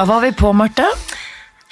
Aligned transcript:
Da 0.00 0.04
var 0.08 0.20
vi 0.24 0.30
på, 0.32 0.48
Marte. 0.56 0.84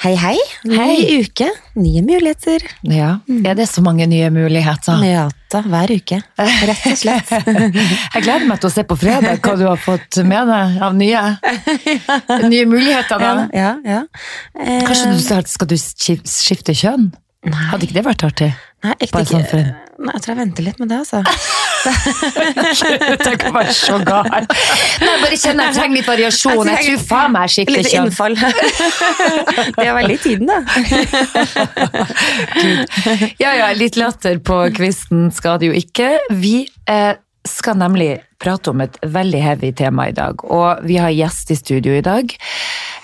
Hei, 0.02 0.10
hei. 0.20 0.34
Ny 0.68 0.76
Hei. 0.76 0.96
uke, 1.24 1.46
nye 1.80 2.02
muligheter. 2.04 2.60
Ja. 2.84 3.14
Er 3.48 3.54
det 3.56 3.64
så 3.70 3.80
mange 3.82 4.04
nye 4.06 4.28
muligheter? 4.30 5.00
Ja 5.08 5.22
da, 5.48 5.62
hver 5.64 5.88
uke. 5.96 6.18
Rett 6.36 6.84
og 6.90 6.98
slett. 7.00 7.32
Jeg 8.12 8.20
gleder 8.26 8.44
meg 8.50 8.60
til 8.60 8.68
å 8.68 8.72
se 8.74 8.84
på 8.84 8.98
fredag 9.00 9.40
hva 9.40 9.54
du 9.56 9.64
har 9.64 9.80
fått 9.80 10.20
med 10.28 10.52
deg 10.52 10.76
av 10.90 10.98
nye, 11.00 11.22
nye 12.52 12.68
muligheter. 12.68 13.16
ja, 13.16 13.32
Da. 13.40 13.48
ja, 13.56 13.72
ja. 13.96 14.02
Eh, 14.60 14.84
Kanskje 14.84 15.14
du 15.16 15.24
skal, 15.24 15.48
skal 15.48 15.72
du 15.72 15.78
skifte 15.80 16.76
kjønn? 16.76 17.08
Hadde 17.48 17.88
ikke 17.88 17.96
det 17.96 18.04
vært 18.12 18.26
artig? 18.28 18.52
Nei, 18.84 18.92
ikke, 19.08 19.24
sånn 19.32 19.48
for- 19.48 19.72
Nei, 19.98 20.12
jeg 20.14 20.22
tror 20.22 20.34
jeg 20.36 20.38
venter 20.44 20.68
litt 20.68 20.78
med 20.84 20.92
det, 20.92 21.00
altså. 21.00 21.24
Tenk 23.26 23.44
å 23.48 23.52
være 23.54 23.74
så 23.76 23.98
gal. 24.06 24.28
Nei, 24.28 25.14
bare 25.22 25.38
kjenner 25.38 25.68
jeg 25.68 25.76
trenger 25.78 25.96
litt 25.98 26.08
variasjon. 26.08 26.70
Jeg 26.72 26.86
tror 26.88 27.04
faen 27.10 27.34
meg 27.36 27.52
skikkelig 27.54 27.84
skifter 27.84 27.88
Litt 27.88 27.94
innfall. 28.02 28.34
det 29.78 29.86
er 29.86 29.94
veldig 29.98 30.16
i 30.16 30.22
tiden, 30.24 30.46
da. 30.50 30.58
Ja, 33.42 33.52
ja, 33.54 33.70
litt 33.76 33.96
latter 33.98 34.38
på 34.42 34.60
kvisten 34.76 35.28
skal 35.34 35.60
det 35.60 35.70
jo 35.70 35.76
ikke. 35.78 36.10
Vi 36.34 36.56
eh, 36.90 37.14
skal 37.48 37.78
nemlig 37.80 38.18
prate 38.42 38.72
om 38.72 38.82
et 38.84 38.98
veldig 39.02 39.40
heavy 39.42 39.72
tema 39.76 40.08
i 40.10 40.14
dag, 40.16 40.44
og 40.44 40.84
vi 40.86 40.98
har 41.00 41.14
gjest 41.14 41.50
i 41.54 41.58
studio 41.58 41.96
i 41.98 42.04
dag. 42.04 42.34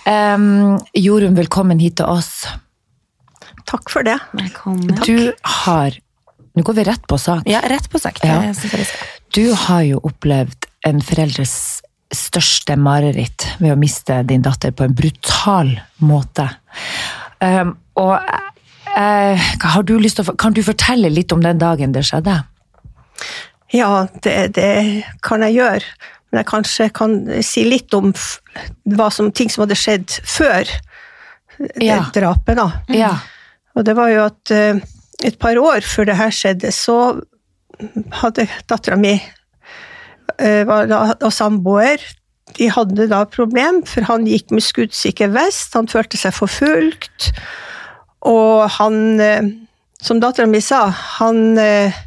Um, 0.05 0.77
Jorunn, 0.99 1.37
velkommen 1.39 1.81
hit 1.83 1.99
til 2.01 2.11
oss. 2.11 2.45
Takk 3.71 3.89
for 3.91 4.07
det. 4.07 4.19
Velkommen. 4.37 4.99
Du 5.07 5.33
har 5.65 5.97
Nå 6.55 6.63
går 6.63 6.77
vi 6.79 6.85
rett 6.87 7.07
på 7.11 7.19
sak. 7.19 7.43
Ja, 7.51 7.61
rett 7.67 7.89
på 7.91 7.99
sak. 7.99 8.21
Ja. 8.23 8.39
Du 9.35 9.53
har 9.67 9.83
jo 9.83 9.99
opplevd 10.07 10.69
en 10.87 11.01
foreldres 11.03 11.55
største 12.15 12.77
mareritt 12.79 13.47
ved 13.59 13.73
å 13.75 13.79
miste 13.81 14.21
din 14.29 14.43
datter 14.45 14.71
på 14.77 14.85
en 14.87 14.95
brutal 14.95 15.73
måte. 16.05 16.47
Um, 17.43 17.73
og 17.99 18.15
uh, 18.21 19.49
har 19.65 19.83
du 19.89 19.97
lyst 19.99 20.21
til 20.21 20.29
å, 20.31 20.37
kan 20.39 20.55
du 20.55 20.63
fortelle 20.63 21.11
litt 21.11 21.33
om 21.35 21.43
den 21.43 21.59
dagen 21.59 21.93
det 21.97 22.05
skjedde? 22.07 22.37
Ja, 23.75 24.07
det, 24.23 24.37
det 24.55 24.71
kan 25.27 25.43
jeg 25.49 25.57
gjøre. 25.59 25.91
Men 26.31 26.43
jeg 26.45 26.51
kanskje 26.53 26.89
kan 26.95 27.19
si 27.47 27.65
litt 27.67 27.95
om 27.99 28.13
f- 28.15 28.39
hva 28.95 29.11
som, 29.11 29.33
ting 29.35 29.51
som 29.51 29.65
hadde 29.67 29.79
skjedd 29.79 30.21
før 30.23 30.71
det 31.59 31.83
Ja. 31.89 32.01
drapet. 32.15 32.55
da. 32.59 32.69
Ja. 32.95 33.13
Og 33.75 33.85
det 33.87 33.95
var 33.99 34.11
jo 34.15 34.23
at 34.29 34.51
eh, 34.55 34.79
et 35.25 35.39
par 35.41 35.59
år 35.61 35.87
før 35.87 36.11
det 36.11 36.19
her 36.19 36.35
skjedde, 36.35 36.73
så 36.75 36.99
hadde 38.21 38.47
dattera 38.71 38.99
mi 39.01 39.17
eh, 40.39 40.69
og 40.69 41.33
samboer 41.35 42.03
de 42.55 42.69
hadde 42.71 43.09
da 43.11 43.25
problem, 43.27 43.83
for 43.89 44.07
han 44.07 44.27
gikk 44.29 44.53
med 44.55 44.65
skuddsikker 44.65 45.33
vest, 45.35 45.75
han 45.75 45.89
følte 45.91 46.19
seg 46.21 46.35
forfulgt. 46.37 47.31
Og 48.29 48.69
han, 48.77 48.99
eh, 49.21 49.49
som 50.03 50.21
dattera 50.23 50.47
mi 50.51 50.61
sa, 50.65 50.87
han 51.19 51.59
eh, 51.59 52.03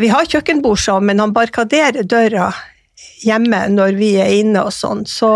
Vi 0.00 0.08
har 0.08 0.24
kjøkkenbord 0.24 0.80
sammen, 0.80 1.10
men 1.10 1.20
han 1.20 1.34
barkaderer 1.36 2.06
døra 2.08 2.46
hjemme 3.20 3.66
når 3.68 3.98
vi 3.98 4.14
er 4.16 4.30
inne 4.32 4.62
og 4.64 4.72
sånn. 4.72 5.02
Så 5.04 5.28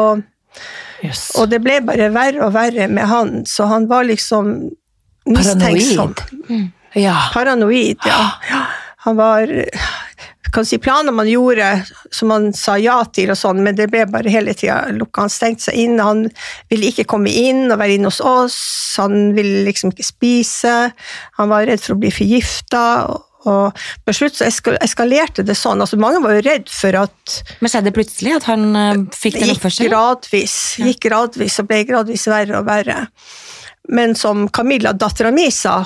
yes. 1.05 1.35
og 1.37 1.51
det 1.53 1.61
ble 1.61 1.83
bare 1.85 2.09
verre 2.15 2.47
og 2.47 2.55
verre 2.55 2.87
med 2.89 3.05
han, 3.11 3.35
så 3.45 3.69
han 3.69 3.91
var 3.91 4.09
liksom 4.09 4.71
mistenksom. 5.35 6.15
Ja. 6.97 7.17
Paranoid, 7.35 8.01
ja. 8.09 8.21
ja. 8.51 8.65
Han 9.07 9.17
var 9.17 9.51
kan 10.53 10.67
si 10.67 10.79
planer 10.79 11.13
man 11.13 11.29
gjorde 11.29 11.85
som 12.11 12.31
han 12.31 12.53
sa 12.57 12.79
ja 12.81 12.97
til, 13.13 13.33
og 13.33 13.39
sånn, 13.39 13.63
men 13.65 13.77
det 13.77 13.91
ble 13.93 14.05
bare 14.11 14.33
hele 14.33 14.55
tida 14.57 14.81
lukka. 14.95 15.27
Han 15.27 15.33
stengte 15.33 15.69
seg 15.69 15.81
inn, 15.85 15.99
han 16.01 16.27
ville 16.73 16.91
ikke 16.93 17.09
komme 17.13 17.33
inn 17.33 17.69
og 17.69 17.81
være 17.81 17.99
inne 17.99 18.11
hos 18.11 18.21
oss. 18.25 18.59
Han 19.01 19.35
ville 19.37 19.65
liksom 19.69 19.93
ikke 19.93 20.07
spise. 20.07 20.77
Han 21.39 21.53
var 21.53 21.69
redd 21.69 21.85
for 21.85 21.97
å 21.97 22.03
bli 22.03 22.13
forgifta. 22.15 22.85
Og, 23.49 23.83
på 24.05 24.13
slutt 24.17 24.41
så 24.41 24.49
eskalerte 24.49 25.45
det 25.47 25.57
sånn. 25.57 25.81
altså 25.85 26.01
Mange 26.01 26.23
var 26.25 26.35
jo 26.37 26.47
redd 26.49 26.67
for 26.73 26.97
at 26.99 27.37
Men 27.63 27.71
skjedde 27.71 27.89
det 27.89 27.97
plutselig 27.97 28.35
at 28.41 28.49
han 28.51 28.65
eh, 28.77 29.05
fikk 29.15 29.39
det 29.39 29.53
oppførselen? 29.55 29.87
gikk 29.87 29.93
gradvis, 29.95 30.57
gikk 30.83 31.05
gradvis 31.07 31.61
og 31.63 31.69
ble 31.71 31.85
gradvis 31.89 32.27
verre 32.29 32.59
og 32.59 32.67
verre. 32.69 33.05
Men 33.89 34.15
som 34.19 34.49
Camilla, 34.53 34.93
dattera 34.93 35.31
mi, 35.35 35.51
sa, 35.55 35.81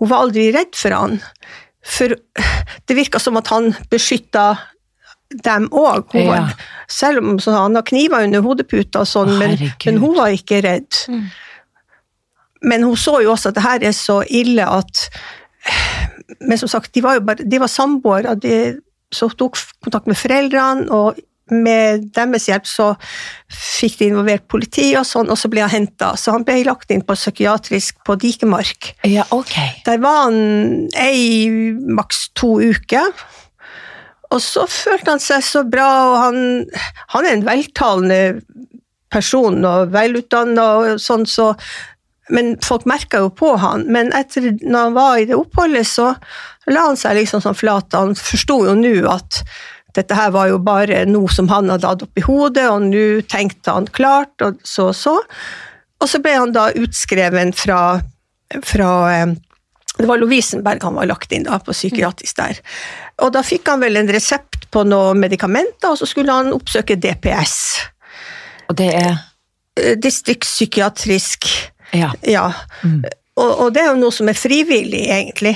hun 0.00 0.10
var 0.10 0.26
aldri 0.26 0.50
redd 0.54 0.76
for 0.78 0.94
han. 0.96 1.18
For 1.82 2.14
det 2.86 2.96
virka 2.96 3.20
som 3.22 3.38
at 3.40 3.50
han 3.52 3.72
beskytta 3.90 4.52
dem 5.44 5.68
òg. 5.72 6.14
Ja. 6.18 6.44
Selv 6.90 7.22
om 7.24 7.38
så 7.40 7.54
han 7.56 7.78
har 7.78 7.86
kniver 7.88 8.26
under 8.26 8.44
hodeputa 8.44 9.02
og 9.02 9.08
sånn, 9.08 9.34
Å, 9.34 9.38
men, 9.40 9.56
men 9.86 10.00
hun 10.02 10.16
var 10.18 10.34
ikke 10.34 10.60
redd. 10.64 10.90
Mm. 11.08 11.24
Men 12.62 12.86
hun 12.86 12.98
så 13.00 13.18
jo 13.24 13.32
også 13.32 13.50
at 13.50 13.58
det 13.58 13.64
her 13.64 13.86
er 13.88 13.96
så 13.96 14.20
ille 14.30 14.66
at 14.68 15.08
Men 16.42 16.58
som 16.58 16.70
sagt, 16.70 16.92
de 16.94 17.02
var 17.02 17.18
jo 17.18 17.22
bare, 17.26 17.44
de 17.46 17.58
var 17.60 17.70
samboere. 17.70 18.34
De 18.40 18.80
så 19.14 19.28
tok 19.38 19.58
kontakt 19.84 20.08
med 20.10 20.18
foreldrene, 20.18 20.88
og 20.90 21.18
med 21.50 22.06
deres 22.14 22.46
hjelp 22.48 22.68
så 22.68 22.88
fikk 23.50 23.98
de 24.00 24.08
involvert 24.10 24.46
politi, 24.50 24.92
og 24.98 25.06
sånn, 25.08 25.30
og 25.32 25.38
så 25.38 25.50
ble 25.52 25.64
han 25.64 25.72
henta. 25.72 26.12
Så 26.20 26.34
han 26.34 26.46
ble 26.46 26.60
lagt 26.68 26.92
inn 26.94 27.04
på 27.06 27.16
psykiatrisk 27.18 28.02
på 28.06 28.16
Dikemark. 28.20 28.94
ja, 29.08 29.26
ok. 29.30 29.54
Der 29.86 30.02
var 30.02 30.26
han 30.28 30.88
ei, 30.96 31.72
maks 31.82 32.28
to 32.38 32.58
uker. 32.62 33.12
Og 34.32 34.40
så 34.40 34.64
følte 34.70 35.16
han 35.16 35.22
seg 35.22 35.44
så 35.44 35.64
bra, 35.68 35.88
og 36.08 36.18
han, 36.22 36.38
han 37.12 37.26
er 37.26 37.36
en 37.36 37.46
veltalende 37.46 38.20
person 39.12 39.58
og 39.68 39.90
velutdanna 39.92 40.68
og 40.78 41.02
sånn, 41.02 41.26
så 41.28 41.54
Men 42.32 42.54
folk 42.64 42.86
merka 42.86 43.18
jo 43.18 43.32
på 43.34 43.48
han. 43.60 43.82
Men 43.92 44.12
etter 44.16 44.54
når 44.62 44.84
han 44.86 44.94
var 44.94 45.16
i 45.18 45.24
det 45.28 45.34
oppholdet, 45.36 45.84
så 45.84 46.14
la 46.70 46.84
han 46.86 46.96
seg 46.96 47.18
liksom 47.18 47.42
sånn 47.44 47.58
flat. 47.58 47.92
Han 47.98 48.14
forsto 48.16 48.60
jo 48.68 48.76
nå 48.78 48.92
at 49.10 49.40
dette 49.96 50.16
her 50.16 50.32
var 50.34 50.48
jo 50.50 50.58
bare 50.62 51.04
noe 51.08 51.30
som 51.32 51.50
han 51.52 51.70
hadde 51.72 51.88
hatt 51.88 52.04
oppi 52.06 52.24
hodet, 52.24 52.64
og 52.70 52.88
nå 52.88 53.06
tenkte 53.30 53.74
han 53.76 53.88
klart, 53.92 54.34
og 54.44 54.60
så 54.66 54.90
og 54.90 54.96
så. 54.96 55.16
Og 56.02 56.10
så 56.10 56.20
ble 56.22 56.34
han 56.34 56.54
da 56.54 56.70
utskreven 56.78 57.52
fra, 57.54 58.00
fra 58.66 58.90
eh, 59.12 59.34
det 59.98 60.08
var 60.08 60.18
Lovisenberg 60.18 60.82
han 60.82 60.96
var 60.96 61.10
lagt 61.10 61.32
inn 61.36 61.44
da, 61.46 61.58
på 61.62 61.74
psykiatrisk 61.76 62.38
der. 62.40 62.60
Og 63.22 63.34
da 63.36 63.44
fikk 63.46 63.68
han 63.70 63.82
vel 63.84 64.00
en 64.00 64.10
resept 64.10 64.66
på 64.72 64.86
noen 64.88 65.20
medikamenter, 65.20 65.92
og 65.92 66.00
så 66.00 66.08
skulle 66.08 66.32
han 66.32 66.54
oppsøke 66.56 66.96
DPS. 66.96 67.58
Og 68.72 68.78
det 68.80 68.88
er 68.96 69.12
eh, 69.12 69.94
Distriktspsykiatrisk 70.00 71.50
Ja. 71.92 72.08
Ja. 72.24 72.46
Og, 73.36 73.50
og 73.50 73.72
det 73.74 73.82
er 73.82 73.90
jo 73.92 74.00
noe 74.00 74.14
som 74.14 74.28
er 74.32 74.36
frivillig, 74.36 75.04
egentlig. 75.12 75.54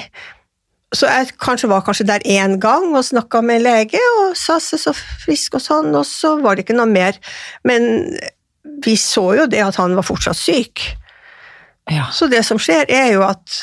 Så 0.96 1.08
jeg 1.10 1.34
kanskje 1.42 1.68
var 1.68 1.84
kanskje 1.84 2.06
der 2.08 2.24
én 2.24 2.56
gang 2.62 2.94
og 2.96 3.04
snakka 3.04 3.42
med 3.44 3.64
lege 3.66 4.00
og 4.22 4.36
sa 4.38 4.56
seg 4.62 4.80
så 4.80 4.94
frisk 4.96 5.58
og 5.58 5.64
sånn, 5.64 5.90
og 5.98 6.06
så 6.08 6.36
var 6.40 6.56
det 6.56 6.64
ikke 6.64 6.78
noe 6.78 6.88
mer. 6.88 7.18
Men 7.68 8.16
vi 8.84 8.96
så 9.00 9.26
jo 9.40 9.48
det 9.50 9.60
at 9.64 9.76
han 9.80 9.96
var 9.98 10.06
fortsatt 10.06 10.38
syk. 10.40 10.86
ja. 11.90 12.08
Så 12.12 12.30
det 12.32 12.42
som 12.46 12.58
skjer, 12.58 12.88
er 12.88 13.12
jo 13.14 13.26
at 13.26 13.60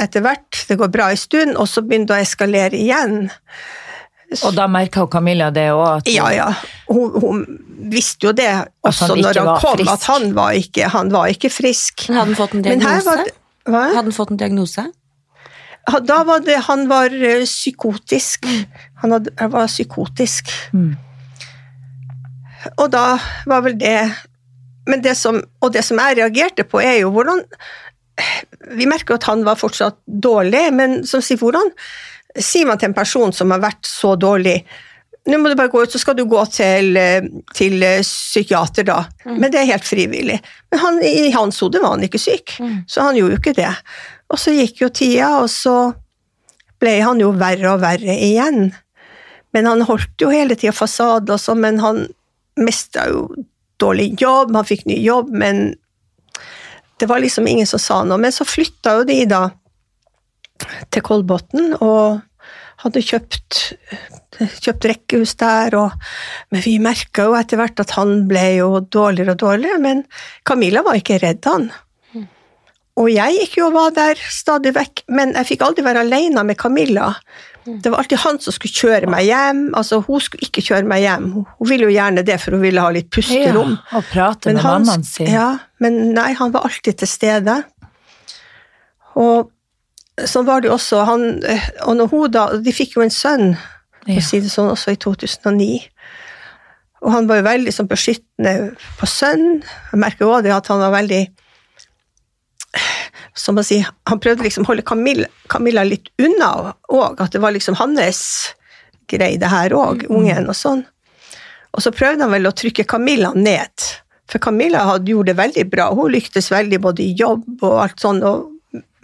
etter 0.00 0.24
hvert, 0.24 0.64
det 0.68 0.76
går 0.78 0.90
bra 0.90 1.10
en 1.12 1.18
stund, 1.18 1.56
og 1.56 1.68
så 1.70 1.82
begynner 1.82 2.10
det 2.10 2.16
å 2.16 2.24
eskalere 2.26 2.78
igjen. 2.78 3.28
Og 4.42 4.54
da 4.56 4.66
merka 4.70 5.04
Camilla 5.10 5.50
det 5.54 5.68
òg. 5.74 6.08
Ja, 6.10 6.30
ja. 6.34 6.48
Hun, 6.88 7.14
hun 7.22 7.44
visste 7.92 8.30
jo 8.30 8.32
det 8.34 8.50
også 8.82 9.12
han 9.12 9.22
når 9.22 9.38
han 9.38 9.50
kom, 9.62 9.78
frisk. 9.78 9.92
at 9.92 10.06
han 10.10 10.34
var 10.34 10.58
ikke, 10.58 10.90
han 10.90 11.12
var 11.14 11.30
ikke 11.30 11.50
frisk. 11.52 12.08
Men 12.08 12.18
Hadde 12.18 12.32
han 12.32 12.38
fått 12.40 12.54
en 12.58 12.64
diagnose? 12.66 13.04
var 13.06 13.24
hva? 13.64 13.82
Hadde 13.94 14.04
han 14.08 14.16
fått 14.16 14.34
en 14.34 14.40
diagnose? 14.40 14.86
Da 15.84 16.22
var 16.24 16.40
det 16.40 16.56
Han 16.68 16.86
var 16.88 17.12
eh, 17.12 17.44
psykotisk. 17.44 18.46
Han 19.02 19.12
hadde, 19.12 19.34
var 19.52 19.66
psykotisk. 19.68 20.48
Mm. 20.72 20.94
Og 22.80 22.86
da 22.92 23.18
var 23.46 23.66
vel 23.66 23.76
det 23.78 23.98
men 24.88 25.00
det 25.00 25.14
som, 25.16 25.40
Og 25.60 25.72
det 25.72 25.84
som 25.84 26.00
jeg 26.00 26.18
reagerte 26.18 26.64
på, 26.68 26.80
er 26.80 26.98
jo 27.02 27.12
hvordan 27.12 27.44
Vi 28.76 28.88
merker 28.88 29.16
at 29.16 29.28
han 29.28 29.44
var 29.44 29.60
fortsatt 29.60 29.96
dårlig, 30.06 30.68
men 30.72 31.02
som 31.08 31.22
sier 31.24 31.40
hvordan 31.40 31.72
sier 32.34 32.66
man 32.66 32.78
til 32.78 32.90
en 32.90 32.96
person 32.96 33.32
som 33.32 33.52
har 33.54 33.62
vært 33.62 33.86
så 33.86 34.16
dårlig 34.18 34.56
nå 35.24 35.38
må 35.40 35.48
du 35.48 35.56
bare 35.56 35.72
gå 35.72 35.80
ut, 35.80 35.92
så 35.92 36.00
skal 36.00 36.16
du 36.18 36.26
gå 36.28 36.40
til, 36.52 36.98
eh, 37.00 37.24
til 37.56 37.82
eh, 37.82 38.02
psykiater, 38.04 38.84
da. 38.84 38.98
Men 39.24 39.48
det 39.52 39.62
er 39.62 39.70
helt 39.70 39.86
frivillig. 39.88 40.36
Men 40.68 40.82
han, 40.82 40.98
i 41.00 41.30
hans 41.32 41.62
hode 41.64 41.80
var 41.80 41.94
han 41.94 42.04
ikke 42.04 42.20
syk, 42.20 42.58
så 42.84 43.06
han 43.06 43.16
gjorde 43.16 43.38
jo 43.38 43.40
ikke 43.40 43.54
det. 43.56 43.70
Og 44.34 44.40
så 44.42 44.50
gikk 44.50 44.82
jo 44.82 44.90
tida, 44.90 45.30
og 45.44 45.50
så 45.52 45.94
ble 46.82 46.96
han 47.06 47.22
jo 47.22 47.30
verre 47.38 47.76
og 47.76 47.84
verre 47.84 48.16
igjen. 48.18 48.72
Men 49.54 49.68
han 49.70 49.84
holdt 49.86 50.18
jo 50.18 50.32
hele 50.34 50.56
tida 50.58 50.74
fasade 50.74 51.36
og 51.36 51.38
sånn, 51.38 51.62
men 51.62 51.78
han 51.78 52.04
mista 52.58 53.06
jo 53.10 53.28
dårlig 53.78 54.14
jobb, 54.18 54.54
han 54.58 54.66
fikk 54.66 54.84
ny 54.90 54.98
jobb, 55.04 55.30
men 55.30 55.76
det 56.98 57.06
var 57.10 57.22
liksom 57.22 57.46
ingen 57.50 57.68
som 57.70 57.82
sa 57.82 58.00
noe. 58.06 58.18
Men 58.18 58.34
så 58.34 58.46
flytta 58.46 58.98
jo 58.98 59.06
de 59.06 59.20
da 59.30 59.44
til 60.94 61.06
Kolbotn, 61.06 61.76
og 61.78 62.22
hadde 62.82 63.02
kjøpt, 63.06 63.60
kjøpt 64.64 64.90
rekkehus 64.90 65.36
der, 65.38 65.78
og, 65.78 65.94
men 66.50 66.62
vi 66.66 66.76
merka 66.82 67.28
jo 67.28 67.38
etter 67.38 67.60
hvert 67.60 67.80
at 67.86 67.94
han 67.94 68.24
ble 68.30 68.44
jo 68.58 68.82
dårligere 68.82 69.36
og 69.36 69.42
dårligere, 69.46 69.82
men 69.82 70.02
Camilla 70.46 70.82
var 70.86 70.98
ikke 70.98 71.22
redd 71.22 71.46
han. 71.46 71.70
Og 72.96 73.08
jeg 73.10 73.40
gikk 73.40 73.56
jo 73.58 73.66
og 73.68 73.74
var 73.74 73.90
der 73.96 74.20
stadig 74.30 74.70
vekk, 74.76 75.02
men 75.08 75.32
jeg 75.34 75.48
fikk 75.48 75.64
aldri 75.66 75.82
være 75.82 76.04
alene 76.04 76.44
med 76.46 76.56
Camilla. 76.60 77.08
Det 77.64 77.90
var 77.90 78.02
alltid 78.02 78.20
han 78.22 78.38
som 78.44 78.52
skulle 78.54 78.76
kjøre 78.76 79.08
meg 79.10 79.24
hjem. 79.26 79.62
altså 79.74 79.98
Hun 80.04 80.20
skulle 80.20 80.44
ikke 80.46 80.62
kjøre 80.62 80.86
meg 80.86 81.00
hjem. 81.02 81.30
Hun 81.58 81.68
ville 81.70 81.88
jo 81.88 81.94
gjerne 81.96 82.22
det, 82.28 82.36
for 82.42 82.54
hun 82.54 82.62
ville 82.62 82.80
ha 82.84 82.90
litt 82.94 83.08
pusterom. 83.10 83.72
Ja, 83.80 83.98
og 83.98 84.04
prate 84.12 84.46
Men 84.52 84.54
med 84.60 84.62
han- 84.62 84.82
mammaen 84.84 85.04
sin. 85.08 85.26
Ja, 85.32 85.58
men 85.80 86.12
nei, 86.14 86.32
han 86.34 86.52
var 86.52 86.68
alltid 86.68 86.98
til 86.98 87.08
stede. 87.08 87.64
Og 89.16 89.50
sånn 90.28 90.46
var 90.46 90.60
det 90.60 90.68
jo 90.70 90.74
også. 90.76 91.04
Han, 91.08 91.24
eh, 91.44 91.66
og 91.86 91.96
når 91.96 92.10
hun 92.12 92.30
da, 92.30 92.46
De 92.58 92.72
fikk 92.72 92.94
jo 92.96 93.02
en 93.02 93.10
sønn, 93.10 93.56
for 94.04 94.20
å 94.20 94.22
si 94.22 94.40
det 94.40 94.50
sånn, 94.52 94.70
også 94.70 94.92
i 94.92 94.96
2009. 95.00 95.88
Og 97.02 97.12
han 97.12 97.26
var 97.26 97.36
jo 97.40 97.42
veldig 97.48 97.72
sånn 97.72 97.88
beskyttende 97.88 98.76
på 98.98 99.06
sønnen. 99.06 99.62
Jeg 99.92 100.00
merker 100.00 100.26
også 100.26 100.42
det 100.46 100.52
at 100.54 100.66
han 100.68 100.78
var 100.80 100.92
veldig 101.02 101.28
som 103.34 103.58
å 103.58 103.64
si, 103.66 103.80
Han 104.06 104.20
prøvde 104.22 104.46
liksom 104.46 104.64
å 104.64 104.72
holde 104.72 104.86
Camilla, 104.86 105.26
Camilla 105.50 105.84
litt 105.84 106.10
unna 106.22 106.72
òg. 106.88 107.20
At 107.20 107.32
det 107.34 107.42
var 107.42 107.54
liksom 107.54 107.74
hans 107.80 108.54
greie, 109.10 109.38
det 109.38 109.50
her 109.50 109.74
òg, 109.74 110.06
ungen 110.08 110.48
og 110.48 110.56
sånn. 110.56 110.84
Og 111.74 111.82
så 111.82 111.90
prøvde 111.92 112.24
han 112.24 112.32
vel 112.32 112.46
å 112.46 112.54
trykke 112.54 112.86
Camilla 112.86 113.32
ned. 113.34 113.88
For 114.30 114.40
Camilla 114.40 114.84
hadde 114.86 115.10
gjort 115.10 115.28
det 115.28 115.36
veldig 115.36 115.64
bra. 115.70 115.90
Hun 115.92 116.12
lyktes 116.14 116.52
veldig 116.52 116.80
både 116.80 117.02
i 117.02 117.14
jobb 117.18 117.64
og 117.66 117.80
alt 117.82 118.00
sånn. 118.00 118.22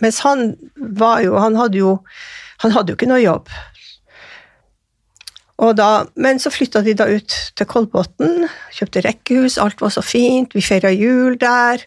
Mens 0.01 0.23
han 0.25 0.55
var 0.77 1.21
jo 1.21 1.35
Han 1.37 1.59
hadde 1.59 1.83
jo 1.83 1.99
han 2.61 2.75
hadde 2.75 2.93
jo 2.93 2.99
ikke 2.99 3.09
noe 3.09 3.23
jobb. 3.23 3.49
Og 5.61 5.77
da, 5.77 6.05
men 6.21 6.41
så 6.41 6.53
flytta 6.53 6.83
de 6.85 6.95
da 6.97 7.07
ut 7.09 7.37
til 7.57 7.69
Kolbotn, 7.69 8.47
kjøpte 8.77 9.03
rekkehus, 9.05 9.59
alt 9.61 9.81
var 9.81 9.93
så 9.93 10.05
fint, 10.05 10.55
vi 10.57 10.65
feira 10.65 10.93
jul 10.93 11.37
der. 11.41 11.85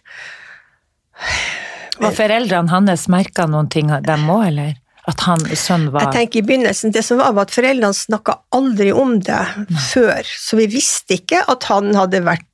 Var 2.00 2.16
foreldrene 2.16 2.72
hans 2.72 3.06
merka 3.12 3.46
noen 3.50 3.68
ting, 3.72 3.92
dem 4.06 4.26
òg, 4.32 4.48
eller? 4.48 4.72
At 5.10 5.20
han, 5.26 5.42
sønn 5.52 5.90
var 5.92 6.06
Jeg 6.06 6.16
tenker 6.16 6.40
i 6.40 6.46
begynnelsen, 6.48 6.92
Det 6.94 7.02
som 7.04 7.18
var, 7.20 7.34
var 7.36 7.44
at 7.44 7.52
foreldrene 7.52 7.92
snakka 7.96 8.38
aldri 8.56 8.88
om 8.96 9.18
det 9.20 9.42
før, 9.90 10.24
så 10.24 10.56
vi 10.56 10.68
visste 10.72 11.18
ikke 11.18 11.42
at 11.52 11.68
han 11.68 11.92
hadde 11.98 12.22
vært 12.24 12.48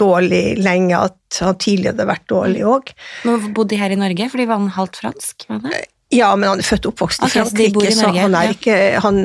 dårlig 0.00 0.58
lenge, 0.58 0.98
at 0.98 1.38
han 1.38 1.58
tidligere 1.62 1.94
hadde 1.94 2.08
vært 2.10 2.24
dårlig 2.32 2.64
òg. 2.66 2.90
Men 3.28 3.52
bodde 3.54 3.76
de 3.76 3.82
her 3.82 3.94
i 3.94 3.98
Norge, 4.00 4.26
fordi 4.32 4.48
var 4.50 4.58
han 4.58 4.72
halvt 4.74 5.02
fransk? 5.04 5.46
Var 5.48 5.60
det? 5.68 5.84
Ja, 6.12 6.32
men 6.36 6.50
han 6.50 6.60
er 6.60 6.66
født 6.66 6.88
og 6.88 6.96
oppvokst 6.96 7.22
i 7.24 7.30
Frankrike, 7.32 7.70
så 7.70 7.70
i 7.70 7.76
Norge, 7.76 7.92
så 7.96 8.10
han 8.18 8.34
er 8.34 8.48
ja. 8.48 8.50
Mm. 8.50 8.56
ikke 8.58 9.04
Han, 9.06 9.20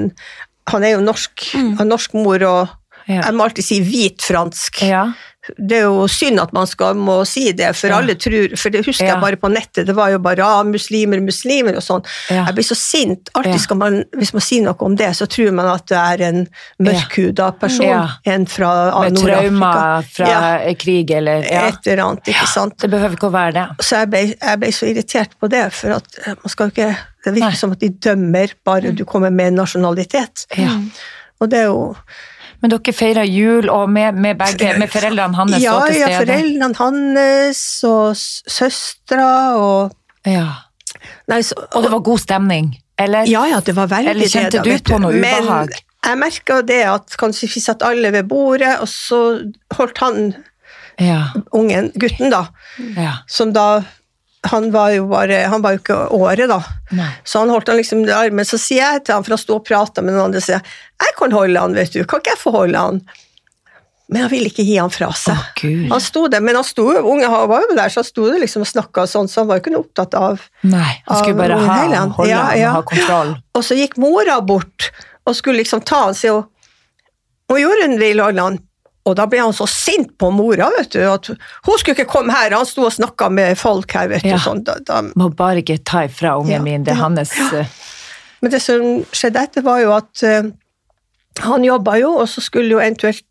han 0.72 0.86
er 0.86 0.94
jo 0.94 1.02
norsk. 1.04 1.48
Han 1.58 1.74
har 1.82 1.90
norsk 1.96 2.20
mor 2.20 2.46
og 2.48 2.76
Ja. 3.08 3.22
Jeg 3.24 3.36
må 3.40 3.46
alltid 3.46 3.64
si 3.64 3.78
hvit 3.80 4.20
fransk. 4.20 4.82
Ja. 4.84 5.06
Det 5.58 5.78
er 5.80 5.86
jo 5.88 6.08
synd 6.12 6.40
at 6.44 6.52
man 6.54 6.68
skal 6.68 6.96
må 7.00 7.20
si 7.28 7.52
det, 7.56 7.70
for 7.76 7.88
Ja. 7.88 7.98
alle 8.02 8.16
tror 8.16 8.56
For 8.58 8.70
det 8.74 8.86
husker 8.86 9.06
Ja. 9.06 9.14
jeg 9.14 9.22
bare 9.22 9.38
på 9.38 9.50
nettet, 9.54 9.86
det 9.88 9.96
var 9.96 10.10
jo 10.12 10.20
bare 10.20 10.44
ah, 10.44 10.64
muslimer, 10.64 11.20
muslimer 11.24 11.76
og 11.80 11.84
sånn. 11.86 12.04
Ja. 12.30 12.46
Jeg 12.50 12.56
blir 12.56 12.68
så 12.68 12.76
sint. 12.76 13.30
Alltid 13.36 13.60
skal 13.62 13.78
man, 13.78 14.04
Hvis 14.18 14.34
man 14.34 14.42
sier 14.42 14.64
noe 14.64 14.76
om 14.80 14.96
det, 14.96 15.10
så 15.16 15.28
tror 15.28 15.52
man 15.54 15.66
at 15.72 15.86
det 15.88 15.98
er 15.98 16.26
en 16.30 16.48
mørkhuda 16.80 17.52
person. 17.60 18.10
En 18.26 18.46
fra 18.46 18.72
ah, 18.94 19.02
Med 19.04 19.14
Nord-Afrika. 19.14 19.50
traumer 19.50 20.04
fra 20.14 20.74
krig, 20.80 21.12
eller 21.12 21.44
et 21.44 21.88
eller 21.88 22.04
annet, 22.04 22.28
ikke 22.28 22.48
sant. 22.48 22.78
Det 22.80 22.90
behøver 22.90 23.16
ikke 23.18 23.30
å 23.30 23.36
være 23.36 23.54
det. 23.54 23.66
Så 23.86 24.02
jeg 24.04 24.10
ble, 24.10 24.24
jeg 24.42 24.60
ble 24.60 24.72
så 24.72 24.88
irritert 24.92 25.38
på 25.40 25.50
det, 25.50 25.66
for 25.74 25.98
at 25.98 26.04
eh, 26.26 26.34
man 26.44 26.50
skal 26.50 26.68
jo 26.70 26.76
ikke 26.76 26.98
Det 27.28 27.34
virker 27.34 27.50
Nei. 27.50 27.56
som 27.60 27.72
at 27.74 27.80
de 27.80 27.90
dømmer 27.90 28.52
bare 28.64 28.92
du 28.96 29.04
kommer 29.04 29.30
med 29.34 29.54
nasjonalitet. 29.58 30.46
Ja. 30.58 30.78
Og 31.42 31.50
det 31.50 31.60
er 31.60 31.66
jo 31.66 31.96
Men 32.62 32.72
dere 32.74 32.94
feira 32.94 33.24
jul 33.28 33.70
og 33.70 33.90
med, 33.94 34.16
med 34.18 34.38
begge, 34.40 34.72
med 34.82 34.90
foreldrene 34.90 35.36
hans 35.38 35.58
Ja, 35.62 35.76
til 35.86 35.96
stede? 36.00 36.10
ja, 36.12 36.20
foreldrene 36.24 36.76
hans 36.80 37.84
og 37.86 38.16
søstera 38.18 39.30
og 39.62 39.92
Ja. 40.26 40.48
Nei, 41.30 41.42
så, 41.46 41.56
Og 41.76 41.84
det 41.84 41.92
var 41.92 42.00
god 42.04 42.20
stemning, 42.20 42.72
eller? 43.00 43.28
Ja, 43.30 43.46
ja, 43.46 43.60
det 43.60 43.76
var 43.78 43.88
veldig 43.92 44.10
Eller 44.16 44.28
kjente 44.32 44.64
det. 44.64 44.78
du 44.84 44.92
på 44.94 44.98
noe 45.00 45.12
Men 45.14 45.44
ubehag? 45.44 45.70
jeg 46.08 46.18
merka 46.18 46.62
det 46.66 46.82
at 46.88 47.16
kanskje 47.20 47.50
vi 47.54 47.60
satt 47.62 47.84
alle 47.84 48.12
ved 48.12 48.24
bordet, 48.28 48.80
og 48.82 48.88
så 48.88 49.52
holdt 49.76 49.98
han 50.00 50.34
Ja. 51.00 51.28
ungen, 51.54 51.92
gutten, 52.00 52.32
da, 52.32 52.48
ja. 52.98 53.12
som 53.28 53.54
da 53.54 53.84
Han 54.52 54.72
var 54.74 54.92
jo 54.96 55.06
bare 55.12 55.44
Han 55.52 55.62
var 55.64 55.76
jo 55.76 55.82
ikke 55.84 56.00
året, 56.18 56.48
da. 56.52 56.62
Nei. 56.98 57.12
Så 57.28 57.44
han 57.44 57.52
holdt 57.54 57.68
han 57.72 57.80
liksom 57.80 58.04
i 58.08 58.12
armen. 58.16 58.48
Så 58.48 58.60
sier 58.62 58.84
jeg 58.84 59.06
til 59.06 59.18
han, 59.18 59.26
for 59.28 59.36
han 59.36 59.42
sto 59.44 59.60
og 59.60 59.66
prata 59.68 60.04
med 60.04 60.16
noen 60.16 60.30
andre, 60.30 60.42
sier 60.44 60.60
jeg, 60.60 61.16
kan 61.18 61.34
holde 61.36 61.60
han, 61.64 61.74
vet 61.78 61.96
du. 61.96 62.04
Kan 62.06 62.22
ikke 62.24 62.36
jeg 62.36 62.42
få 62.44 62.54
holde 62.56 62.84
han? 62.88 63.02
Men 64.08 64.24
han 64.24 64.32
ville 64.32 64.48
ikke 64.48 64.64
gi 64.64 64.78
han 64.80 64.92
fra 64.94 65.10
seg. 65.20 65.36
Å, 65.68 65.72
Han 65.92 66.04
sto 66.04 66.28
der, 66.32 66.44
men 66.44 66.56
han 66.56 66.64
sto 66.64 66.86
jo, 66.96 67.02
unge 67.12 67.28
var 67.28 67.66
jo 67.66 67.76
der, 67.76 67.92
så 67.92 68.00
han 68.00 68.08
sto 68.08 68.28
der 68.30 68.40
liksom 68.40 68.64
og 68.64 68.70
snakka 68.70 69.04
sånn, 69.10 69.28
så 69.28 69.42
han 69.42 69.50
var 69.50 69.60
jo 69.60 69.66
ikke 69.66 69.74
noe 69.74 69.84
opptatt 69.84 70.16
av 70.16 70.46
Nei, 70.64 70.94
han 71.10 71.20
skulle 71.20 71.36
bare 71.42 71.58
ha, 71.60 71.80
han. 71.92 72.14
holde 72.16 72.32
Ja, 72.32 72.46
ja. 72.56 72.70
og 72.72 72.78
ha 72.78 72.86
kontroll. 72.88 73.34
Og 73.58 73.66
så 73.68 73.76
gikk 73.76 73.98
mora 74.00 74.40
bort 74.40 74.92
og 75.28 75.36
skulle 75.36 75.60
liksom 75.60 75.84
ta 75.84 76.06
han, 76.06 76.16
så 76.16 76.38
og 77.48 77.60
Jorunn 77.60 77.98
vil 78.00 78.20
holde 78.24 78.44
han. 78.44 78.58
Og 79.08 79.16
da 79.16 79.26
ble 79.30 79.40
han 79.40 79.54
så 79.56 79.66
sint 79.72 80.10
på 80.20 80.30
mora, 80.36 80.68
vet 80.78 80.92
du, 80.96 81.00
at 81.08 81.30
hun 81.32 81.78
skulle 81.80 81.96
ikke 81.96 82.10
komme 82.12 82.36
her, 82.36 82.52
han 82.58 82.68
sto 82.68 82.84
og 82.88 82.94
snakka 82.96 83.30
med 83.32 83.58
folk 83.60 83.94
her, 83.96 84.10
vet 84.12 84.26
Ja. 84.28 84.36
du. 84.38 84.44
Sånn, 84.44 84.64
da, 84.68 84.76
da. 84.84 85.02
Må 85.16 85.30
bare 85.36 85.64
ikke 85.64 85.80
ta 85.88 86.04
ifra 86.10 86.36
ungen 86.42 86.52
Ja, 86.58 86.62
min, 86.64 86.84
det 86.84 86.94
er 86.96 87.02
hans 87.02 87.32
ja. 87.38 87.62
eh, 87.64 87.72
Men 88.42 88.52
det 88.54 88.62
som 88.62 88.84
skjedde 89.16 89.46
etter, 89.48 89.64
var 89.66 89.80
jo 89.82 89.94
at 89.96 90.24
uh, 90.28 90.52
han 91.48 91.64
jobba 91.66 91.96
jo, 92.02 92.12
og 92.22 92.28
så 92.30 92.44
skulle 92.44 92.76
jo 92.76 92.82
eventuelt 92.84 93.24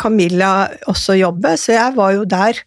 Camilla 0.00 0.68
også 0.90 1.16
jobbe, 1.18 1.56
så 1.60 1.74
jeg 1.76 1.96
var 1.98 2.14
jo 2.16 2.24
der. 2.24 2.58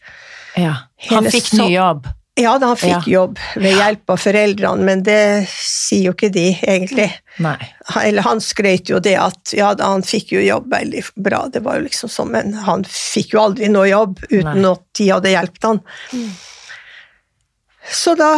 Ja. 0.58 0.76
Han 1.10 1.26
fikk 1.32 1.50
ny 1.58 1.72
jobb. 1.74 2.06
Ja, 2.38 2.54
da 2.62 2.70
han 2.70 2.78
fikk 2.78 3.08
jobb 3.10 3.40
ved 3.58 3.74
hjelp 3.80 4.12
av 4.14 4.20
foreldrene, 4.22 4.86
men 4.86 5.00
det 5.06 5.48
sier 5.50 6.12
jo 6.12 6.14
ikke 6.14 6.30
de, 6.34 6.52
egentlig. 6.62 7.08
Nei. 7.42 7.58
Eller 8.04 8.26
han 8.28 8.42
skrøt 8.44 8.92
jo 8.92 9.00
det 9.02 9.16
at 9.18 9.54
ja, 9.58 9.72
da, 9.78 9.90
han 9.96 10.06
fikk 10.06 10.36
jo 10.36 10.44
jobb 10.46 10.70
veldig 10.70 11.02
bra, 11.26 11.48
det 11.54 11.64
var 11.66 11.80
jo 11.80 11.88
liksom 11.88 12.12
sånn, 12.14 12.36
men 12.36 12.54
han 12.68 12.86
fikk 12.90 13.34
jo 13.34 13.42
aldri 13.48 13.72
noe 13.74 13.88
jobb 13.90 14.22
uten 14.30 14.62
Nei. 14.62 14.70
at 14.76 14.86
de 15.00 15.10
hadde 15.10 15.34
hjulpet 15.34 15.68
han. 15.72 15.82
Så 17.98 18.14
da 18.20 18.32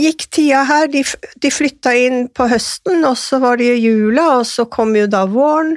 gikk 0.00 0.26
tida 0.34 0.64
her, 0.68 0.88
de, 0.92 1.04
de 1.40 1.52
flytta 1.52 1.94
inn 1.96 2.28
på 2.34 2.48
høsten, 2.50 3.04
og 3.08 3.16
så 3.20 3.40
var 3.40 3.60
det 3.60 3.72
jo 3.72 3.80
jula, 3.80 4.26
og 4.40 4.48
så 4.50 4.66
kom 4.68 4.92
jo 4.98 5.06
da 5.10 5.24
våren, 5.30 5.76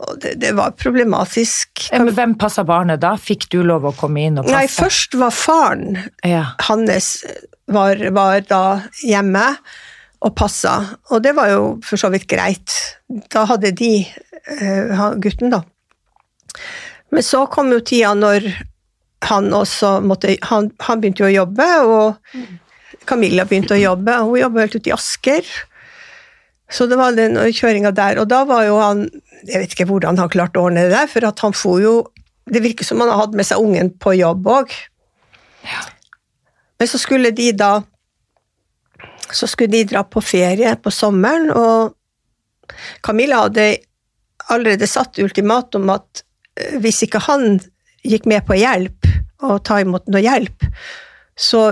og 0.00 0.16
det, 0.22 0.34
det 0.40 0.54
var 0.56 0.72
problematisk. 0.78 1.86
Men 1.92 2.12
hvem 2.16 2.34
passa 2.40 2.64
barnet 2.66 3.02
da? 3.02 3.14
Fikk 3.20 3.48
du 3.52 3.60
lov 3.66 3.88
å 3.90 3.94
komme 3.98 4.22
inn 4.26 4.40
og 4.40 4.46
passe? 4.46 4.56
Nei, 4.56 4.66
først 4.70 5.16
var 5.20 5.34
faren 5.34 5.98
Ja. 6.26 6.44
hans 6.68 7.12
var, 7.70 8.00
var 8.16 8.40
da 8.48 8.62
hjemme 9.04 9.44
og 10.20 10.34
passa, 10.36 10.74
og 11.10 11.22
det 11.24 11.32
var 11.36 11.48
jo 11.52 11.62
for 11.84 12.00
så 12.00 12.10
vidt 12.12 12.26
greit. 12.28 12.74
Da 13.32 13.46
hadde 13.48 13.70
de, 13.76 13.92
uh, 14.60 15.14
gutten 15.16 15.52
da. 15.52 15.62
Men 17.10 17.24
så 17.24 17.46
kom 17.50 17.72
jo 17.72 17.80
tida 17.80 18.12
når 18.18 18.50
han 19.28 19.50
også 19.52 19.98
måtte 20.04 20.36
Han, 20.48 20.70
han 20.80 21.00
begynte 21.00 21.24
jo 21.24 21.28
å 21.28 21.34
jobbe, 21.42 21.66
og 21.84 22.38
Camilla 23.08 23.44
begynte 23.48 23.76
å 23.76 23.80
jobbe. 23.80 24.16
Hun 24.24 24.40
jobba 24.40 24.64
helt 24.64 24.76
ute 24.76 24.90
i 24.90 24.94
Asker. 24.96 25.46
Så 26.70 26.86
det 26.86 26.98
var 27.00 27.16
den 27.18 27.36
kjøringa 27.36 27.92
der. 27.96 28.20
Og 28.22 28.28
da 28.30 28.44
var 28.48 28.64
jo 28.68 28.78
han 28.80 29.08
Jeg 29.48 29.62
vet 29.62 29.74
ikke 29.74 29.88
hvordan 29.88 30.18
han 30.20 30.30
klarte 30.30 30.60
å 30.60 30.68
ordne 30.68 30.84
det 30.86 30.94
der, 30.94 31.08
for 31.10 31.26
at 31.26 31.40
han 31.44 31.56
for 31.56 31.80
jo 31.82 31.94
Det 32.50 32.62
virker 32.62 32.86
som 32.86 33.00
han 33.02 33.12
hadde 33.14 33.38
med 33.38 33.46
seg 33.46 33.62
ungen 33.62 33.92
på 33.98 34.14
jobb 34.18 34.46
òg. 34.50 34.74
Men 36.80 36.88
så 36.88 36.98
skulle 36.98 37.30
de 37.36 37.50
da 37.52 37.72
Så 39.30 39.46
skulle 39.50 39.72
de 39.72 39.84
dra 39.92 40.02
på 40.04 40.22
ferie 40.24 40.72
på 40.82 40.90
sommeren, 40.90 41.50
og 41.54 41.94
Camilla 43.06 43.44
hadde 43.44 43.66
allerede 44.50 44.88
satt 44.90 45.20
ultimatum 45.22 45.90
at 45.94 46.24
eh, 46.58 46.78
hvis 46.82 47.04
ikke 47.06 47.22
han 47.28 47.60
gikk 48.02 48.26
med 48.30 48.42
på 48.48 48.58
hjelp, 48.58 49.06
og 49.46 49.62
ta 49.66 49.78
imot 49.82 50.08
noe 50.10 50.22
hjelp, 50.24 50.66
så 51.38 51.70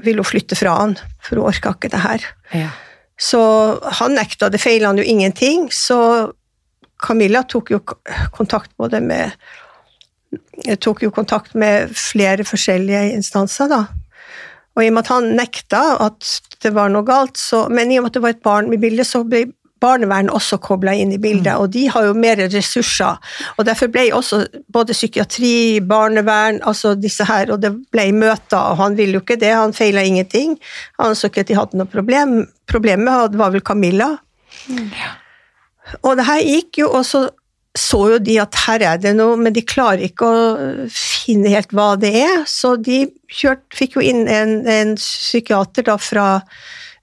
ville 0.00 0.22
hun 0.22 0.28
flytte 0.28 0.56
fra 0.56 0.78
han, 0.80 0.96
for 1.20 1.36
hun 1.36 1.50
orka 1.50 1.74
ikke 1.76 1.92
det 1.92 2.02
her. 2.06 2.26
ja. 2.54 2.72
Så 3.20 3.40
han 4.00 4.16
nekta, 4.18 4.50
det 4.50 4.62
feila 4.62 4.90
han 4.90 4.98
jo 4.98 5.06
ingenting, 5.06 5.68
så 5.72 6.32
Camilla 7.04 7.44
tok 7.46 7.70
jo 7.74 7.80
kontakt 8.34 8.72
både 8.80 9.00
med 9.04 9.34
tok 10.80 11.02
jo 11.04 11.10
kontakt 11.14 11.54
med 11.58 11.92
flere 11.98 12.44
forskjellige 12.46 13.12
instanser, 13.14 13.68
da. 13.70 13.82
Og 14.74 14.82
i 14.82 14.88
og 14.90 14.96
med 14.96 15.04
at 15.04 15.12
han 15.12 15.28
nekta 15.38 15.82
at 16.02 16.30
det 16.64 16.72
var 16.74 16.90
noe 16.90 17.06
galt, 17.06 17.38
så, 17.38 17.66
men 17.70 17.92
i 17.92 17.98
og 17.98 18.06
med 18.06 18.12
at 18.12 18.16
det 18.16 18.24
var 18.24 18.34
et 18.34 18.44
barn 18.44 18.72
i 18.74 18.80
bildet, 18.80 19.06
så 19.06 19.22
ble 19.26 19.46
barnevern 19.84 20.32
også 20.32 20.58
kobla 20.64 20.94
inn 20.96 21.12
i 21.14 21.20
bildet, 21.20 21.54
og 21.60 21.70
de 21.76 21.84
har 21.92 22.08
jo 22.08 22.16
mer 22.16 22.40
ressurser. 22.48 23.20
Og 23.58 23.68
derfor 23.68 23.92
ble 23.92 24.08
også 24.16 24.42
både 24.72 24.96
psykiatri, 24.96 25.80
barnevern, 25.84 26.62
altså 26.64 26.94
disse 26.98 27.26
her, 27.28 27.52
og 27.52 27.62
det 27.64 27.74
ble 27.94 28.08
møter, 28.16 28.58
og 28.72 28.80
han 28.80 28.98
ville 28.98 29.18
jo 29.18 29.24
ikke 29.24 29.40
det, 29.40 29.52
han 29.54 29.76
feila 29.76 30.04
ingenting. 30.04 30.56
Han 31.00 31.16
så 31.18 31.30
ikke 31.30 31.44
at 31.44 31.52
de 31.52 31.60
hadde 31.60 31.80
noe 31.80 31.90
problem. 31.90 32.42
Problemet 32.70 33.38
var 33.38 33.54
vel 33.54 33.64
Camilla. 33.64 34.14
Og 36.00 36.14
det 36.16 36.28
her 36.28 36.44
gikk 36.44 36.84
jo, 36.84 36.92
og 36.96 37.04
så 37.06 37.26
så 37.74 38.04
jo 38.12 38.18
de 38.22 38.36
at 38.38 38.54
her 38.68 38.84
er 38.86 39.00
det 39.02 39.16
noe, 39.18 39.34
men 39.38 39.54
de 39.54 39.64
klarer 39.66 40.04
ikke 40.06 40.28
å 40.28 40.42
finne 40.94 41.50
helt 41.50 41.74
hva 41.74 41.94
det 41.98 42.12
er, 42.20 42.44
så 42.46 42.76
de 42.78 43.00
kjørt, 43.26 43.64
fikk 43.74 43.98
jo 43.98 44.04
inn 44.06 44.28
en, 44.30 44.60
en 44.70 44.94
psykiater 44.98 45.86
da 45.88 45.96
fra, 45.98 46.28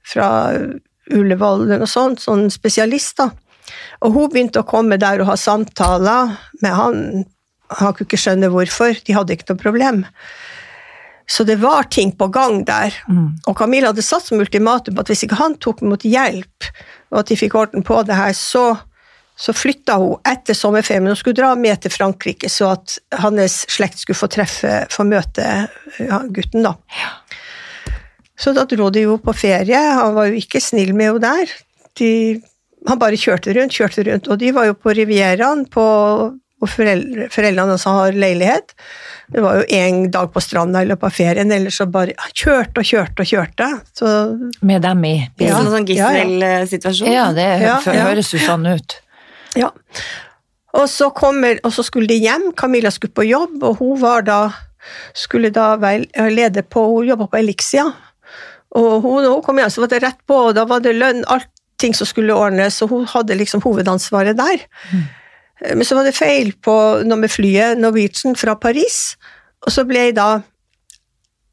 fra 0.07 0.29
Ullevål 1.15 1.67
og 1.79 1.87
sånn 1.89 2.49
spesialist 2.53 3.19
da. 3.21 3.31
Og 4.01 4.15
hun 4.15 4.31
begynte 4.33 4.61
å 4.61 4.67
komme 4.67 4.97
der 5.01 5.21
og 5.21 5.29
ha 5.29 5.37
samtaler 5.39 6.35
med 6.63 6.75
han. 6.75 7.03
Han 7.79 7.93
kunne 7.95 8.09
ikke 8.09 8.19
skjønne 8.19 8.49
hvorfor, 8.51 8.97
de 9.05 9.15
hadde 9.15 9.37
ikke 9.37 9.51
noe 9.51 9.61
problem. 9.61 10.01
Så 11.31 11.45
det 11.47 11.61
var 11.61 11.83
ting 11.83 12.11
på 12.17 12.27
gang 12.27 12.65
der. 12.67 12.95
Og 13.47 13.55
Camilla 13.57 13.93
hadde 13.93 14.03
satt 14.03 14.27
som 14.27 14.41
ultimatum 14.43 14.99
at 14.99 15.07
hvis 15.07 15.23
ikke 15.23 15.39
han 15.39 15.55
tok 15.63 15.83
imot 15.85 16.03
hjelp, 16.03 16.71
og 17.11 17.21
at 17.21 17.31
de 17.31 17.37
fikk 17.39 17.55
orden 17.55 17.85
på 17.87 18.01
det 18.07 18.17
her, 18.17 18.33
så, 18.35 18.75
så 19.39 19.55
flytta 19.55 19.95
hun 20.01 20.19
etter 20.27 20.57
sommerferien. 20.57 21.05
Men 21.05 21.13
hun 21.13 21.21
skulle 21.21 21.39
dra 21.39 21.53
med 21.55 21.79
til 21.83 21.93
Frankrike, 21.93 22.49
så 22.51 22.73
at 22.75 22.97
hans 23.23 23.61
slekt 23.71 24.01
skulle 24.01 24.19
få 24.19 24.27
treffe, 24.31 24.73
få 24.91 25.07
møte 25.07 25.47
ja, 26.01 26.21
gutten, 26.27 26.67
da. 26.67 26.75
Så 28.41 28.53
da 28.57 28.65
dro 28.65 28.89
de 28.93 29.03
jo 29.05 29.17
på 29.21 29.33
ferie. 29.38 29.77
Han 29.98 30.15
var 30.17 30.31
jo 30.31 30.39
ikke 30.41 30.62
snill 30.63 30.95
med 30.98 31.12
henne 31.12 31.21
der. 31.21 31.51
De, 32.00 32.10
han 32.89 33.00
bare 33.01 33.19
kjørte 33.19 33.53
rundt, 33.57 33.75
kjørte 33.77 34.05
rundt. 34.07 34.29
Og 34.33 34.39
de 34.41 34.50
var 34.55 34.65
jo 34.71 34.74
på 34.74 34.93
Rivieraen, 34.98 35.67
på, 35.69 35.83
hvor 36.62 36.71
foreldre, 36.71 37.27
foreldrene 37.33 37.75
også 37.77 37.93
har 38.00 38.17
leilighet. 38.17 38.74
Det 39.31 39.43
var 39.45 39.62
jo 39.62 39.67
én 39.77 40.07
dag 40.12 40.31
på 40.33 40.41
stranda 40.43 40.81
i 40.83 40.89
løpet 40.89 41.07
av 41.07 41.13
ferien, 41.15 41.53
ellers 41.53 41.77
så 41.79 41.86
bare 41.88 42.15
kjørte 42.36 42.81
og 42.81 42.89
kjørte 42.89 43.24
og 43.24 43.29
kjørte. 43.29 43.69
Så 43.95 44.10
Med 44.65 44.81
dem 44.83 45.05
i 45.05 45.13
er 45.21 45.45
Ja. 45.45 45.60
en 45.62 45.71
sånn 45.71 45.88
Ja, 45.95 46.10
ja. 46.12 46.65
Ja, 47.13 47.31
det 47.38 47.48
Ja, 47.62 47.77
ja. 47.86 48.03
høres 48.10 48.33
jo 48.33 48.39
sånn 48.39 48.65
ut. 48.74 48.98
Ja. 49.55 49.69
Og 50.74 50.88
så, 50.89 51.10
kommer, 51.13 51.60
og 51.63 51.71
så 51.75 51.83
skulle 51.83 52.07
de 52.07 52.17
hjem. 52.19 52.51
Camilla 52.55 52.89
skulle 52.91 53.13
på 53.13 53.27
jobb, 53.27 53.62
og 53.63 53.77
hun 53.77 54.00
var 54.01 54.21
da, 54.24 54.51
skulle 55.13 55.51
da 55.51 55.75
være 55.77 56.29
lede 56.31 56.63
på 56.63 56.86
Hun 56.95 57.07
jobba 57.07 57.27
på 57.27 57.38
Elixia. 57.38 57.91
Og 58.79 59.01
hun, 59.03 59.25
hun 59.27 59.41
kom 59.43 59.57
hjem, 59.59 59.69
så 59.73 59.81
var 59.83 59.91
det 59.91 60.03
rett 60.03 60.19
på, 60.27 60.37
og 60.49 60.55
da 60.55 60.63
var 60.69 60.79
det 60.83 60.93
lønn, 60.95 61.25
allting 61.27 61.95
som 61.97 62.07
skulle 62.07 62.35
ordnes, 62.37 62.77
og 62.85 62.93
hun 62.93 63.05
hadde 63.11 63.35
liksom 63.35 63.63
hovedansvaret 63.65 64.37
der. 64.39 64.63
Men 65.75 65.83
så 65.85 65.97
var 65.97 66.07
det 66.07 66.15
feil 66.17 66.53
på 66.63 66.73
noe 67.05 67.19
med 67.21 67.29
flyet 67.33 67.77
Norwegian 67.81 68.37
fra 68.39 68.55
Paris, 68.55 69.17
og 69.65 69.73
så 69.75 69.83
ble 69.85 70.07
da 70.17 70.29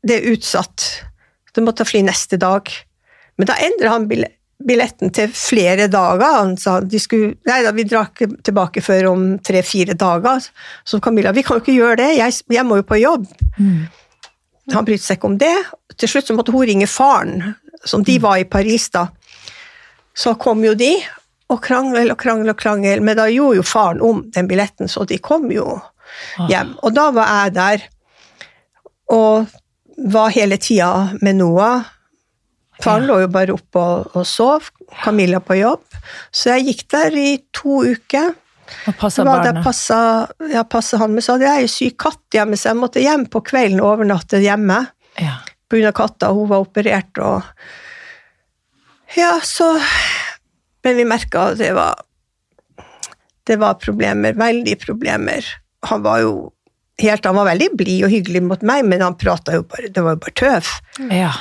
det 0.07 0.23
utsatt. 0.31 0.87
De 1.55 1.65
måtte 1.67 1.85
fly 1.89 2.05
neste 2.07 2.39
dag. 2.41 2.71
Men 3.37 3.49
da 3.51 3.57
endret 3.67 3.91
han 3.93 4.07
bille- 4.09 4.31
billetten 4.65 5.11
til 5.15 5.29
flere 5.35 5.89
dager. 5.91 6.39
Han 6.39 6.57
sa 6.59 6.79
de 6.81 6.99
skulle, 7.03 7.35
nei 7.47 7.61
da, 7.67 7.73
vi 7.75 7.85
drar 7.87 8.09
ikke 8.13 8.31
tilbake 8.47 8.83
før 8.83 9.11
om 9.13 9.27
tre-fire 9.45 9.95
dager. 9.99 10.47
Så 10.87 11.01
Camilla, 11.03 11.33
vi 11.35 11.43
kan 11.47 11.59
jo 11.59 11.65
ikke 11.67 11.77
gjøre 11.77 11.99
det, 12.01 12.09
jeg, 12.19 12.39
jeg 12.57 12.65
må 12.67 12.81
jo 12.81 12.87
på 12.89 12.99
jobb. 13.03 13.27
Han 14.75 14.87
brydde 14.87 15.05
seg 15.05 15.19
ikke 15.19 15.31
om 15.31 15.39
det. 15.41 15.55
Til 15.99 16.11
slutt 16.11 16.29
så 16.29 16.37
måtte 16.37 16.55
hun 16.55 16.67
ringe 16.69 16.89
faren, 16.91 17.55
som 17.85 18.05
de 18.05 18.19
var 18.23 18.41
i 18.41 18.49
Paris 18.49 18.89
da. 18.95 19.09
Så 20.19 20.35
kom 20.41 20.65
jo 20.67 20.75
de, 20.79 20.93
og 21.49 21.63
krangel 21.65 22.13
og 22.13 22.19
krangel 22.21 22.53
og 22.53 22.59
krangel, 22.61 23.03
men 23.05 23.17
da 23.17 23.29
gjorde 23.33 23.61
jo 23.61 23.67
faren 23.67 24.03
om 24.05 24.25
den 24.35 24.49
billetten, 24.51 24.91
så 24.91 25.07
de 25.09 25.21
kom 25.23 25.49
jo 25.53 25.79
hjem. 26.51 26.75
Og 26.83 26.93
da 26.97 27.09
var 27.15 27.31
jeg 27.33 27.55
der, 27.57 27.87
og 29.15 29.47
var 30.13 30.35
hele 30.35 30.59
tida 30.61 30.91
med 31.23 31.39
Noah. 31.41 31.87
Faren 32.83 33.09
lå 33.09 33.23
jo 33.25 33.31
bare 33.33 33.55
oppe 33.57 33.81
og, 33.81 34.11
og 34.15 34.27
sov, 34.29 34.69
Camilla 35.03 35.41
på 35.43 35.57
jobb. 35.59 35.87
Så 36.31 36.55
jeg 36.55 36.69
gikk 36.69 36.85
der 36.95 37.17
i 37.19 37.31
to 37.55 37.81
uker. 37.89 38.35
Der 39.25 39.53
barnet. 39.53 39.65
passa, 39.65 40.29
ja, 40.53 40.63
passa 40.65 40.99
han, 41.01 41.15
men 41.15 41.23
så 41.25 41.33
hadde 41.37 41.49
jeg 41.49 41.71
syk 41.73 41.97
katt 41.99 42.21
hjemme, 42.37 42.57
så 42.59 42.71
jeg 42.73 42.77
måtte 42.81 43.01
hjem 43.03 43.27
på 43.33 43.41
kvelden 43.45 43.81
og 43.81 43.95
overnatte 43.99 44.41
hjemme 44.43 44.87
Ja. 45.19 45.39
av 45.73 45.93
katta. 45.97 46.33
Hun 46.33 46.49
var 46.49 46.65
operert 46.65 47.19
og 47.19 47.43
Ja, 49.17 49.41
så 49.43 49.81
Men 50.85 50.97
vi 50.97 51.05
merka 51.05 51.51
at 51.53 51.59
det 51.59 51.73
var 51.75 51.95
Det 53.47 53.57
var 53.59 53.75
problemer, 53.75 54.33
veldig 54.37 54.79
problemer. 54.81 55.45
Han 55.89 56.03
var 56.03 56.21
jo 56.21 56.53
helt 57.01 57.25
Han 57.25 57.35
var 57.37 57.47
veldig 57.47 57.71
blid 57.77 58.05
og 58.05 58.11
hyggelig 58.11 58.43
mot 58.43 58.63
meg, 58.63 58.85
men 58.85 59.01
han 59.01 59.15
prata 59.17 59.55
jo 59.55 59.63
bare 59.63 59.89
Det 59.89 60.03
var 60.05 60.17
jo 60.17 60.23
bare 60.27 60.35
tøv. 60.37 60.67
ja. 61.11 61.33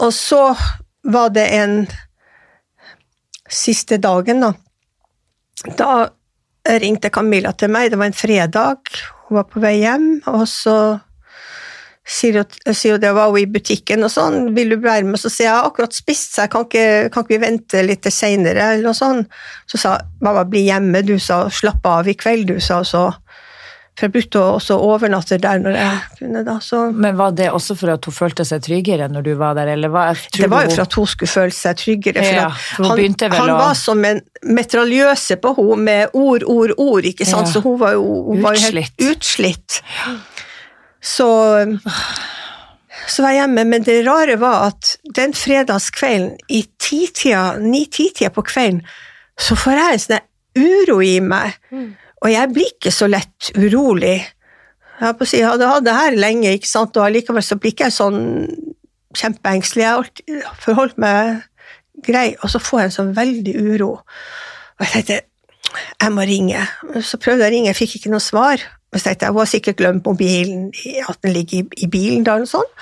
Og 0.00 0.12
så 0.16 0.56
var 1.04 1.28
det 1.28 1.44
en 1.52 1.86
siste 3.50 3.98
dagen, 3.98 4.40
da. 4.40 4.52
Da 5.76 6.08
ringte 6.80 7.10
Camilla 7.12 7.52
til 7.56 7.72
meg, 7.72 7.90
det 7.90 7.98
var 8.00 8.10
en 8.10 8.16
fredag, 8.16 8.90
hun 9.28 9.40
var 9.40 9.46
på 9.48 9.62
vei 9.62 9.78
hjem, 9.80 10.10
og 10.30 10.44
så 10.48 10.76
sier 12.10 12.40
hun, 12.42 13.00
det 13.00 13.12
var 13.14 13.30
hun 13.30 13.38
i 13.38 13.48
butikken 13.50 14.02
og 14.06 14.10
sånn, 14.12 14.50
vil 14.56 14.74
du 14.74 14.78
være 14.82 15.06
med? 15.06 15.20
Så 15.20 15.30
sier 15.30 15.48
jeg, 15.48 15.56
har 15.56 15.68
akkurat 15.68 15.94
spist, 15.94 16.34
så 16.34 16.44
jeg 16.44 16.52
kan 16.54 16.66
ikke, 16.66 16.86
kan 17.14 17.24
ikke 17.24 17.36
vi 17.36 17.42
vente 17.44 17.84
litt 17.86 18.02
til 18.06 18.14
senere, 18.14 18.72
eller 18.74 18.90
noe 18.90 18.98
sånt. 18.98 19.30
Så 19.70 19.80
sa 19.80 19.96
mamma, 20.24 20.46
bli 20.48 20.64
hjemme, 20.66 21.04
du 21.06 21.16
sa, 21.22 21.44
slapp 21.52 21.86
av 21.86 22.10
i 22.10 22.16
kveld, 22.18 22.50
du 22.50 22.60
sa, 22.64 22.82
så 22.86 23.08
for 24.00 24.08
jeg 24.08 24.12
brukte 24.14 24.40
å 24.40 24.54
også 24.56 24.78
overnatte 24.80 25.36
der 25.36 25.58
når 25.60 25.74
jeg 25.76 25.96
kunne 26.16 26.40
da, 26.46 26.54
så 26.64 26.86
Men 26.96 27.18
var 27.18 27.34
det 27.36 27.50
også 27.52 27.74
for 27.76 27.92
at 27.92 28.06
hun 28.08 28.14
følte 28.16 28.46
seg 28.48 28.62
tryggere 28.64 29.10
når 29.12 29.26
du 29.26 29.34
var 29.36 29.58
der, 29.58 29.68
eller 29.74 29.92
hva? 29.92 30.06
Det 30.32 30.48
var 30.48 30.64
jo 30.64 30.70
for 30.72 30.86
at 30.86 30.96
hun 30.96 31.10
skulle 31.12 31.28
føle 31.28 31.52
seg 31.52 31.76
tryggere. 31.82 32.24
For 32.24 32.38
Ja, 32.38 32.46
han, 32.88 33.34
han 33.34 33.52
var 33.58 33.76
som 33.76 34.00
en 34.08 34.22
metraljøse 34.56 35.36
på 35.44 35.52
henne 35.58 35.78
med 35.84 36.16
ord, 36.16 36.48
ord, 36.48 36.72
ord, 36.80 37.10
ikke 37.12 37.28
sant? 37.28 37.50
Ja. 37.50 37.52
så 37.52 37.60
hun 37.66 37.76
var 37.82 37.92
jo, 37.98 38.06
hun 38.30 38.40
var 38.40 38.56
jo 38.56 38.64
helt 38.70 38.80
Utslitt. 38.80 39.12
utslitt. 39.12 39.82
Så, 41.04 41.28
så 43.04 43.22
var 43.26 43.36
jeg 43.36 43.42
hjemme, 43.42 43.68
men 43.68 43.84
det 43.84 44.00
rare 44.08 44.40
var 44.40 44.70
at 44.72 44.94
den 45.16 45.36
fredagskvelden 45.36 46.38
i 46.48 46.64
titida, 46.80 47.50
ni-titida 47.60 48.32
på 48.32 48.48
kvelden, 48.48 48.80
så 49.40 49.56
får 49.60 49.76
jeg 49.76 49.98
en 49.98 50.06
sånn 50.08 50.26
uro 50.60 51.02
i 51.04 51.18
meg. 51.24 51.60
Og 52.20 52.32
jeg 52.32 52.52
blir 52.52 52.68
ikke 52.74 52.92
så 52.92 53.08
lett 53.08 53.50
urolig. 53.56 54.18
Jeg 55.00 55.16
på 55.16 55.24
å 55.24 55.28
si, 55.28 55.38
jeg 55.40 55.48
hadde 55.48 55.70
hatt 55.70 55.86
det 55.86 55.96
her 55.96 56.18
lenge, 56.18 56.52
ikke 56.56 56.68
sant? 56.68 56.96
og 56.96 57.06
allikevel 57.06 57.44
så 57.44 57.56
blir 57.56 57.72
ikke 57.72 57.88
jeg 57.88 57.96
sånn 57.96 58.20
kjempeengstelig. 59.16 59.86
Jeg 59.86 60.42
har 60.44 60.58
forholdt 60.60 61.00
meg 61.00 61.40
grei, 62.04 62.34
og 62.40 62.52
så 62.52 62.60
får 62.62 62.82
jeg 62.82 62.90
en 62.90 62.96
sånn 62.98 63.14
veldig 63.16 63.54
uro. 63.72 63.92
Og 64.80 64.84
jeg 64.86 64.92
tenkte 64.92 65.26
jeg 65.70 66.10
må 66.10 66.24
ringe. 66.26 66.60
Så 67.06 67.18
prøvde 67.22 67.44
jeg 67.44 67.52
å 67.52 67.54
ringe, 67.54 67.70
jeg 67.70 67.78
fikk 67.78 67.96
ikke 68.00 68.12
noe 68.12 68.24
svar. 68.24 68.62
Så 68.90 69.04
tenkte 69.04 69.28
jeg, 69.28 69.36
har 69.36 69.48
sikkert 69.48 69.78
glemt 69.78 70.08
mobilen, 70.08 70.64
at 71.06 71.20
den 71.22 71.34
ligger 71.36 71.62
i, 71.78 71.86
bilen, 71.86 72.24
da, 72.26 72.34
eller 72.36 72.50
sånn. 72.50 72.72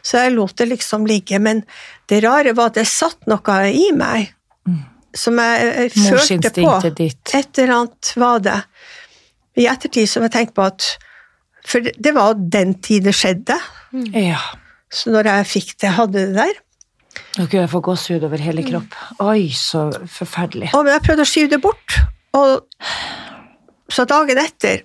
så 0.00 0.22
jeg 0.22 0.32
lot 0.32 0.56
det 0.56 0.70
liksom 0.70 1.04
ligge. 1.08 1.40
Men 1.44 1.60
det 2.08 2.22
rare 2.24 2.54
var 2.56 2.72
at 2.72 2.80
det 2.80 2.86
satt 2.88 3.28
noe 3.28 3.58
i 3.68 3.90
meg 3.96 4.32
som 5.18 5.40
jeg, 5.42 5.66
jeg 5.66 5.92
følte 5.96 6.52
på. 6.54 6.76
Ditt. 6.98 7.34
Et 7.34 7.60
eller 7.62 7.74
annet 7.80 8.12
var 8.20 8.40
det. 8.44 8.60
I 9.58 9.66
ettertid 9.70 10.08
så 10.08 10.20
har 10.20 10.28
jeg 10.28 10.36
tenkt 10.36 10.56
på 10.56 10.64
at 10.68 10.86
For 11.68 11.84
det, 11.84 11.96
det 11.98 12.14
var 12.16 12.38
den 12.38 12.76
tid 12.84 13.04
det 13.08 13.16
skjedde. 13.18 13.58
Ja. 14.14 14.40
Så 14.88 15.12
når 15.12 15.28
jeg 15.28 15.48
fikk 15.50 15.74
det, 15.82 15.90
hadde 15.98 16.22
det 16.30 16.36
der. 16.38 16.60
Nå 17.36 17.46
kunne 17.46 17.64
jeg 17.64 17.72
få 17.72 17.80
gåsehud 17.84 18.24
over 18.28 18.40
hele 18.40 18.64
kropp. 18.64 18.94
Oi, 19.24 19.50
så 19.54 19.88
forferdelig. 20.12 20.70
Og 20.76 20.88
jeg 20.88 21.04
prøvde 21.04 21.26
å 21.26 21.28
skyve 21.28 21.52
det 21.52 21.60
bort. 21.64 21.98
Og 22.38 22.62
så 23.88 24.04
dagen 24.08 24.40
etter 24.42 24.84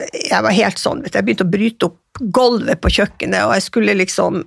Jeg 0.00 0.40
var 0.40 0.54
helt 0.56 0.78
sånn, 0.80 1.02
vet 1.04 1.12
du, 1.12 1.18
jeg 1.18 1.26
begynte 1.26 1.44
å 1.44 1.52
bryte 1.52 1.88
opp 1.90 2.20
gulvet 2.32 2.80
på 2.80 2.88
kjøkkenet, 2.96 3.42
og 3.44 3.50
jeg 3.52 3.64
skulle 3.66 3.92
liksom 3.98 4.38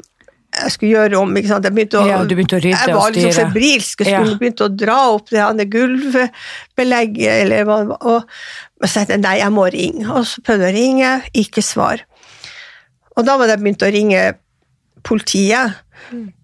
jeg 0.53 0.71
skulle 0.75 0.91
gjøre 0.93 1.17
om, 1.19 1.31
ikke 1.39 1.49
sant? 1.49 1.65
Jeg 1.65 1.73
begynte 1.75 1.99
å, 1.99 2.05
Ja, 2.07 2.19
du 2.23 2.35
begynte 2.35 2.57
å 2.59 2.61
rydde 2.61 2.79
jeg 2.87 2.95
var 2.95 3.11
liksom 3.15 3.33
febrilsk, 3.39 4.03
jeg 4.03 4.07
skulle 4.09 4.33
Ja. 4.33 4.37
begynte 4.41 4.67
å 4.67 4.71
dra 4.77 4.97
opp 5.15 5.29
det 5.33 5.41
andre 5.41 5.65
gulvbelegget, 5.65 7.41
eller 7.43 7.69
og, 7.73 7.93
og 8.01 8.87
så 8.87 8.99
tenkte 8.99 9.15
jeg 9.17 9.23
nei, 9.23 9.37
jeg 9.39 9.53
må 9.55 9.65
ringe, 9.73 10.07
og 10.13 10.25
så 10.29 10.43
prøvde 10.45 10.67
jeg 10.69 10.73
å 10.73 10.77
ringe, 10.77 11.11
ikke 11.45 11.63
svar. 11.65 12.03
Og 13.17 13.25
da 13.25 13.37
var 13.37 13.47
det 13.49 13.59
begynt 13.61 13.85
å 13.85 13.91
ringe 13.93 14.23
politiet, 15.03 15.79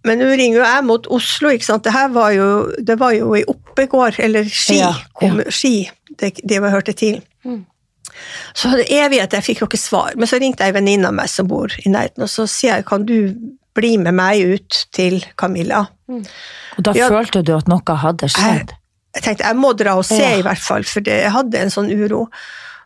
men 0.07 0.19
nå 0.21 0.27
ringer 0.39 0.59
jo 0.61 0.65
jeg 0.65 0.83
mot 0.87 1.07
Oslo, 1.13 1.49
ikke 1.53 1.67
sant, 1.67 1.83
det 1.85 1.93
her 1.93 2.09
var 2.15 2.31
jo, 2.33 2.47
det 2.81 2.95
var 2.99 3.11
jo 3.13 3.33
i 3.37 3.43
Oppegård, 3.49 4.19
eller 4.23 4.47
Ski, 4.49 4.79
Ja, 4.79 4.93
kom, 5.19 5.41
Ski, 5.53 5.89
det, 6.17 6.33
det 6.47 6.61
var 6.63 6.73
hørte 6.73 6.93
til. 6.97 7.21
Så 8.57 8.71
det 8.75 8.87
evighet, 8.91 9.31
jeg 9.37 9.45
fikk 9.45 9.61
jo 9.61 9.67
ikke 9.69 9.79
svar. 9.79 10.15
Men 10.17 10.27
så 10.27 10.39
ringte 10.41 10.65
jeg 10.65 10.73
en 10.73 10.79
venninne 10.79 11.07
av 11.11 11.13
meg 11.15 11.29
som 11.31 11.47
bor 11.47 11.71
i 11.85 11.91
nærheten, 11.91 12.23
og 12.25 12.31
så 12.31 12.47
sier 12.49 12.79
jeg 12.79 12.85
kan 12.89 13.05
du 13.07 13.15
bli 13.79 13.95
med 14.01 14.15
meg 14.19 14.43
ut 14.55 14.83
til 14.95 15.21
Camilla. 15.39 15.85
Og 16.09 16.83
da 16.85 16.93
jeg, 16.97 17.09
følte 17.11 17.41
du 17.45 17.55
at 17.57 17.69
noe 17.71 17.97
hadde 18.03 18.29
skjedd? 18.35 18.75
Jeg 19.15 19.25
tenkte 19.25 19.47
jeg 19.47 19.57
må 19.57 19.71
dra 19.77 19.95
og 19.97 20.05
se, 20.05 20.19
Ja. 20.21 20.35
i 20.37 20.45
hvert 20.45 20.61
fall, 20.61 20.83
for 20.85 21.01
det, 21.05 21.15
jeg 21.23 21.33
hadde 21.33 21.63
en 21.63 21.71
sånn 21.73 21.89
uro. 21.89 22.27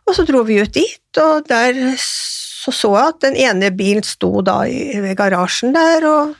Og 0.04 0.16
så 0.16 0.24
dro 0.28 0.42
vi 0.44 0.60
ut 0.60 0.72
dit, 0.72 1.20
og 1.20 1.46
der 1.48 1.76
så 1.98 2.72
så 2.72 2.90
jeg 2.96 3.10
at 3.12 3.20
den 3.20 3.34
ene 3.36 3.68
bilen 3.76 4.04
sto 4.08 4.40
da 4.44 4.62
i, 4.64 4.94
ved 5.04 5.18
garasjen 5.20 5.74
der, 5.76 6.06
og 6.08 6.34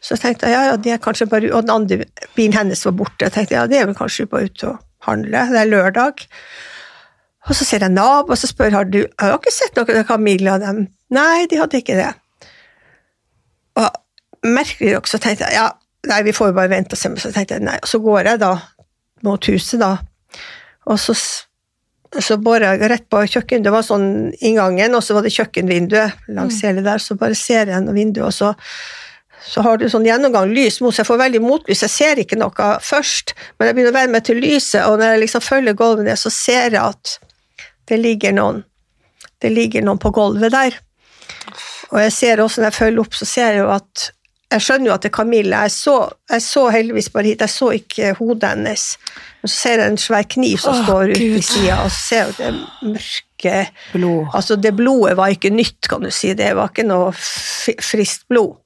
Så 0.00 0.14
jeg 0.16 0.20
tenkte 0.20 0.48
ja, 0.48 0.60
ja, 0.70 0.76
det 0.80 0.92
er 0.94 1.00
kanskje 1.04 1.26
bare 1.28 1.50
Og 1.52 1.66
den 1.66 1.72
andre 1.74 2.04
bilen 2.36 2.54
hennes 2.56 2.84
var 2.86 2.94
borte. 2.96 3.26
Jeg 3.26 3.32
tenkte 3.34 3.54
ja, 3.58 3.66
det 3.68 3.78
er 3.80 3.88
vel 3.88 3.96
kanskje 3.98 4.24
bare 4.28 4.48
ute 4.48 4.70
og 4.70 4.78
handle. 5.04 5.42
Det 5.52 5.60
er 5.60 5.68
lørdag. 5.68 6.22
Og 7.48 7.56
så 7.56 7.64
ser 7.64 7.84
jeg 7.84 7.92
nabo, 7.92 8.32
og 8.32 8.38
så 8.40 8.48
spør 8.48 8.72
har 8.78 8.88
du 8.88 9.02
har 9.20 9.36
ikke 9.36 9.52
sett 9.52 9.76
noe 9.76 9.98
av 10.00 10.06
Camilla 10.08 10.54
og 10.56 10.64
dem. 10.64 10.80
Nei, 11.16 11.46
de 11.50 11.60
hadde 11.60 11.80
ikke 11.80 11.96
det. 12.00 12.10
Merkelig 14.46 14.94
nok 14.96 15.10
så 15.10 15.20
tenkte 15.20 15.48
jeg 15.48 15.58
ja, 15.58 15.68
nei, 16.08 16.22
vi 16.24 16.34
får 16.36 16.50
jo 16.50 16.56
bare 16.56 16.72
vente 16.72 16.96
og 16.96 17.00
se. 17.00 17.12
Så 17.20 17.32
tenkte 17.34 17.58
jeg 17.58 17.66
nei, 17.66 17.76
og 17.80 17.90
så 17.90 18.00
går 18.02 18.32
jeg 18.32 18.42
da 18.42 18.54
mot 19.26 19.50
huset, 19.52 19.82
da. 19.82 19.92
Og 20.88 20.96
så, 21.00 21.14
så 22.16 22.38
borer 22.40 22.70
jeg 22.70 22.90
rett 22.92 23.06
på 23.12 23.20
kjøkkenet. 23.26 23.66
Det 23.66 23.74
var 23.74 23.84
sånn 23.84 24.08
inngangen, 24.40 24.96
og 24.96 25.04
så 25.04 25.16
var 25.16 25.26
det 25.26 25.34
kjøkkenvinduet 25.36 26.32
langs 26.32 26.62
hele 26.64 26.84
der. 26.86 27.02
Så 27.04 27.18
bare 27.20 27.36
ser 27.38 27.66
jeg 27.66 27.74
gjennom 27.74 28.00
vinduet, 28.00 28.26
og 28.30 28.36
så 28.36 28.54
så 29.40 29.62
har 29.64 29.78
du 29.80 29.86
sånn 29.88 30.04
gjennomgang 30.04 30.50
lys 30.52 30.82
mot, 30.84 30.92
så 30.92 31.00
jeg 31.00 31.08
får 31.08 31.20
veldig 31.22 31.40
motlys. 31.40 31.80
Jeg 31.86 31.92
ser 31.94 32.18
ikke 32.20 32.36
noe 32.38 32.66
først, 32.84 33.32
men 33.56 33.70
jeg 33.70 33.76
begynner 33.76 33.94
å 33.94 33.96
venne 33.96 34.12
meg 34.12 34.26
til 34.28 34.36
lyset, 34.36 34.82
og 34.84 34.98
når 35.00 35.14
jeg 35.14 35.22
liksom 35.22 35.44
følger 35.46 35.78
gulvet 35.78 36.06
ned, 36.06 36.20
så 36.20 36.32
ser 36.34 36.76
jeg 36.76 36.82
at 36.82 37.14
det 37.88 37.98
ligger 38.02 38.36
noen 38.36 38.60
det 39.40 39.50
ligger 39.54 39.84
noen 39.84 40.00
på 40.00 40.12
gulvet 40.12 40.52
der. 40.52 40.74
Og 41.90 42.02
jeg 42.02 42.12
ser 42.12 42.42
også 42.44 42.60
når 42.60 42.68
jeg 42.68 42.76
følger 42.76 43.02
opp, 43.02 43.16
så 43.16 43.28
ser 43.28 43.54
jeg 43.54 43.62
jo 43.62 43.70
at 43.72 44.10
Jeg 44.50 44.64
skjønner 44.64 44.90
jo 44.90 44.94
at 44.96 45.04
det 45.04 45.10
er 45.12 45.14
Camilla. 45.14 45.60
Jeg 45.66 45.72
så, 45.76 45.96
jeg 46.30 46.42
så 46.42 46.62
heldigvis 46.74 47.08
bare 47.14 47.28
hit, 47.30 47.42
jeg 47.44 47.52
så 47.52 47.68
ikke 47.76 48.14
hodet 48.18 48.48
hennes. 48.50 48.86
Men 49.42 49.52
så 49.52 49.56
ser 49.56 49.82
jeg 49.82 49.92
en 49.92 50.00
svær 50.02 50.26
kniv 50.34 50.56
som 50.58 50.74
Åh, 50.74 50.80
står 50.84 51.12
ute 51.12 51.28
i 51.38 51.42
sida, 51.46 51.76
og 51.84 51.92
så 51.94 52.00
ser 52.00 52.24
jeg 52.24 52.38
det 52.40 52.88
mørke 52.90 53.54
Blod. 53.92 54.34
Altså, 54.36 54.56
det 54.60 54.74
blodet 54.76 55.14
var 55.16 55.32
ikke 55.32 55.52
nytt, 55.54 55.86
kan 55.88 56.02
du 56.04 56.10
si. 56.12 56.34
Det 56.36 56.50
var 56.58 56.72
ikke 56.72 56.84
noe 56.88 57.12
friskt 57.14 58.26
blod. 58.28 58.58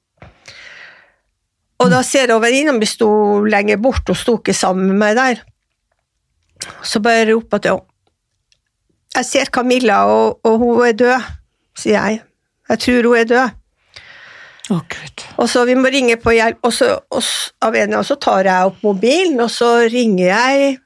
Og 1.79 1.91
da 1.91 2.01
ser 2.07 2.31
jeg 2.31 2.41
venninna 2.41 2.73
mi 2.75 2.87
sto 2.89 3.09
lenger 3.45 3.77
bort, 3.83 4.07
hun 4.07 4.17
sto 4.17 4.37
ikke 4.39 4.55
sammen 4.57 4.89
med 4.89 4.99
meg 4.99 5.19
der. 5.19 5.43
Så 6.83 7.01
bare 7.03 7.27
roper 7.29 7.59
jeg 7.59 7.67
til 7.67 7.77
henne. 7.77 7.91
Jeg 9.15 9.25
ser 9.29 9.51
Camilla, 9.53 10.01
og, 10.11 10.41
og 10.43 10.57
hun 10.59 10.81
er 10.83 10.95
død, 10.99 11.27
sier 11.79 12.01
jeg. 12.01 12.23
Jeg 12.69 12.79
tror 12.83 13.07
hun 13.07 13.19
er 13.21 13.29
død. 13.29 13.53
Gud. 14.69 15.25
Og 15.37 15.49
så 15.49 15.65
vi 15.67 15.75
må 15.77 15.89
ringe 15.93 16.15
på 16.17 16.33
hjelp, 16.33 16.57
og 16.65 16.73
så, 16.73 16.95
og, 17.11 17.27
av 17.61 17.75
en, 17.77 17.93
og 17.99 18.05
så 18.07 18.15
tar 18.21 18.47
jeg 18.49 18.71
opp 18.71 18.81
mobilen, 18.85 19.37
og 19.43 19.51
så 19.53 19.75
ringer 19.91 20.25
jeg 20.31 20.79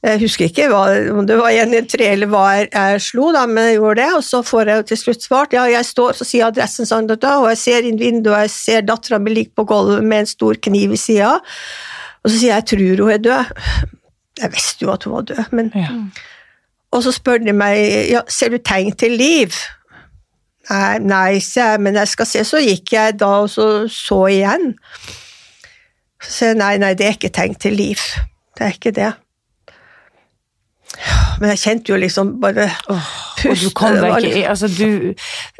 Jeg 0.00 0.16
husker 0.22 0.46
ikke 0.48 0.70
hva, 0.72 0.86
om 1.12 1.26
det 1.28 1.36
var 1.36 1.52
113 1.52 2.00
eller 2.06 2.30
hva 2.32 2.44
jeg, 2.56 2.70
jeg 2.72 3.00
slo, 3.04 3.26
da, 3.36 3.42
men 3.44 3.66
jeg 3.68 3.74
gjorde 3.76 4.00
det, 4.00 4.06
og 4.16 4.22
så 4.24 4.38
får 4.48 4.70
jeg 4.70 4.80
jo 4.80 4.86
til 4.88 4.96
slutt 4.96 5.26
svart. 5.26 5.52
Ja, 5.52 5.66
jeg 5.68 5.84
står, 5.84 6.16
så 6.16 6.24
sier 6.24 6.46
adressen 6.46 6.88
sånn, 6.88 7.10
og 7.10 7.48
jeg 7.50 7.58
ser 7.60 7.84
inn 7.84 8.00
vinduet, 8.00 8.32
og 8.32 8.46
jeg 8.46 8.52
ser 8.54 8.86
dattera 8.88 9.18
mi 9.20 9.34
ligge 9.34 9.52
på 9.52 9.66
gulvet 9.68 10.00
med 10.00 10.22
en 10.24 10.30
stor 10.30 10.56
kniv 10.56 10.94
i 10.96 11.00
sida, 11.02 11.34
og 12.24 12.30
så 12.30 12.32
sier 12.32 12.54
jeg 12.54 12.62
jeg 12.62 12.68
tror 12.72 13.04
hun 13.04 13.12
er 13.12 13.20
død. 13.28 13.52
Jeg 14.40 14.52
visste 14.56 14.86
jo 14.86 14.94
at 14.94 15.04
hun 15.04 15.18
var 15.18 15.28
død, 15.34 15.52
men 15.52 15.70
Ja. 15.76 15.92
og 16.96 17.04
så 17.04 17.12
spør 17.12 17.44
de 17.44 17.52
meg 17.52 17.76
ja, 18.10 18.24
ser 18.28 18.56
du 18.56 18.58
tegn 18.58 18.96
til 18.96 19.18
liv. 19.20 19.52
Nei, 20.70 20.98
nei, 21.02 21.40
jeg, 21.40 21.80
men 21.82 21.96
jeg 21.98 22.08
skal 22.12 22.28
se. 22.30 22.44
Så 22.46 22.60
gikk 22.62 22.92
jeg 22.94 23.16
da 23.18 23.30
og 23.42 23.50
så, 23.50 23.66
så 23.90 24.20
igjen. 24.30 24.74
Så 26.20 26.30
sier 26.36 26.52
jeg 26.52 26.60
nei, 26.60 26.74
nei, 26.82 26.92
det 26.94 27.08
er 27.08 27.16
ikke 27.18 27.32
tegn 27.34 27.56
til 27.58 27.74
liv. 27.80 28.04
Det 28.58 28.66
er 28.68 28.76
ikke 28.76 28.94
det. 28.94 29.10
Men 31.40 31.52
jeg 31.54 31.60
kjente 31.62 31.92
jo 31.92 31.96
liksom 32.02 32.32
bare 32.42 32.64
Og 33.46 33.54
du 33.56 33.68
kom 33.78 33.94
deg 33.94 34.10
ikke 34.10 34.20
liksom- 34.24 34.48
altså 34.50 34.68
du, 34.74 35.14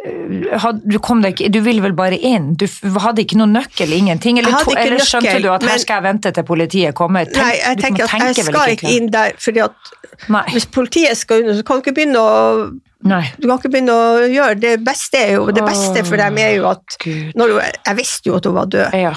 eh, 0.04 0.64
du 0.90 0.98
kom 0.98 1.22
deg 1.22 1.38
ikke 1.38 1.52
Du 1.54 1.60
ville 1.64 1.80
vel 1.84 1.94
bare 1.96 2.18
inn? 2.18 2.54
Du 2.58 2.66
hadde 2.98 3.22
ikke 3.22 3.38
noen 3.38 3.54
nøkkel, 3.54 3.94
ingenting? 3.94 4.38
Eller, 4.42 4.58
to, 4.64 4.74
eller 4.74 4.98
skjønte 4.98 5.30
nøkkel, 5.30 5.46
du 5.46 5.52
at 5.54 5.62
her 5.70 5.78
skal 5.78 6.02
jeg 6.02 6.08
vente 6.10 6.34
til 6.34 6.44
politiet 6.44 6.94
kommer? 6.98 7.24
Tenk, 7.30 7.36
Nei, 7.46 7.54
jeg 7.62 7.78
tenker 7.78 8.04
at 8.04 8.36
jeg 8.36 8.44
skal 8.50 8.74
ikke 8.74 8.92
inn 8.96 9.08
der, 9.14 9.32
fordi 9.38 9.64
at 9.64 9.94
Nei. 10.28 10.44
hvis 10.50 10.66
politiet 10.66 11.16
skal 11.16 11.44
under, 11.44 11.54
så 11.54 11.64
kan 11.64 11.78
du 11.80 11.86
ikke 11.86 11.96
begynne 12.00 12.18
å 12.20 12.80
Nei. 13.00 13.22
du 13.40 13.46
kan 13.48 13.56
ikke 13.56 13.70
begynne 13.72 13.94
å 13.96 14.24
gjøre 14.28 14.58
det 14.60 14.74
beste 14.84 15.16
er 15.16 15.30
jo, 15.38 15.46
det 15.56 15.62
beste 15.64 16.02
for 16.04 16.20
dem 16.20 16.36
er 16.36 16.50
jo 16.58 16.66
at 16.68 16.98
når 17.38 17.54
Jeg 17.62 17.96
visste 17.96 18.28
jo 18.28 18.34
at 18.36 18.48
hun 18.48 18.58
var 18.58 18.68
død. 18.68 18.96
Ja. 19.00 19.14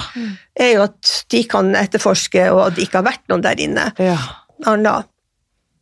er 0.56 0.70
jo 0.72 0.86
at 0.86 1.10
de 1.30 1.42
kan 1.50 1.74
etterforske, 1.76 2.46
og 2.54 2.62
at 2.68 2.78
det 2.78 2.86
ikke 2.86 3.02
har 3.02 3.10
vært 3.10 3.26
noen 3.28 3.44
der 3.44 3.60
inne. 3.60 3.90
ja. 4.00 4.16
Anna. 4.70 5.02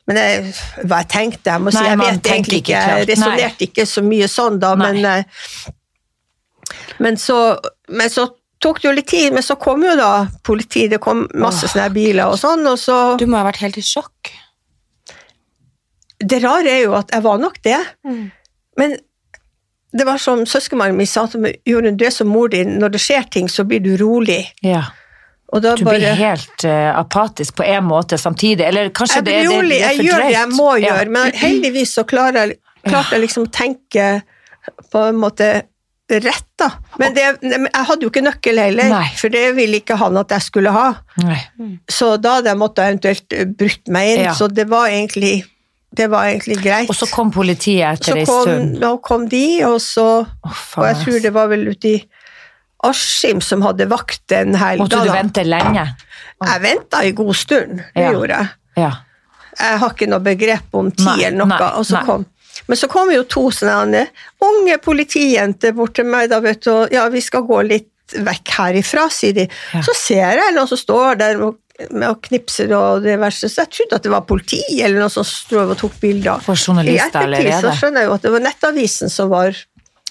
Men 0.08 0.18
jeg, 0.18 0.52
hva 0.88 1.02
jeg 1.02 1.08
tenkte 1.12 1.52
Jeg 1.52 1.62
må 1.62 1.70
si, 1.70 1.78
Nei, 1.78 1.90
jeg 1.92 1.98
vet 2.00 2.30
egentlig 2.32 2.60
ikke 2.62 2.78
jeg 2.80 3.08
resonnerte 3.12 3.66
ikke 3.68 3.84
så 3.86 4.02
mye 4.02 4.28
sånn 4.30 4.56
da, 4.62 4.72
men, 4.80 4.98
eh, 5.06 5.68
men, 7.04 7.18
så, 7.20 7.36
men 7.92 8.10
så 8.10 8.26
tok 8.62 8.80
det 8.82 8.88
jo 8.88 8.94
litt 8.96 9.10
tid, 9.10 9.28
men 9.34 9.44
så 9.46 9.56
kom 9.60 9.82
jo 9.86 9.94
da 9.98 10.26
politiet, 10.46 10.92
det 10.94 11.00
kom 11.02 11.24
masse 11.38 11.70
sånne 11.70 11.88
biler 11.94 12.30
og 12.30 12.38
sånn, 12.40 12.64
og 12.70 12.78
så 12.80 12.98
Du 13.20 13.26
må 13.30 13.40
ha 13.40 13.46
vært 13.46 13.62
helt 13.64 13.78
i 13.78 13.84
sjokk. 13.86 14.32
Det 16.22 16.38
rare 16.44 16.70
er 16.70 16.82
jo 16.84 16.94
at 16.98 17.10
jeg 17.12 17.22
var 17.24 17.38
nok 17.42 17.56
det, 17.64 17.78
men 18.78 18.96
det 19.92 20.04
var 20.08 20.16
som 20.22 20.46
søskenbarnet 20.48 20.96
min 20.96 21.06
sa 21.10 21.26
til 21.28 21.42
meg, 21.44 21.58
Jorunn, 21.68 21.96
du 22.00 22.04
er 22.06 22.10
som 22.14 22.28
mor 22.32 22.48
din, 22.48 22.78
når 22.80 22.94
det 22.94 23.00
skjer 23.04 23.26
ting, 23.34 23.48
så 23.52 23.64
blir 23.68 23.80
du 23.84 23.96
rolig. 24.00 24.44
ja. 24.64 24.84
Du 25.52 25.60
bare 25.60 25.82
blir 25.84 26.14
helt 26.16 26.64
uh, 26.64 26.96
apatisk 26.96 27.58
på 27.58 27.64
en 27.68 27.84
måte 27.84 28.16
samtidig, 28.16 28.64
eller 28.64 28.88
kanskje 28.96 29.20
det, 29.20 29.34
det, 29.36 29.50
rolig, 29.50 29.68
det 29.76 29.82
er 29.84 29.90
jeg 29.98 30.06
gjør 30.06 30.22
det 30.22 30.30
jeg 30.32 30.46
drøyt. 30.46 30.56
må 30.56 30.68
Ja. 30.80 30.86
gjøre, 30.86 31.10
men 31.12 31.32
heldigvis 31.36 31.92
så 31.98 32.04
klarte 32.08 32.38
jeg, 32.46 32.56
klarte 32.88 33.12
jeg 33.18 33.20
liksom 33.26 33.44
å 33.44 33.50
tenke 33.52 34.06
på 34.94 35.02
en 35.10 35.18
måte 35.20 35.50
rett, 36.08 36.46
da. 36.56 36.70
Men 36.98 37.12
det, 37.18 37.26
jeg 37.44 37.84
hadde 37.90 38.06
jo 38.06 38.08
ikke 38.08 38.24
nøkkel 38.24 38.62
heller, 38.64 38.88
Nei. 38.94 39.10
for 39.20 39.28
det 39.28 39.44
ville 39.58 39.76
ikke 39.82 39.98
han 40.00 40.16
at 40.22 40.32
jeg 40.38 40.46
skulle 40.48 40.72
ha. 40.72 40.86
Nei. 41.20 41.36
Så 41.92 42.14
da 42.16 42.38
hadde 42.38 42.48
jeg 42.54 42.60
måttet 42.64 42.88
eventuelt 42.88 43.36
brutt 43.60 43.92
meg 43.92 44.14
inn, 44.14 44.24
Ja. 44.30 44.32
så 44.40 44.48
det 44.48 44.64
var 44.72 44.88
egentlig, 44.88 45.42
det 45.92 46.08
var 46.12 46.30
egentlig 46.30 46.56
greit. 46.62 46.88
Og 46.90 46.96
så 46.96 47.06
kom 47.12 47.30
politiet 47.34 48.00
etter 48.00 48.22
ei 48.22 48.26
kom, 48.28 48.42
stund. 48.46 48.80
da 48.80 48.94
kom 49.04 49.26
de, 49.28 49.44
og 49.68 49.78
så 49.84 50.06
oh, 50.24 50.60
Og 50.80 50.86
jeg 50.88 50.98
tror 51.04 51.18
det 51.26 51.32
var 51.36 51.50
vel 51.52 51.66
ute 51.68 51.90
i 51.90 51.96
Askim 52.82 53.40
som 53.44 53.62
hadde 53.62 53.86
vakt 53.90 54.24
den 54.32 54.56
helga. 54.58 54.82
Måtte 54.82 55.02
du 55.06 55.12
vente 55.12 55.44
lenge? 55.46 55.84
Jeg 56.42 56.62
venta 56.64 57.02
en 57.06 57.14
god 57.14 57.36
stund, 57.38 57.82
det 57.94 58.02
Ja. 58.02 58.10
gjorde 58.10 58.38
jeg. 58.40 58.48
Ja. 58.82 58.90
Jeg 59.60 59.78
har 59.78 59.92
ikke 59.92 60.08
noe 60.10 60.24
begrep 60.24 60.74
om 60.74 60.90
tid 60.90 61.06
Nei, 61.06 61.18
eller 61.28 61.38
noe. 61.44 61.48
nei, 61.52 61.70
og 61.76 61.84
så 61.86 61.98
nei. 62.00 62.04
kom, 62.08 62.26
men 62.66 62.80
så 62.80 62.88
kom 62.90 63.12
jo 63.12 63.22
to 63.28 63.44
sånne 63.52 64.06
unge 64.42 64.78
politijenter 64.82 65.72
bort 65.76 65.94
til 65.94 66.08
meg 66.08 66.30
da, 66.32 66.40
vet 66.40 66.64
du, 66.64 66.72
ja, 66.90 67.06
vi 67.12 67.20
skal 67.20 67.44
gå 67.46 67.60
litt 67.68 67.88
vekk 68.12 68.50
herifra, 68.58 69.06
sier 69.12 69.32
de. 69.36 69.46
Ja. 69.72 69.82
Så 69.86 69.94
ser 69.96 70.40
jeg 70.40 70.54
noen 70.56 70.68
som 70.68 70.80
står 70.80 71.20
der 71.20 71.38
og, 71.46 71.60
og 71.90 72.22
knipser 72.26 72.72
og 72.76 73.02
det 73.04 73.18
verste, 73.20 73.50
så 73.50 73.64
jeg 73.64 73.72
trodde 73.76 73.98
at 73.98 74.06
det 74.06 74.12
var 74.12 74.24
politi 74.28 74.62
eller 74.78 75.02
noe 75.02 75.12
som 75.12 75.26
strøv 75.26 75.74
og 75.74 75.78
tok 75.80 75.98
bilder. 76.02 76.42
For 76.44 76.54
I 76.54 76.96
ettertid 76.96 77.12
så 77.12 77.22
allerede. 77.26 77.74
skjønner 77.80 78.04
jeg 78.04 78.10
jo 78.10 78.16
at 78.16 78.26
det 78.26 78.32
var 78.34 78.44
Nettavisen 78.48 79.12
som 79.12 79.30
var 79.32 79.56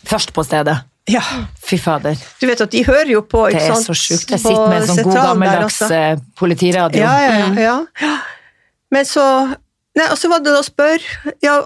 Først 0.02 0.32
på 0.34 0.42
stedet. 0.44 0.80
Ja, 1.10 1.22
Fy 1.62 1.78
fader. 1.78 2.18
du 2.42 2.48
vet 2.50 2.62
at 2.62 2.72
de 2.74 2.84
hører 2.86 3.10
jo 3.10 3.22
på, 3.22 3.48
Det 3.50 3.62
er 3.62 3.76
så 3.82 3.94
sjukt. 3.94 4.30
Jeg 4.32 4.40
sitter 4.40 4.70
med 4.70 4.82
en 4.82 4.88
sånn 4.90 5.04
god 5.06 5.18
gammeldags 5.18 5.82
eh, 5.90 6.16
politiradio. 6.38 7.02
Ja, 7.02 7.14
ja, 7.22 7.36
ja, 7.42 7.78
ja. 8.02 8.16
Men 8.92 9.06
så 9.06 9.26
Nei, 9.98 10.08
og 10.08 10.16
så 10.16 10.30
var 10.32 10.40
det 10.40 10.54
å 10.56 10.64
spørre 10.64 11.34
ja, 11.44 11.58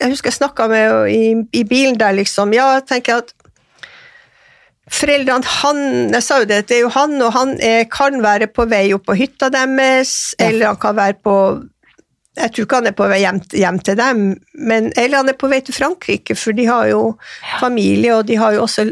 Jeg 0.00 0.14
husker 0.14 0.30
jeg 0.30 0.38
snakka 0.38 0.64
med 0.70 1.10
i, 1.12 1.24
i 1.60 1.64
bilen 1.68 1.98
der, 2.00 2.14
liksom. 2.16 2.54
Ja, 2.56 2.70
jeg 2.78 2.86
tenker 2.88 3.20
at 3.20 3.34
Foreldrene 4.90 5.46
han, 5.62 5.80
Jeg 6.12 6.22
sa 6.26 6.40
jo 6.42 6.46
det, 6.50 6.64
det 6.68 6.76
er 6.76 6.80
jo 6.84 6.88
han, 6.94 7.12
og 7.22 7.32
han 7.36 7.52
er, 7.62 7.84
kan 7.92 8.16
være 8.24 8.48
på 8.50 8.64
vei 8.70 8.88
opp 8.96 9.04
på 9.06 9.14
hytta 9.18 9.48
deres, 9.54 10.34
Ja. 10.38 10.48
eller 10.48 10.66
han 10.72 10.80
kan 10.82 10.96
være 10.98 11.14
på 11.24 11.34
Jeg 12.40 12.52
tror 12.54 12.64
ikke 12.64 12.78
han 12.80 12.86
er 12.90 12.96
på 12.98 13.06
vei 13.10 13.18
hjem, 13.20 13.40
hjem 13.52 13.78
til 13.84 13.96
dem, 13.98 14.20
men, 14.54 14.92
eller 14.96 15.16
han 15.20 15.28
er 15.28 15.36
på 15.38 15.48
vei 15.50 15.60
til 15.66 15.74
Frankrike, 15.74 16.36
for 16.38 16.52
de 16.56 16.64
har 16.66 16.86
jo 16.88 17.00
familie, 17.60 18.14
og 18.16 18.26
de 18.28 18.36
har 18.40 18.54
jo 18.54 18.62
også 18.64 18.86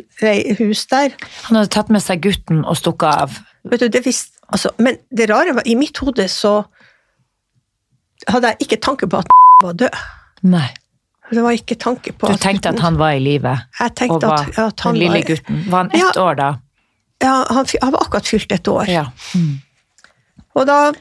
hus 0.59 0.83
der. 0.91 1.15
Han 1.47 1.57
hadde 1.57 1.71
tatt 1.73 1.89
med 1.95 2.03
seg 2.03 2.21
gutten 2.27 2.65
og 2.67 2.77
stukket 2.77 3.09
av. 3.23 3.39
Vet 3.71 3.81
du, 3.81 3.89
det 3.95 4.03
visst, 4.05 4.35
altså, 4.53 4.75
men 4.79 4.99
det 5.15 5.31
rare 5.31 5.55
var, 5.55 5.63
i 5.67 5.75
mitt 5.79 5.97
hode 6.03 6.27
så 6.29 6.59
hadde 8.29 8.51
jeg 8.53 8.67
ikke 8.67 8.81
tanke 8.85 9.09
på 9.09 9.23
at 9.23 9.31
var 9.65 9.73
død. 9.87 9.97
Nei. 10.51 10.69
Det 11.31 11.43
var 11.45 11.51
ikke 11.53 11.75
tanke 11.77 12.13
på 12.17 12.31
Du 12.33 12.37
tenkte 12.41 12.69
at 12.73 12.81
han 12.81 12.97
var 12.99 13.11
i 13.13 13.21
live, 13.21 13.53
Jeg 13.81 13.95
tenkte 13.95 14.27
var 14.27 14.47
at, 14.49 14.59
at 14.59 14.81
han 14.81 14.95
den 14.95 15.03
lille 15.03 15.23
gutten. 15.29 15.65
Var 15.71 15.79
han 15.85 15.91
ett 15.93 16.01
Ja. 16.17 16.23
år 16.23 16.35
da? 16.39 16.49
ja, 17.23 17.45
han, 17.51 17.67
han 17.83 17.93
var 17.93 18.01
akkurat 18.07 18.27
fylt 18.31 18.53
et 18.53 18.69
år. 18.69 18.89
Ja. 18.89 19.07
Mm. 19.35 19.59
Og 20.55 20.67
da, 20.67 20.93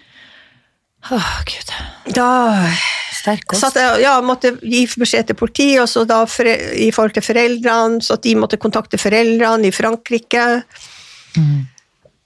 Åh, 1.12 1.28
Gud. 1.46 1.72
da 2.16 2.28
Sterk 3.13 3.46
kost. 3.48 3.76
jeg, 3.76 4.02
ja, 4.02 4.16
måtte 4.22 4.52
gi 4.62 4.82
beskjed 4.98 5.28
til 5.28 5.36
politiet, 5.36 5.80
og 5.82 5.88
så 5.90 6.04
da 6.10 6.24
i 6.76 6.90
forhold 6.92 7.13
til 7.13 7.24
foreldrene, 7.24 8.02
så 8.04 8.13
at 8.18 8.24
de 8.24 8.36
måtte 8.36 8.58
kontakte 8.58 8.98
foreldrene 9.00 9.68
i 9.68 9.72
Frankrike. 9.72 10.63
Mm. 11.38 11.68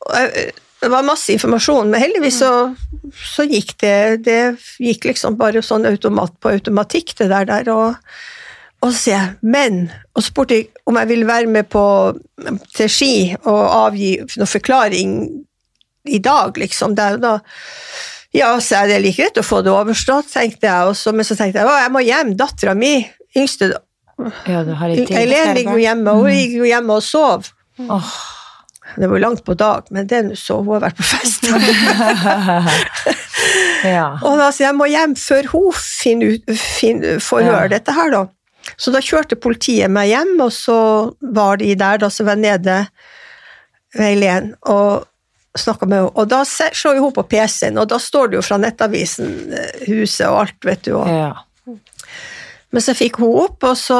Og 0.07 0.15
jeg- 0.15 0.51
Det 0.81 0.89
var 0.89 1.05
masse 1.05 1.33
informasjon, 1.35 1.91
men 1.91 2.01
heldigvis 2.01 2.39
så, 2.41 2.51
så 3.13 3.45
gikk 3.45 3.75
det 3.83 4.23
Det 4.25 4.39
gikk 4.81 5.05
liksom 5.11 5.37
bare 5.37 5.61
sånn 5.65 5.85
automat 5.85 6.33
på 6.41 6.55
automatikk, 6.55 7.13
det 7.19 7.29
der. 7.29 7.45
der 7.49 7.69
og, 7.73 8.15
og 8.81 8.89
så 8.89 8.97
sier 8.97 9.17
jeg 9.17 9.35
'men', 9.41 9.91
og 10.15 10.23
så 10.23 10.27
spurte 10.31 10.57
jeg 10.57 10.71
om 10.89 10.97
jeg 10.97 11.07
ville 11.07 11.27
være 11.27 11.47
med 11.47 11.69
på, 11.69 12.17
til 12.73 12.89
Ski 12.89 13.35
og 13.45 13.61
avgi 13.85 14.17
noen 14.37 14.49
forklaring 14.49 15.13
i 16.09 16.17
dag, 16.17 16.57
liksom. 16.57 16.95
Der, 16.97 17.13
og 17.13 17.21
da, 17.21 17.37
ja, 18.33 18.59
så 18.59 18.81
er 18.81 18.87
det 18.87 19.01
like 19.03 19.21
greit 19.21 19.37
å 19.37 19.45
få 19.45 19.61
det 19.61 19.71
overstått, 19.71 20.33
tenkte 20.33 20.65
jeg. 20.65 20.89
også, 20.89 21.13
men 21.13 21.25
så 21.25 21.37
tenkte 21.37 21.61
jeg 21.61 21.69
å, 21.69 21.77
jeg 21.77 21.93
må 21.93 22.01
hjem, 22.01 22.35
dattera 22.37 22.73
mi, 22.73 22.95
yngste 23.37 23.73
Ja. 25.09 25.17
Eileen 25.17 25.55
ligger 25.55 25.73
jo 25.77 25.81
hjemme, 25.81 26.11
og 26.11 26.25
hun 26.25 26.33
ligger 26.33 26.57
jo 26.57 26.67
hjemme 26.69 26.93
og 26.93 27.03
sover. 27.03 27.53
Åh. 27.89 28.40
Det 28.97 29.07
var 29.07 29.15
jo 29.17 29.21
langt 29.23 29.43
på 29.47 29.53
dag, 29.55 29.83
men 29.91 30.07
det 30.07 30.17
er 30.17 30.23
nå 30.27 30.35
så, 30.39 30.57
hun 30.59 30.73
har 30.75 30.81
vært 30.89 30.97
på 30.99 31.03
fest. 31.07 31.47
ja. 33.87 34.07
Og 34.27 34.35
da 34.39 34.49
sier 34.51 34.67
jeg, 34.67 34.71
jeg 34.71 34.77
må 34.79 34.87
hjem 34.91 35.15
før 35.19 35.47
hun 35.53 35.71
finner 35.77 36.35
ut, 36.35 36.51
finner, 36.59 37.19
får 37.23 37.41
Ja. 37.45 37.51
høre 37.55 37.71
dette 37.75 37.95
her, 37.95 38.11
da. 38.13 38.23
Så 38.77 38.91
da 38.93 38.99
kjørte 39.01 39.35
politiet 39.41 39.89
meg 39.91 40.11
hjem, 40.11 40.35
og 40.43 40.51
så 40.53 40.77
var 41.33 41.57
de 41.61 41.71
der, 41.75 41.97
da, 42.03 42.09
så 42.13 42.23
var 42.27 42.37
jeg 42.37 42.43
nede 42.45 42.75
ved 43.97 44.05
Eileen 44.11 44.51
og 44.69 45.07
snakka 45.57 45.87
med 45.89 45.97
henne. 45.97 46.11
Og 46.15 46.29
da 46.31 46.43
så 46.45 46.93
jo 46.95 47.01
hun 47.07 47.15
på 47.15 47.25
PC-en, 47.27 47.79
og 47.81 47.89
da 47.91 47.97
står 47.99 48.29
det 48.31 48.37
jo 48.39 48.43
fra 48.45 48.59
Nettavisen, 48.61 49.31
eh, 49.57 49.81
huset 49.89 50.27
og 50.29 50.43
alt, 50.45 50.59
vet 50.67 50.83
du. 50.85 50.93
Og, 50.99 51.07
ja. 51.09 51.33
Men 52.71 52.81
så 52.85 52.93
fikk 52.95 53.17
hun 53.19 53.33
opp, 53.47 53.63
og 53.67 53.75
så 53.79 53.99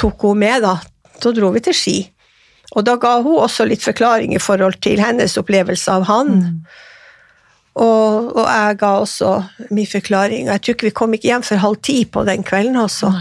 tok 0.00 0.24
hun 0.26 0.40
med, 0.42 0.64
da. 0.64 0.78
Så 1.22 1.30
dro 1.36 1.52
vi 1.54 1.60
til 1.62 1.76
Ski. 1.76 1.98
Og 2.72 2.84
da 2.88 2.94
ga 2.96 3.18
hun 3.20 3.36
også 3.44 3.66
litt 3.68 3.82
forklaring 3.84 4.32
i 4.34 4.40
forhold 4.40 4.78
til 4.84 5.00
hennes 5.02 5.34
opplevelse 5.40 5.92
av 5.92 6.06
han. 6.08 6.38
Og, 7.76 8.30
og 8.36 8.46
jeg 8.48 8.76
ga 8.80 8.92
også 9.00 9.32
min 9.72 9.86
forklaring. 9.88 10.48
Jeg 10.48 10.62
tror 10.62 10.76
ikke 10.76 10.88
vi 10.88 10.94
kom 11.02 11.14
ikke 11.16 11.28
hjem 11.30 11.44
før 11.46 11.60
halv 11.66 11.80
ti 11.84 11.98
på 12.08 12.24
den 12.28 12.44
kvelden, 12.48 12.76
også. 12.80 13.12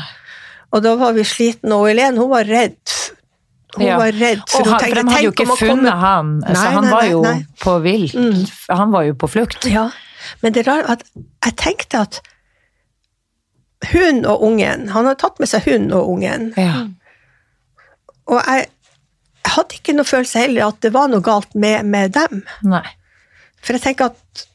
Og 0.71 0.83
da 0.85 0.93
var 0.99 1.15
vi 1.17 1.23
slitne, 1.27 1.75
og 1.75 1.89
Helen 1.91 2.19
hun 2.19 2.31
var 2.31 2.47
redd. 2.47 2.95
Hun 3.75 3.85
Ja. 3.87 3.97
var 3.99 4.11
redd, 4.11 4.41
for, 4.51 4.67
han, 4.67 4.79
for 4.79 4.95
de 4.99 5.03
hadde 5.07 5.23
jo 5.23 5.31
ikke 5.31 5.43
å 5.45 5.47
komme-" 5.53 5.69
funnet 5.69 5.99
han, 5.99 6.31
så 6.43 6.53
Nei, 6.57 6.71
han 6.75 6.83
nei, 6.83 6.91
var 6.91 7.05
jo 7.07 7.21
nei. 7.23 7.35
Mm. 7.37 7.45
på 7.61 7.75
vilt. 7.85 8.51
Han 8.71 8.91
var 8.91 9.05
jo 9.07 9.13
på 9.15 9.29
flukt. 9.31 9.67
Ja, 9.71 9.85
men 10.43 10.51
det 10.55 10.65
er 10.65 10.71
rart 10.71 10.89
at 10.91 11.05
jeg 11.45 11.55
tenkte 11.59 12.01
at 12.03 12.19
hun 13.91 14.25
og 14.29 14.43
ungen 14.45 14.89
Han 14.93 15.07
hadde 15.07 15.17
tatt 15.23 15.39
med 15.41 15.49
seg 15.49 15.63
hun 15.65 15.87
og 15.95 16.09
ungen. 16.13 16.51
Ja. 16.59 16.83
Og 18.27 18.43
jeg, 18.45 18.67
jeg 19.45 19.51
hadde 19.56 19.77
ikke 19.80 19.95
noe 19.97 20.06
følelse 20.08 20.39
heller 20.45 20.67
at 20.69 20.80
det 20.86 20.91
var 20.93 21.08
noe 21.12 21.21
galt 21.25 21.54
med, 21.56 21.86
med 21.86 22.12
dem. 22.13 22.43
Nei. 22.63 22.84
For 23.62 23.73
jeg 23.77 23.82
tenker 23.82 24.12
at 24.12 24.47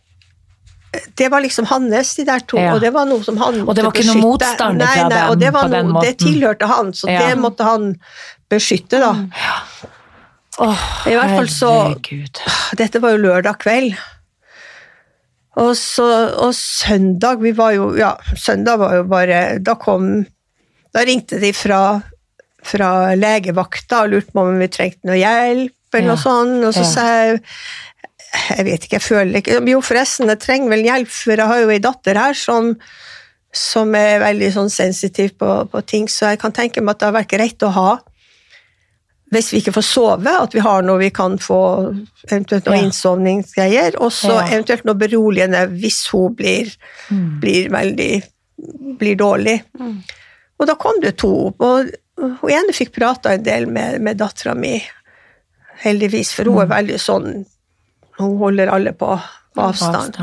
det 1.18 1.26
var 1.28 1.42
liksom 1.44 1.66
hans, 1.68 2.14
de 2.16 2.24
der 2.24 2.40
to, 2.48 2.56
Ja. 2.56 2.72
og 2.74 2.80
det 2.80 2.92
var 2.94 3.04
noe 3.04 3.22
som 3.26 3.36
han 3.36 3.58
måtte 3.66 3.66
beskytte. 3.66 3.68
Og 3.68 3.74
det 3.76 3.84
var 3.84 3.92
ikke 3.92 4.06
noe 4.14 4.22
motstand 4.22 4.78
nei, 4.80 4.86
fra 4.94 5.08
nei, 5.10 5.18
dem 5.28 5.38
det, 5.42 5.50
var 5.52 5.66
på 5.66 5.72
den 5.74 5.90
måten. 5.92 6.06
det 6.06 6.18
tilhørte 6.22 6.66
han, 6.70 6.92
så 6.96 7.10
Ja. 7.12 7.18
det 7.28 7.38
måtte 7.42 7.64
han 7.68 8.00
beskytte, 8.48 9.00
da. 9.02 9.12
Åh, 10.58 10.84
I 11.10 11.14
hvert 11.18 11.34
fall 11.36 11.48
så- 11.52 11.72
herregud. 11.90 12.40
Dette 12.78 12.98
var 13.02 13.10
jo 13.12 13.18
lørdag 13.26 13.58
kveld. 13.60 13.96
Og, 15.56 15.74
så, 15.76 16.06
og 16.36 16.52
søndag 16.54 17.40
Vi 17.40 17.52
var 17.56 17.70
jo 17.72 17.94
Ja, 17.96 18.10
søndag 18.36 18.76
var 18.78 18.94
jo 18.98 19.04
bare 19.08 19.58
Da 19.64 19.72
kom 19.74 20.26
Da 20.92 21.00
ringte 21.00 21.38
de 21.40 21.48
fra, 21.56 22.02
fra 22.66 22.90
legevakta 23.18 24.02
og 24.04 24.10
lurte 24.14 24.32
på 24.34 24.42
om 24.44 24.58
vi 24.60 24.68
trengte 24.68 25.06
noe 25.08 25.18
hjelp, 25.20 25.72
eller 25.94 26.06
Ja. 26.06 26.14
noe 26.14 26.22
sånt. 26.22 26.64
Og 26.66 26.74
så 26.74 26.84
Ja. 26.84 26.92
sa 26.92 27.02
jeg 27.24 27.40
Jeg 28.58 28.64
vet 28.66 28.82
ikke, 28.84 28.98
jeg 28.98 29.02
føler 29.02 29.36
ikke 29.40 29.66
Jo, 29.66 29.80
forresten, 29.80 30.28
jeg 30.28 30.40
trenger 30.40 30.68
vel 30.68 30.82
hjelp, 30.84 31.08
for 31.08 31.36
jeg 31.36 31.46
har 31.46 31.60
jo 31.62 31.70
ei 31.70 31.78
datter 31.78 32.14
her 32.16 32.34
som 32.34 32.76
som 33.56 33.94
er 33.94 34.18
veldig 34.20 34.50
sånn 34.52 34.68
sensitiv 34.68 35.30
på, 35.38 35.70
på 35.70 35.80
ting, 35.86 36.06
så 36.08 36.28
jeg 36.28 36.38
kan 36.42 36.52
tenke 36.52 36.82
meg 36.82 36.90
at 36.90 36.98
det 36.98 37.06
har 37.06 37.14
vært 37.22 37.30
greit 37.32 37.58
å 37.64 37.70
ha 37.72 38.00
hvis 39.32 39.48
vi 39.52 39.58
ikke 39.62 39.72
får 39.72 39.82
sove, 39.88 40.26
at 40.42 40.52
vi 40.54 40.60
har 40.60 40.82
noe 40.82 40.98
vi 41.00 41.08
kan 41.10 41.38
få 41.38 41.60
eventuelt 42.28 42.66
noe 42.66 42.76
Ja. 42.76 42.82
innsovningsgreier, 42.84 43.96
og 44.00 44.12
så 44.12 44.34
Ja. 44.36 44.46
eventuelt 44.58 44.84
noe 44.84 44.94
beroligende 44.94 45.66
hvis 45.80 46.06
hun 46.12 46.34
blir, 46.34 46.76
Mm. 47.10 47.40
blir 47.40 47.68
veldig 47.70 48.22
blir 48.98 49.16
dårlig. 49.16 49.62
Og 50.60 50.66
da 50.66 50.74
kom 50.74 51.00
det 51.00 51.16
to 51.18 51.46
opp, 51.48 51.56
og 51.60 51.90
hun 52.16 52.50
ene 52.50 52.72
fikk 52.72 52.94
prata 52.96 53.34
en 53.36 53.42
del 53.44 53.66
med, 53.68 54.00
med 54.00 54.16
dattera 54.20 54.54
mi, 54.56 54.78
heldigvis, 55.84 56.32
for 56.34 56.44
Mm. 56.48 56.52
hun 56.54 56.62
er 56.62 56.70
veldig 56.74 57.00
sånn 57.00 57.46
Hun 58.18 58.38
holder 58.40 58.70
alle 58.72 58.92
på, 58.96 59.10
avstand. 59.60 60.16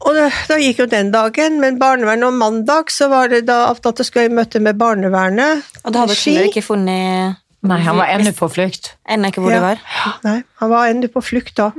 Og 0.00 0.14
da, 0.16 0.28
da 0.48 0.56
gikk 0.56 0.78
jo 0.80 0.86
den 0.88 1.10
dagen, 1.12 1.58
men 1.60 1.76
barnevernet 1.80 2.24
om 2.30 2.38
mandag 2.40 2.88
så 2.94 3.10
var 3.12 3.28
det 3.28 3.42
da 3.48 3.66
at 3.72 3.82
det 3.98 4.06
skulle 4.06 4.30
i 4.30 4.32
møte 4.32 4.60
med 4.62 4.78
barnevernet. 4.80 5.66
Og 5.84 5.92
da 5.92 6.06
hadde 6.06 6.14
dere 6.16 6.46
ikke 6.48 6.62
funnet 6.64 7.36
Nei, 7.68 7.80
han 7.82 7.96
var 7.98 8.06
ennå 8.14 8.30
på 8.38 8.46
flukt. 8.54 8.92
Ennå 9.10 9.28
ikke 9.32 9.42
hvor 9.42 9.50
Ja. 9.52 9.58
det 9.58 9.64
var. 9.66 9.78
Nei, 10.24 10.36
han 10.62 10.70
var 10.70 10.88
ennå 10.88 11.08
på 11.12 11.20
flukt 11.26 11.56
da. 11.58 11.72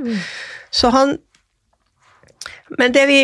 Så 0.70 0.90
han 0.92 1.16
Men 2.78 2.92
det 2.92 3.06
vi 3.08 3.20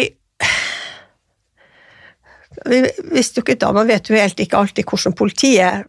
Vi 2.65 2.83
visste 3.13 3.41
jo 3.41 3.45
ikke 3.45 3.59
da, 3.61 3.73
man 3.77 3.89
vet 3.89 4.09
jo 4.11 4.17
helt 4.17 4.41
ikke 4.41 4.59
alltid 4.59 4.85
hvordan 4.89 5.15
politiet 5.19 5.87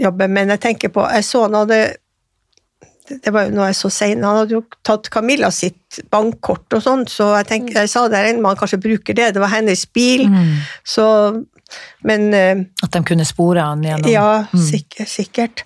jobber, 0.00 0.28
men 0.32 0.48
jeg 0.54 0.60
tenker 0.60 0.88
på 0.94 1.04
Jeg 1.12 1.24
så 1.28 1.42
han 1.46 1.54
hadde 1.54 1.80
det 3.10 3.32
var 3.34 3.48
jo 3.48 3.54
noe 3.56 3.66
jeg 3.66 3.74
så 3.74 3.88
senere, 3.90 4.28
Han 4.28 4.36
hadde 4.44 4.54
jo 4.54 4.60
tatt 4.86 5.08
Camilla 5.10 5.48
sitt 5.50 5.98
bankkort 6.12 6.76
og 6.78 6.82
sånn, 6.84 7.00
så 7.10 7.32
jeg, 7.40 7.48
tenker, 7.48 7.80
jeg 7.82 7.90
sa 7.90 8.04
det 8.08 8.20
en 8.28 8.42
man 8.44 8.58
kanskje 8.58 8.78
bruker 8.84 9.16
det. 9.18 9.32
Det 9.34 9.42
var 9.42 9.50
hennes 9.50 9.82
bil, 9.90 10.28
Mm. 10.30 10.60
så 10.86 11.06
Men 12.02 12.34
eh, 12.34 12.62
At 12.82 12.92
de 12.92 13.02
kunne 13.06 13.24
spore 13.26 13.62
han 13.62 13.82
gjennom 13.82 14.10
ja, 14.10 14.44
sikkert, 14.54 15.08
sikkert. 15.08 15.64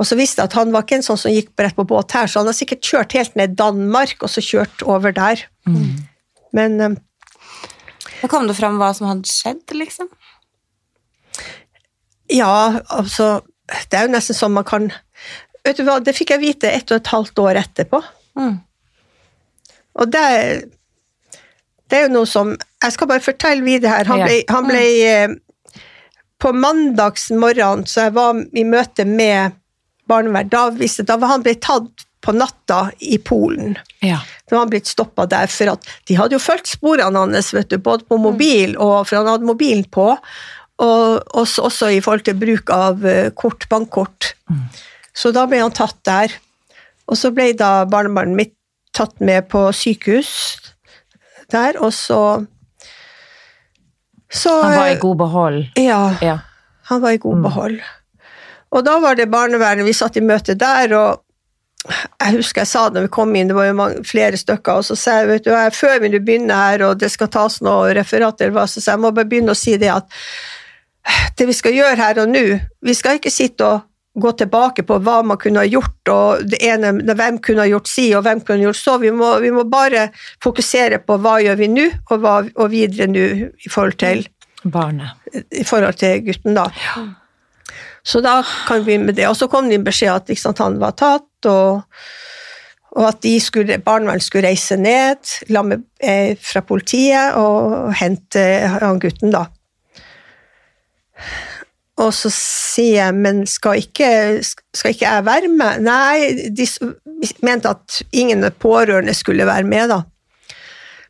Og 0.00 0.06
så 0.08 0.16
visste 0.16 0.40
jeg 0.42 0.48
at 0.50 0.56
han 0.58 0.72
var 0.72 0.82
ikke 0.84 0.96
en 0.96 1.04
sånn 1.06 1.20
som 1.20 1.32
gikk 1.32 1.50
rett 1.60 1.76
på 1.76 1.84
båt 1.86 2.12
her, 2.16 2.26
så 2.26 2.40
han 2.40 2.48
har 2.48 2.56
sikkert 2.56 2.84
kjørt 2.84 3.12
helt 3.12 3.36
ned 3.36 3.56
Danmark 3.56 4.24
og 4.24 4.32
så 4.32 4.40
kjørt 4.44 4.82
over 4.84 5.12
der. 5.12 5.44
Men 6.52 6.98
Da 8.24 8.28
kom 8.32 8.46
det 8.48 8.56
fram 8.56 8.78
hva 8.80 8.88
som 8.96 9.10
hadde 9.10 9.28
skjedd, 9.28 9.66
liksom. 9.76 10.08
ja, 12.32 12.80
altså 12.88 13.42
Det 13.90 13.98
er 13.98 14.06
jo 14.06 14.14
nesten 14.14 14.36
sånn 14.36 14.54
man 14.54 14.64
kan 14.64 14.86
Vet 15.64 15.76
du 15.76 15.84
hva, 15.84 15.98
det 16.00 16.14
fikk 16.16 16.32
jeg 16.32 16.40
vite 16.40 16.70
ett 16.72 16.88
og 16.92 16.98
et 17.00 17.08
halvt 17.08 17.40
år 17.40 17.56
etterpå. 17.56 18.00
Mm. 18.36 18.58
Og 19.96 20.10
det, 20.12 20.24
det 21.88 21.98
er 21.98 22.02
jo 22.04 22.14
noe 22.18 22.28
som 22.28 22.50
Jeg 22.52 22.96
skal 22.96 23.08
bare 23.08 23.24
fortelle 23.24 23.64
videre 23.64 23.94
her. 23.94 24.10
Han 24.12 24.24
ble, 24.24 24.40
han 24.50 24.68
ble 24.68 24.82
eh, 25.08 25.36
På 26.40 26.52
mandagsmorgenen, 26.52 27.86
så 27.88 28.08
jeg 28.08 28.16
var 28.18 28.40
i 28.52 28.64
møte 28.68 29.08
med 29.08 29.56
barnevern, 30.08 30.50
da, 30.52 30.66
da 31.08 31.16
var 31.16 31.32
han 31.32 31.44
ble 31.44 31.54
tatt 31.64 32.04
på 32.24 32.32
natta 32.32 32.78
i 33.04 33.18
Polen. 33.20 33.76
Ja. 34.04 34.18
Var 34.50 34.58
han 34.62 34.70
blitt 34.72 34.88
stoppa 34.88 35.26
der, 35.30 35.50
for 35.52 35.74
at 35.74 35.84
de 36.08 36.16
hadde 36.18 36.36
jo 36.38 36.42
fulgt 36.42 36.70
sporene 36.72 37.20
hans, 37.20 37.52
vet 37.54 37.68
du, 37.72 37.76
både 37.84 38.06
på 38.08 38.16
mobil, 38.20 38.74
og, 38.80 39.02
for 39.08 39.20
han 39.20 39.28
hadde 39.34 39.48
mobilen 39.48 39.84
på, 39.92 40.08
og 40.84 41.36
også, 41.38 41.68
også 41.68 41.90
i 41.94 42.00
forhold 42.02 42.24
til 42.26 42.38
bruk 42.40 42.72
av 42.74 43.04
eh, 43.06 43.28
kort, 43.38 43.68
bankkort. 43.70 44.32
Så 45.14 45.30
da 45.36 45.44
ble 45.46 45.60
han 45.62 45.74
tatt 45.76 46.00
der. 46.08 46.32
Og 47.06 47.18
så 47.20 47.30
ble 47.36 47.52
da 47.54 47.84
barnebarnet 47.86 48.34
mitt 48.38 48.54
tatt 48.96 49.20
med 49.20 49.46
på 49.52 49.66
sykehus 49.76 50.32
der, 51.52 51.76
og 51.82 51.92
så 51.94 52.18
så, 54.34 54.50
Han 54.62 54.72
var 54.78 54.88
i 54.88 54.94
eh, 54.96 55.00
god 55.02 55.16
behold. 55.20 55.58
Ja, 55.78 56.16
Ja. 56.24 56.38
han 56.90 57.00
var 57.04 57.14
i 57.14 57.20
god 57.22 57.42
behold. 57.44 57.76
Og 58.74 58.82
da 58.86 58.96
var 58.98 59.14
det 59.14 59.28
barnevernet, 59.30 59.86
vi 59.86 59.92
satt 59.94 60.16
i 60.18 60.24
møte 60.24 60.56
der, 60.58 60.90
og 60.98 61.20
jeg 61.84 62.36
husker 62.38 62.62
jeg 62.62 62.70
sa 62.70 62.86
det 62.88 62.98
når 62.98 63.06
vi 63.08 63.14
kom 63.16 63.34
inn, 63.36 63.50
det 63.50 63.56
var 63.58 63.68
jo 63.68 63.78
mange, 63.78 64.04
flere 64.08 64.38
stykker, 64.40 64.80
og 64.80 64.86
så 64.88 64.96
sa 64.96 65.18
jeg, 65.20 65.30
vet 65.30 65.48
du, 65.48 65.54
før 65.76 65.98
vi 66.00 66.12
begynner 66.16 66.54
her, 66.56 66.84
og 66.88 67.00
det 67.02 67.10
skal 67.12 67.32
tas 67.32 67.60
noe 67.64 67.92
referat, 67.96 68.40
eller 68.40 68.54
hva, 68.56 68.68
så 68.70 68.80
sa 68.80 68.94
jeg, 68.94 69.04
må 69.04 69.12
bare 69.14 69.28
begynne 69.28 69.52
å 69.52 69.58
si 69.58 69.76
det 69.80 69.90
at 69.92 70.08
det 71.36 71.48
vi 71.50 71.56
skal 71.56 71.76
gjøre 71.76 71.98
her 72.00 72.22
og 72.22 72.30
nå, 72.32 72.44
vi 72.84 72.94
skal 72.96 73.18
ikke 73.18 73.32
sitte 73.32 73.68
og 73.68 73.82
gå 74.14 74.30
tilbake 74.38 74.84
på 74.86 75.00
hva 75.02 75.18
man 75.26 75.38
kunne 75.42 75.64
ha 75.64 75.68
gjort, 75.68 76.12
og 76.12 76.44
det 76.46 76.60
ene, 76.64 76.92
hvem 77.02 77.40
kunne 77.42 77.66
ha 77.66 77.70
gjort 77.70 77.90
si, 77.90 78.06
og 78.14 78.22
hvem 78.24 78.44
kunne 78.44 78.62
ha 78.62 78.68
gjort 78.68 78.80
så, 78.80 78.96
vi 79.02 79.10
må, 79.12 79.32
vi 79.42 79.50
må 79.52 79.66
bare 79.68 80.06
fokusere 80.44 81.02
på 81.04 81.18
hva 81.20 81.40
gjør 81.42 81.58
vi 81.60 81.68
nå, 81.72 81.88
og, 82.06 82.16
hva, 82.22 82.38
og 82.54 82.70
videre 82.72 83.10
nå 83.10 83.26
i 83.50 83.72
forhold 83.72 83.98
til 84.00 84.24
Barnet. 84.64 85.18
i 85.52 85.64
forhold 85.66 85.98
til 86.00 86.22
gutten, 86.24 86.56
da. 86.56 86.70
Så 88.04 88.20
da 88.20 88.42
kan 88.68 88.82
vi 88.82 88.84
begynne 88.84 89.08
med 89.08 89.16
det. 89.16 89.28
Og 89.30 89.36
så 89.38 89.48
kom 89.48 89.68
det 89.68 89.78
inn 89.78 89.86
beskjed 89.86 90.12
at 90.12 90.38
sant, 90.38 90.60
han 90.60 90.76
var 90.82 90.92
tatt, 91.00 91.48
og, 91.48 91.82
og 92.94 93.08
at 93.08 93.24
barnevernet 93.84 94.26
skulle 94.26 94.48
reise 94.48 94.76
ned 94.76 95.24
med, 95.64 95.86
eh, 96.00 96.36
fra 96.40 96.60
politiet 96.60 97.38
og 97.40 97.94
hente 97.96 98.44
han 98.76 99.00
gutten, 99.00 99.32
da. 99.34 99.46
Og 102.02 102.10
så 102.10 102.30
sier 102.34 103.04
jeg, 103.06 103.14
men 103.14 103.44
skal 103.46 103.78
ikke, 103.78 104.42
skal 104.74 104.94
ikke 104.94 105.06
jeg 105.06 105.26
være 105.28 105.50
med? 105.52 105.84
Nei, 105.86 106.50
de 106.50 106.66
mente 107.46 107.70
at 107.70 108.02
ingen 108.12 108.44
pårørende 108.58 109.14
skulle 109.14 109.46
være 109.46 109.64
med, 109.68 109.94
da. 109.94 110.02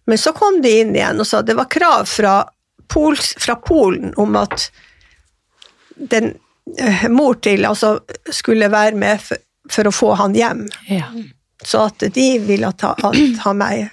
Men 0.04 0.20
så 0.20 0.34
kom 0.36 0.60
de 0.62 0.78
inn 0.82 0.92
igjen 0.94 1.20
og 1.20 1.26
sa 1.26 1.40
det 1.42 1.56
var 1.56 1.70
krav 1.72 2.04
fra 2.10 2.42
Pols, 2.92 3.32
fra 3.40 3.56
Polen 3.56 4.12
om 4.20 4.36
at 4.36 4.68
den 5.96 6.34
eh, 6.34 6.43
mor 7.12 7.38
til 7.44 7.66
altså, 7.68 7.98
skulle 8.32 8.70
være 8.72 8.96
med 8.98 9.20
for, 9.22 9.40
for 9.70 9.88
å 9.88 9.94
få 9.94 10.12
han 10.20 10.36
hjem. 10.36 10.64
Ja. 10.88 11.10
Så 11.64 11.86
at 11.88 12.02
de 12.14 12.26
ville 12.44 12.70
ta, 12.80 12.94
at, 12.96 13.20
ha 13.44 13.52
meg. 13.56 13.88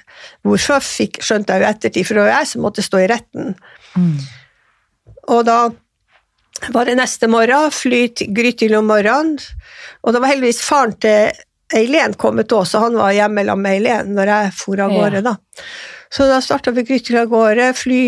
Hvorfor 0.48 0.84
fikk, 0.84 1.22
skjønte 1.24 1.56
jeg 1.56 1.64
jo 1.64 1.70
ettertid, 1.70 2.08
for 2.08 2.18
det 2.18 2.26
var 2.26 2.34
jeg 2.40 2.50
som 2.52 2.66
måtte 2.66 2.86
stå 2.86 3.04
i 3.04 3.08
retten. 3.12 3.54
Mm. 3.96 4.18
Og 5.36 5.46
da 5.48 5.60
var 6.72 6.86
det 6.86 6.98
neste 7.00 7.30
morgen, 7.32 7.72
fly 7.74 8.02
til 8.18 8.34
Grytil 8.36 8.76
om 8.78 8.90
morgenen, 8.92 9.40
og 10.04 10.14
da 10.14 10.22
var 10.22 10.34
heldigvis 10.34 10.62
faren 10.66 10.94
til 11.02 11.32
Eileen 11.74 12.14
kommet 12.20 12.52
òg, 12.52 12.66
så 12.68 12.84
han 12.84 12.98
var 13.00 13.14
hjemme 13.16 13.46
sammen 13.48 13.64
med 13.64 13.78
Eileen 13.80 14.14
når 14.18 14.32
jeg 14.34 14.54
for 14.60 14.84
av 14.84 14.92
Ja. 14.92 15.00
gårde, 15.00 15.22
da. 15.26 15.36
Så 16.12 16.28
da 16.28 16.42
starta 16.44 16.74
vi 16.76 16.84
Grytil 16.84 17.22
av 17.22 17.32
gårde, 17.32 17.72
fly 17.74 18.02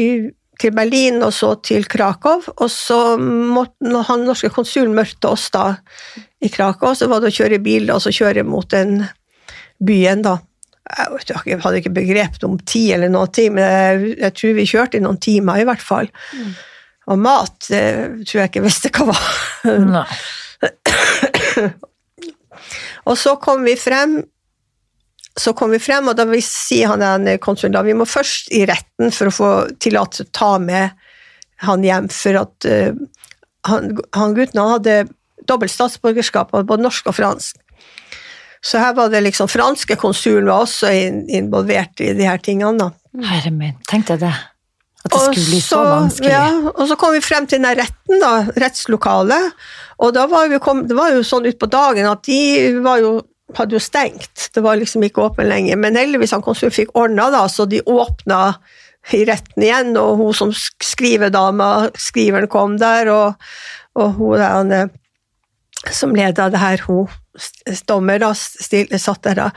til 0.61 0.73
Berlin 0.75 1.21
og 1.25 1.33
så 1.35 1.53
til 1.65 1.85
Krakow, 1.89 2.43
og 2.53 2.69
så 2.71 3.17
måtte 3.17 3.89
når 3.89 4.07
han 4.09 4.25
norske 4.27 4.51
konsulen 4.53 4.95
møtte 4.97 5.31
oss 5.31 5.49
da 5.53 5.71
i 6.43 6.51
Krakow, 6.53 6.93
så 6.97 7.09
var 7.11 7.23
det 7.23 7.31
å 7.31 7.37
kjøre 7.39 7.61
bil 7.63 7.91
og 7.93 8.01
så 8.03 8.13
kjøre 8.13 8.45
mot 8.47 8.69
den 8.71 9.01
byen, 9.83 10.23
da. 10.25 10.37
Jeg 10.93 11.57
hadde 11.63 11.79
ikke 11.79 11.95
begrep 11.95 12.43
om 12.45 12.57
tid 12.59 12.97
eller 12.97 13.11
noe, 13.11 13.47
men 13.55 13.63
jeg, 13.63 14.13
jeg 14.19 14.35
tror 14.39 14.55
vi 14.57 14.69
kjørte 14.69 14.99
i 14.99 15.03
noen 15.03 15.19
timer 15.23 15.61
i 15.61 15.67
hvert 15.67 15.83
fall. 15.83 16.09
Og 17.07 17.19
mat 17.19 17.55
det 17.69 17.85
tror 18.27 18.43
jeg 18.43 18.51
ikke 18.51 18.65
visste 18.67 18.91
hva 18.93 19.09
var. 19.11 19.25
Nei. 19.87 20.07
Og 23.09 23.17
så 23.19 23.35
kom 23.43 23.65
vi 23.67 23.75
frem, 23.79 24.21
så 25.39 25.53
kom 25.57 25.73
vi 25.73 25.81
frem, 25.81 26.07
og 26.09 26.17
da 26.17 26.27
vil 26.29 26.43
si 26.45 26.83
han 26.85 27.01
den 27.01 27.39
konsulen 27.41 27.73
da, 27.73 27.81
vi 27.85 27.95
må 27.97 28.05
først 28.05 28.51
i 28.53 28.63
retten 28.69 29.13
for 29.13 29.29
å 29.31 29.33
få 29.33 29.49
tillatelse 29.81 30.27
til 30.27 30.29
å 30.29 30.37
ta 30.37 30.51
med 30.61 31.03
han 31.63 31.83
hjem, 31.85 32.09
for 32.13 32.37
at 32.43 32.67
uh, 32.69 32.93
han, 33.69 33.93
han 34.13 34.37
gutten 34.37 34.61
han 34.61 34.75
hadde 34.75 34.97
dobbelt 35.49 35.73
statsborgerskap, 35.73 36.53
både 36.53 36.83
norsk 36.83 37.09
og 37.09 37.17
fransk. 37.17 37.59
Så 38.63 38.79
her 38.79 38.93
var 38.95 39.09
det 39.11 39.23
liksom 39.25 39.49
franske 39.51 39.97
konsulen 39.99 40.47
var 40.47 40.63
også 40.63 40.91
in, 40.95 41.23
involvert 41.27 41.99
i 41.99 42.13
de 42.15 42.27
her 42.27 42.39
tingene. 42.39 42.77
da. 42.79 43.27
Herre 43.27 43.51
min, 43.51 43.75
tenk 43.89 44.07
deg 44.07 44.21
det. 44.23 44.33
At 45.03 45.11
det 45.11 45.19
skulle 45.19 45.49
bli 45.49 45.59
så 45.59 45.81
vanskelig. 45.83 46.31
Ja, 46.31 46.45
og 46.71 46.85
så 46.87 46.95
kom 46.99 47.11
vi 47.11 47.19
frem 47.23 47.47
til 47.49 47.59
den 47.59 47.75
retten, 47.75 48.21
da, 48.21 48.45
rettslokalet. 48.63 49.51
Og 50.03 50.13
da 50.15 50.23
var 50.31 50.47
vi 50.51 50.61
kom, 50.63 50.85
det 50.87 50.95
var 50.95 51.11
jo 51.11 51.25
sånn 51.27 51.49
utpå 51.49 51.67
dagen 51.71 52.07
at 52.07 52.23
de 52.23 52.39
var 52.85 53.03
jo, 53.03 53.17
hadde 53.57 53.75
jo 53.75 53.81
stengt. 53.83 54.49
Det 54.55 54.63
var 54.63 54.79
liksom 54.79 55.03
ikke 55.05 55.25
åpen 55.27 55.49
lenger. 55.49 55.77
Men 55.77 55.99
heldigvis 55.99 56.31
han 56.35 56.43
konsul 56.45 56.71
fikk 56.73 56.93
ordna, 56.97 57.29
da, 57.33 57.43
så 57.51 57.67
de 57.69 57.81
åpna 57.85 58.55
i 59.13 59.23
retten 59.27 59.65
igjen. 59.65 59.91
Og 59.99 60.17
hun 60.21 60.37
som 60.37 60.53
sk- 60.55 60.87
skrivedama, 60.93 61.89
skriveren 61.99 62.49
kom 62.51 62.77
der, 62.81 63.11
og, 63.11 63.49
og 63.99 64.15
hun 64.19 64.39
der, 64.39 64.71
eh, 64.83 65.91
som 65.91 66.15
leda 66.15 66.47
det 66.49 66.61
her, 66.61 66.79
hun 66.87 67.11
dommer, 67.89 68.19
da, 68.21 68.29
stille, 68.37 68.99
satt 69.01 69.23
der 69.25 69.35
da. 69.39 69.47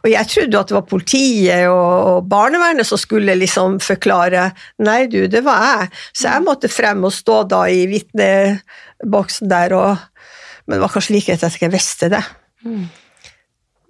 Og 0.00 0.08
jeg 0.10 0.28
trodde 0.32 0.60
at 0.62 0.70
det 0.70 0.76
var 0.78 0.86
politiet 0.88 1.66
og, 1.68 2.06
og 2.10 2.30
barnevernet 2.32 2.88
som 2.88 2.98
skulle 2.98 3.36
liksom 3.36 3.76
forklare. 3.84 4.48
Nei, 4.82 5.04
du, 5.12 5.26
det 5.28 5.42
var 5.46 5.60
jeg. 5.66 5.90
Så 6.16 6.30
jeg 6.32 6.46
måtte 6.46 6.70
frem 6.72 7.04
og 7.04 7.12
stå 7.14 7.42
da 7.52 7.66
i 7.68 7.84
vitneboksen 7.92 9.52
der, 9.52 9.76
og, 9.76 10.24
men 10.66 10.78
det 10.78 10.82
var 10.86 10.94
kanskje 10.96 11.14
like 11.18 11.28
greit 11.30 11.44
at 11.44 11.52
jeg 11.54 11.60
ikke 11.60 11.76
visste 11.76 12.10
det. 12.16 12.24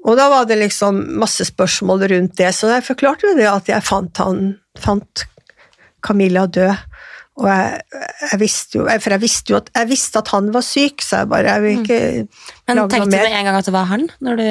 Og 0.09 0.17
da 0.17 0.31
var 0.33 0.47
det 0.49 0.57
liksom 0.63 1.01
masse 1.21 1.45
spørsmål 1.45 2.07
rundt 2.13 2.39
det, 2.41 2.53
så 2.57 2.71
jeg 2.73 2.87
forklarte 2.87 3.29
jo 3.29 3.35
det 3.37 3.49
at 3.51 3.69
jeg 3.69 3.85
fant, 3.85 4.23
han, 4.23 4.55
fant 4.81 5.27
Camilla 6.05 6.47
død. 6.49 6.87
Og 7.41 7.47
jeg, 7.49 8.01
jeg 8.33 8.39
visste 8.41 8.81
jo 8.81 8.87
For 9.01 9.15
jeg 9.15 9.23
visste 9.23 9.53
jo 9.55 9.59
at, 9.61 9.71
jeg 9.73 9.89
visste 9.89 10.21
at 10.21 10.33
han 10.35 10.51
var 10.53 10.65
syk, 10.67 11.05
så 11.05 11.23
jeg 11.23 11.31
bare 11.31 11.55
jeg 11.55 11.63
vil 11.63 11.79
ikke 11.79 12.01
Men 12.01 12.27
lage 12.27 12.81
noe 12.81 12.91
tenkte 12.93 13.07
du 13.07 13.15
med 13.15 13.37
en 13.39 13.47
gang 13.49 13.61
at 13.61 13.69
det 13.69 13.77
var 13.77 13.89
han? 13.93 14.09
Når 14.21 14.41
du 14.41 14.49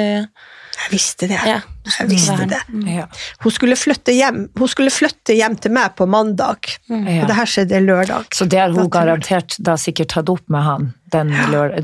Jeg 0.70 0.90
visste 0.92 1.26
det. 1.28 1.38
Ja, 1.44 1.58
jeg 1.98 2.08
visste 2.08 2.46
det. 2.48 2.60
Ja. 2.88 3.06
Hun 3.42 3.52
skulle 3.52 3.76
flytte 3.76 4.12
hjem 4.14 4.48
Hun 4.56 4.68
skulle 4.70 4.90
flytte 4.94 5.34
hjem 5.36 5.56
til 5.60 5.72
meg 5.74 5.96
på 5.98 6.06
mandag, 6.08 6.70
Mm. 6.88 7.06
Ja. 7.08 7.22
og 7.22 7.28
det 7.28 7.36
her 7.36 7.44
skjedde 7.46 7.80
lørdag. 7.84 8.30
Så 8.34 8.46
det 8.48 8.58
har 8.60 8.70
hun 8.70 8.88
garantert 8.90 9.56
da 9.58 9.74
sikkert 9.76 10.08
tatt 10.14 10.28
opp 10.28 10.46
med 10.48 10.62
han 10.62 10.94
den, 11.10 11.32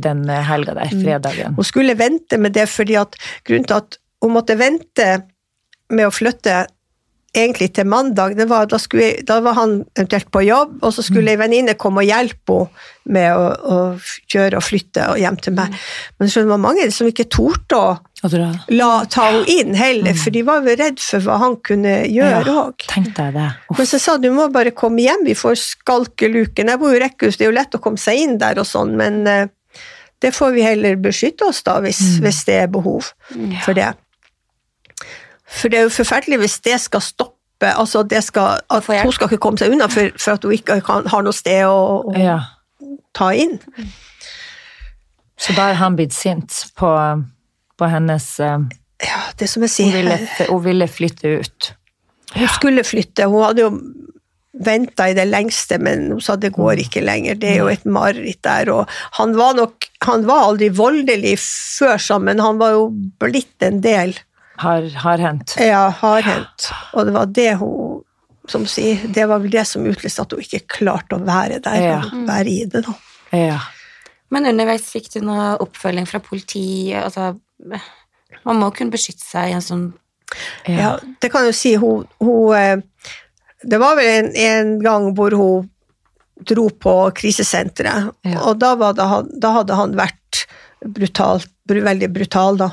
den 0.00 0.24
helga 0.28 0.74
der, 0.74 0.88
Mm. 0.92 1.02
fredagen. 1.02 1.54
Hun 1.56 1.64
skulle 1.64 1.96
vente 1.98 2.38
med 2.38 2.52
det 2.52 2.68
fordi 2.68 2.94
at 3.00 3.16
grunnen 3.44 3.66
til 3.66 3.76
at 3.76 3.98
hun 4.22 4.32
måtte 4.32 4.56
vente 4.56 5.22
med 5.90 6.06
å 6.06 6.10
flytte 6.14 6.66
egentlig 7.36 7.74
til 7.74 7.84
mandag, 7.84 8.34
det 8.36 8.46
var, 8.48 8.64
da, 8.66 8.78
jeg- 8.94 9.26
da 9.26 9.40
var 9.40 9.52
han 9.54 9.84
eventuelt 9.94 10.30
på 10.30 10.40
jobb, 10.46 10.78
og 10.82 10.92
så 10.94 11.02
skulle 11.04 11.28
ei 11.28 11.36
venninne 11.36 11.74
komme 11.76 11.98
og 12.00 12.06
hjelpe 12.08 12.54
henne 12.56 12.68
med 13.04 13.30
å, 13.36 13.44
å 13.60 14.00
kjøre 14.32 14.56
og 14.56 14.62
flytte 14.62 15.04
og 15.12 15.18
hjem 15.18 15.36
til 15.42 15.52
meg. 15.52 15.74
Men 16.18 16.28
så 16.28 16.40
det 16.40 16.48
var 16.48 16.58
mange 16.58 16.90
som 16.90 17.06
ikke 17.06 17.28
torde 17.28 17.76
å. 17.76 17.98
La, 18.72 19.04
ta 19.12 19.26
henne 19.30 19.44
inn 19.52 19.74
heller, 19.76 20.14
for 20.16 20.32
de 20.32 20.42
var 20.46 20.62
jo 20.64 20.76
redd 20.80 20.98
for 21.04 21.20
hva 21.26 21.36
han 21.42 21.56
kunne 21.66 21.92
gjøre 22.08 22.38
Ja, 22.46 22.54
òg. 22.62 22.86
Ja, 22.88 23.26
det. 23.34 23.48
Men 23.76 23.86
så 23.86 23.98
sa 24.00 24.16
du 24.18 24.30
må 24.32 24.48
bare 24.54 24.72
komme 24.72 25.04
hjem, 25.04 25.26
vi 25.28 25.34
får 25.36 25.58
skalkeluken. 25.60 26.70
Jeg 26.72 26.80
bor 26.80 26.90
jo 26.94 26.96
i 26.96 27.02
rekkehus, 27.04 27.36
det 27.36 27.44
er 27.46 27.50
jo 27.52 27.58
lett 27.58 27.76
å 27.76 27.82
komme 27.84 28.00
seg 28.00 28.22
inn 28.24 28.38
der 28.40 28.58
og 28.62 28.66
sånn, 28.66 28.94
men 28.96 29.20
eh, 29.28 29.46
det 30.24 30.32
får 30.34 30.54
vi 30.56 30.64
heller 30.64 30.96
beskytte 30.96 31.44
oss 31.50 31.60
da, 31.66 31.76
hvis, 31.84 32.00
hvis 32.24 32.40
det 32.48 32.56
er 32.64 32.72
behov 32.72 33.12
for 33.66 33.76
det. 33.76 33.92
For 35.46 35.68
det 35.70 35.78
er 35.78 35.86
jo 35.86 35.92
forferdelig 35.94 36.40
hvis 36.40 36.56
det 36.64 36.80
skal 36.82 37.04
stoppe, 37.04 37.68
altså 37.76 38.02
det 38.02 38.24
skal, 38.24 38.58
at 38.72 38.88
hun 38.88 39.12
skal 39.12 39.28
ikke 39.28 39.42
komme 39.44 39.60
seg 39.60 39.76
unna 39.76 39.86
for, 39.92 40.08
for 40.16 40.34
at 40.38 40.42
hun 40.48 40.56
ikke 40.56 40.80
kan, 40.88 41.06
har 41.12 41.22
noe 41.24 41.36
sted 41.36 41.62
å, 41.68 42.08
å 42.10 42.16
Ja. 42.16 42.40
ta 43.16 43.28
inn. 43.36 43.58
Så 45.36 45.52
da 45.56 45.68
er 45.70 45.78
han 45.84 45.96
blitt 46.00 46.16
sint 46.16 46.64
på, 46.80 46.88
på 47.78 47.88
hennes 47.92 48.26
eh, 48.40 48.58
Ja, 49.04 49.18
det 49.38 49.48
som 49.52 49.62
jeg 49.66 49.72
hun, 49.90 49.92
ville, 49.98 50.18
hun 50.48 50.62
ville 50.64 50.86
flytte 50.88 51.34
ut. 51.42 51.72
hun 52.34 52.48
skulle 52.54 52.84
flytte, 52.84 53.26
hun 53.28 53.42
hadde 53.44 53.60
jo 53.66 53.70
venta 54.64 55.10
i 55.10 55.14
det 55.14 55.26
lengste, 55.28 55.76
men 55.78 56.06
hun 56.14 56.20
sa 56.24 56.36
det 56.40 56.54
går 56.56 56.80
ikke 56.86 57.02
lenger, 57.04 57.36
det 57.36 57.50
er 57.50 57.58
jo 57.60 57.66
et 57.68 57.84
mareritt 57.84 58.40
der, 58.46 58.70
og 58.72 58.88
han 59.18 59.34
var 59.36 59.52
nok, 59.58 59.84
han 60.06 60.24
var 60.28 60.46
aldri 60.46 60.70
voldelig 60.72 61.34
før 61.42 62.00
sånn, 62.00 62.24
men 62.24 62.40
han 62.40 62.56
var 62.62 62.72
jo 62.72 62.86
blitt 63.20 63.66
en 63.68 63.82
del, 63.84 64.14
Har, 64.62 64.86
har 65.04 65.20
hendt. 65.20 65.58
ja, 65.60 65.90
hardhendt, 66.00 66.70
og 66.96 67.04
det 67.04 67.12
var 67.18 67.26
det 67.36 67.50
hun, 67.60 68.00
som 68.48 68.64
sier, 68.64 69.04
det 69.12 69.26
var 69.28 69.42
vel 69.44 69.52
det 69.52 69.66
som 69.68 69.84
utløste 69.84 70.24
at 70.24 70.32
hun 70.32 70.40
ikke 70.40 70.62
klarte 70.78 71.18
å 71.18 71.24
være 71.26 71.60
der, 71.60 71.76
Ja. 71.84 71.98
og 72.08 72.24
være 72.30 72.48
i 72.48 72.64
det 72.64 72.86
da. 72.88 72.94
Ja. 73.36 73.58
Men 74.32 74.46
underveis 74.48 74.88
fikk 74.88 75.12
du 75.12 75.20
noe 75.20 75.52
oppfølging 75.62 76.06
fra 76.08 76.18
politiet? 76.24 76.96
Altså, 77.04 77.34
man 78.46 78.58
må 78.60 78.70
kunne 78.74 78.92
beskytte 78.94 79.24
seg 79.24 79.50
i 79.50 79.56
en 79.56 79.64
sånn 79.64 79.86
Ja. 80.66 80.74
Ja, 80.76 80.90
det 81.22 81.30
kan 81.30 81.44
jo 81.46 81.52
si, 81.54 81.76
hun, 81.78 82.02
hun 82.18 82.50
eh, 82.58 82.80
Det 83.62 83.78
var 83.78 83.94
vel 83.96 84.08
en, 84.10 84.30
en 84.36 84.72
gang 84.82 85.12
hvor 85.14 85.36
hun 85.38 85.68
dro 86.46 86.66
på 86.68 86.94
krisesenteret, 87.16 88.10
Ja. 88.26 88.40
og 88.44 88.58
da, 88.60 88.74
var 88.76 88.92
det, 88.98 89.06
da 89.40 89.52
hadde 89.54 89.78
han 89.78 89.94
vært 89.96 90.42
brutalt, 90.84 91.48
veldig 91.70 92.10
brutal, 92.12 92.58
da. 92.60 92.68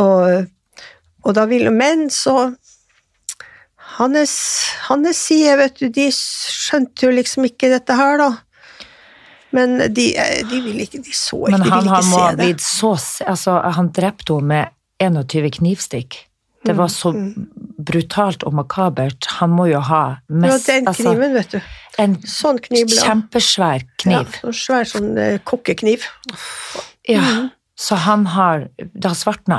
Og, 0.00 0.46
og 1.26 1.34
da 1.36 1.44
ville 1.50 1.70
Men 1.74 2.06
så 2.10 2.54
Hans, 3.98 4.32
hans 4.88 5.18
side, 5.26 5.52
vet 5.60 5.76
du, 5.78 5.86
de 5.92 6.08
skjønte 6.10 7.04
jo 7.06 7.12
liksom 7.14 7.44
ikke 7.46 7.68
dette 7.70 7.94
her, 7.94 8.16
da. 8.18 8.30
Men 9.54 9.76
de, 9.94 10.08
eh, 10.18 10.42
de 10.50 10.60
vil 10.64 10.80
ikke, 10.84 10.98
de 11.04 11.14
så 11.14 11.38
ikke, 11.46 11.54
Men 11.54 11.62
de 11.64 11.70
han, 11.70 11.82
ville 11.84 11.94
han 11.94 12.04
ikke 12.04 12.10
må 12.10 12.20
ha 12.22 12.30
se 12.30 12.36
det. 12.36 12.46
blitt 12.46 12.64
så 12.66 12.92
altså, 13.30 13.58
Han 13.78 13.90
drepte 13.94 14.38
henne 14.38 14.48
med 14.50 14.68
21 15.04 15.50
knivstikk. 15.58 16.16
Det 16.64 16.72
var 16.78 16.88
så 16.88 17.10
brutalt 17.84 18.42
og 18.48 18.54
makabert. 18.56 19.26
Han 19.38 19.50
må 19.52 19.66
jo 19.68 19.80
ha 19.84 20.16
mest 20.32 20.68
Ja, 20.70 20.80
Den 20.80 20.86
kniven, 20.94 21.36
altså, 21.36 21.36
vet 21.36 21.50
du. 21.52 21.60
En 22.00 22.14
Sånn 22.24 22.58
kniv 22.64 22.86
ble 22.88 22.96
kjempesvær 23.04 23.84
kniv. 24.00 24.32
Ja, 24.32 24.40
sånn 24.40 24.56
svær 24.56 24.88
sånn 24.88 25.10
eh, 25.20 25.36
kokkekniv. 25.44 26.06
Ja. 27.08 27.20
Mm. 27.20 27.50
Så 27.76 27.98
han 28.06 28.24
har 28.32 28.68
Det 28.78 29.04
har 29.04 29.14
svartna. 29.18 29.58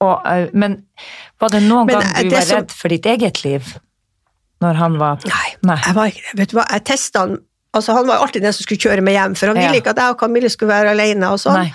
Og, 0.00 0.22
eh, 0.26 0.48
men 0.54 0.86
var 1.40 1.52
det 1.52 1.62
noen 1.62 1.86
Men, 1.86 2.00
gang 2.00 2.16
eh, 2.16 2.22
du 2.28 2.30
var 2.34 2.40
som- 2.48 2.56
redd 2.62 2.70
for 2.72 2.88
ditt 2.88 3.06
eget 3.06 3.44
liv? 3.44 3.74
Når 4.62 4.74
han 4.80 4.98
var 4.98 5.18
Nei, 5.26 5.54
Nei. 5.62 5.76
jeg 5.84 5.94
var 5.94 6.06
ikke 6.06 6.22
det. 6.30 6.38
Vet 6.40 6.48
du 6.50 6.56
hva, 6.56 6.66
jeg 6.72 6.84
testa 6.84 7.18
han 7.20 7.38
Altså, 7.74 7.92
han 7.96 8.06
var 8.06 8.22
alltid 8.22 8.42
den 8.46 8.54
som 8.54 8.62
skulle 8.66 8.80
kjøre 8.84 9.02
meg 9.02 9.16
hjem, 9.18 9.34
for 9.38 9.50
han 9.50 9.56
Ja. 9.58 9.66
ville 9.66 9.80
ikke 9.82 9.90
at 9.94 9.98
jeg 10.02 10.14
og 10.14 10.20
Camille 10.20 10.50
skulle 10.52 10.70
være 10.72 10.92
alene. 10.94 11.32
Og 11.34 11.40
sånn. 11.42 11.72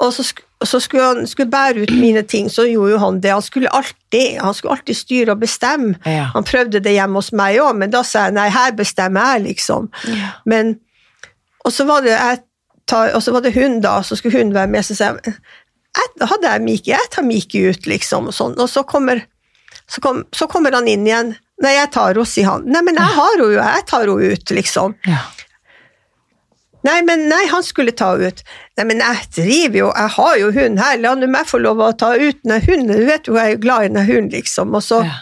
Og 0.00 0.10
så, 0.12 0.24
så 0.64 0.80
skulle 0.80 1.04
han 1.04 1.26
skulle 1.28 1.50
bære 1.52 1.82
ut 1.86 1.92
mine 1.96 2.22
ting, 2.28 2.48
så 2.52 2.66
gjorde 2.68 2.90
jo 2.94 2.98
han 3.00 3.20
det. 3.24 3.30
Han 3.32 3.44
skulle 3.44 3.70
alltid, 3.72 4.38
han 4.44 4.54
skulle 4.56 4.74
alltid 4.76 4.96
styre 4.98 5.32
og 5.36 5.40
bestemme. 5.40 5.94
Ja. 6.04 6.30
Han 6.34 6.44
prøvde 6.44 6.80
det 6.84 6.92
hjemme 6.96 7.20
hos 7.20 7.30
meg 7.32 7.56
òg, 7.62 7.76
men 7.80 7.92
da 7.94 8.02
sa 8.04 8.26
jeg 8.26 8.36
nei, 8.36 8.48
her 8.52 8.72
bestemmer 8.76 9.34
jeg, 9.36 9.46
liksom. 9.50 9.88
Men, 10.44 10.74
og 11.64 11.72
så 11.72 11.86
var 11.88 12.04
det 12.04 12.16
tar, 12.86 13.14
og 13.16 13.22
så 13.24 13.32
var 13.32 13.40
det 13.46 13.54
hun, 13.56 13.80
da, 13.80 14.02
så 14.02 14.16
skulle 14.16 14.38
hun 14.44 14.52
være 14.54 14.68
med, 14.70 14.84
så 14.84 14.94
sa 14.94 15.14
jeg, 15.16 15.34
da 16.20 16.28
hadde 16.28 16.52
jeg 16.52 16.62
Miki, 16.62 16.90
jeg 16.92 17.08
tar 17.10 17.24
Miki 17.24 17.64
ut, 17.70 17.86
liksom, 17.88 18.28
og 18.28 18.36
sånn. 18.36 18.54
Og 18.60 18.68
så 18.68 18.84
kommer, 18.86 19.24
så, 19.88 20.00
kom, 20.04 20.24
så 20.36 20.46
kommer 20.46 20.76
han 20.76 20.88
inn 20.92 21.06
igjen, 21.08 21.32
Nei, 21.64 21.72
jeg 21.72 21.88
tar 21.94 22.12
henne, 22.12 22.26
sier 22.28 22.50
han. 22.50 22.66
Nei, 22.68 22.82
men 22.84 22.98
jeg 23.00 23.14
har 23.16 23.32
henne 23.38 23.46
jo, 23.54 23.60
jeg 23.62 23.84
tar 23.88 24.04
henne 24.04 24.32
ut, 24.36 24.52
liksom. 24.58 24.96
Ja. 25.08 25.22
Nei, 26.86 27.00
men 27.02 27.24
nei, 27.30 27.42
han 27.50 27.64
skulle 27.66 27.94
ta 27.96 28.12
henne 28.14 28.28
ut. 28.30 28.42
Nei, 28.78 28.84
men 28.92 29.00
jeg 29.02 29.22
driver 29.38 29.78
jo, 29.80 29.86
jeg 29.96 30.12
har 30.18 30.34
jo 30.42 30.50
hund 30.54 30.82
her, 30.82 30.98
la 31.02 31.14
nå 31.18 31.30
meg 31.32 31.48
få 31.50 31.58
lov 31.64 31.80
å 31.82 31.88
ta 31.98 32.12
ut 32.20 32.42
den 32.44 32.60
hunden, 32.62 32.92
du 32.92 33.08
vet 33.08 33.26
jo 33.30 33.38
jeg 33.38 33.56
er 33.56 33.62
glad 33.62 33.88
i 33.88 33.94
den 33.94 34.06
hunden, 34.06 34.30
liksom. 34.36 34.76
Og, 34.76 34.84
så, 34.84 35.00
Ja. 35.08 35.16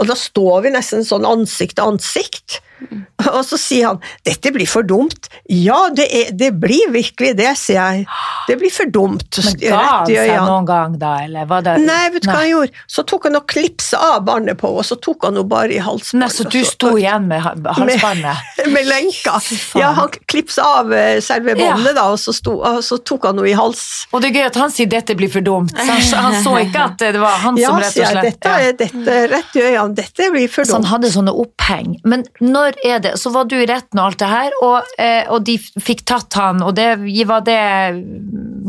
og 0.00 0.08
da 0.10 0.16
står 0.18 0.64
vi 0.66 0.72
nesten 0.74 1.04
sånn 1.06 1.28
ansikt 1.28 1.76
til 1.78 1.92
ansikt. 1.92 2.58
Og 3.34 3.42
så 3.44 3.58
sier 3.60 3.90
han 3.90 3.98
'dette 4.24 4.52
blir 4.54 4.68
for 4.68 4.86
dumt'. 4.86 5.28
Ja, 5.50 5.88
det, 5.94 6.06
er, 6.14 6.30
det 6.32 6.52
blir 6.60 6.90
virkelig 6.94 7.34
det, 7.38 7.50
sier 7.58 7.78
jeg. 7.80 8.06
Det 8.48 8.56
blir 8.60 8.72
for 8.72 8.90
dumt. 8.92 9.38
Men 9.44 9.58
ga 9.60 9.80
han 9.82 10.06
seg 10.08 10.32
noen 10.38 10.68
gang 10.68 10.94
da, 11.00 11.12
eller 11.24 11.48
var 11.50 11.64
det 11.66 11.76
Nei, 11.84 12.08
vet 12.14 12.24
du 12.24 12.30
hva 12.30 12.38
han 12.40 12.50
gjorde? 12.52 12.84
Så 12.88 13.04
tok 13.08 13.28
han 13.28 13.38
og 13.40 13.46
klipsa 13.50 14.00
av 14.14 14.22
båndet 14.28 14.58
på, 14.60 14.70
og 14.70 14.86
så 14.86 14.96
tok 14.96 15.26
han 15.26 15.36
henne 15.36 15.48
bare 15.50 15.76
i 15.76 15.82
halsbåndet. 15.82 16.22
Nei, 16.22 16.30
så 16.36 16.46
du 16.48 16.60
sto 16.64 16.94
igjen 16.96 17.28
med 17.28 17.42
ha- 17.44 17.54
halsbåndet? 17.80 18.46
med 18.74 18.88
lenka. 18.88 19.36
Ja, 19.78 19.90
han 19.98 20.14
klipsa 20.30 20.66
av 20.80 20.94
eh, 20.94 21.18
selve 21.24 21.56
båndet, 21.58 21.94
da, 21.98 22.08
og 22.12 22.18
så, 22.22 22.32
sto, 22.36 22.58
og 22.62 22.80
så 22.86 23.00
tok 23.02 23.28
han 23.28 23.38
henne 23.38 23.50
i 23.52 23.56
hals. 23.58 23.84
Og 24.12 24.22
det 24.22 24.32
er 24.32 24.40
gøy 24.40 24.46
at 24.48 24.60
han 24.62 24.72
sier 24.74 24.88
'dette 24.88 25.16
blir 25.18 25.30
for 25.32 25.44
dumt'. 25.44 25.74
Så 25.74 26.16
han, 26.16 26.32
han 26.32 26.42
så 26.44 26.54
ikke 26.62 26.86
at 26.86 26.98
det 27.02 27.20
var 27.20 27.38
han 27.44 27.58
Ja, 27.62 27.72
som 27.72 27.82
rett 27.82 27.92
sier 27.92 28.06
og 28.06 28.08
jeg, 28.08 28.16
slett 28.16 28.24
dette 28.28 28.54
er 28.68 28.72
dette, 28.78 29.18
rett 29.34 29.56
i 29.58 29.64
øynene, 29.66 29.94
dette 29.98 30.30
blir 30.32 30.48
for 30.52 30.68
Så 30.68 30.78
han 30.78 30.88
hadde 30.88 31.10
sånne 31.12 31.32
oppheng. 31.34 31.96
Men 32.04 32.24
når 32.40 32.67
er 32.84 32.98
det 33.00 33.14
Så 33.18 33.30
var 33.34 33.44
du 33.48 33.56
i 33.56 33.66
retten 33.66 33.98
og 34.00 34.06
alt 34.10 34.18
det 34.18 34.28
her, 34.28 34.50
og, 34.62 34.82
eh, 34.98 35.24
og 35.28 35.44
de 35.44 35.58
fikk 35.58 36.04
tatt 36.04 36.34
han, 36.34 36.62
og 36.62 36.74
det 36.76 36.90
var 37.26 37.40
det 37.46 37.58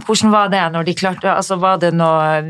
Hvordan 0.06 0.32
var 0.32 0.50
det 0.54 0.64
når 0.74 0.84
de 0.88 0.94
klarte 0.96 1.32
Altså, 1.32 1.58
var 1.60 1.78
det 1.82 1.94
noe 1.94 2.42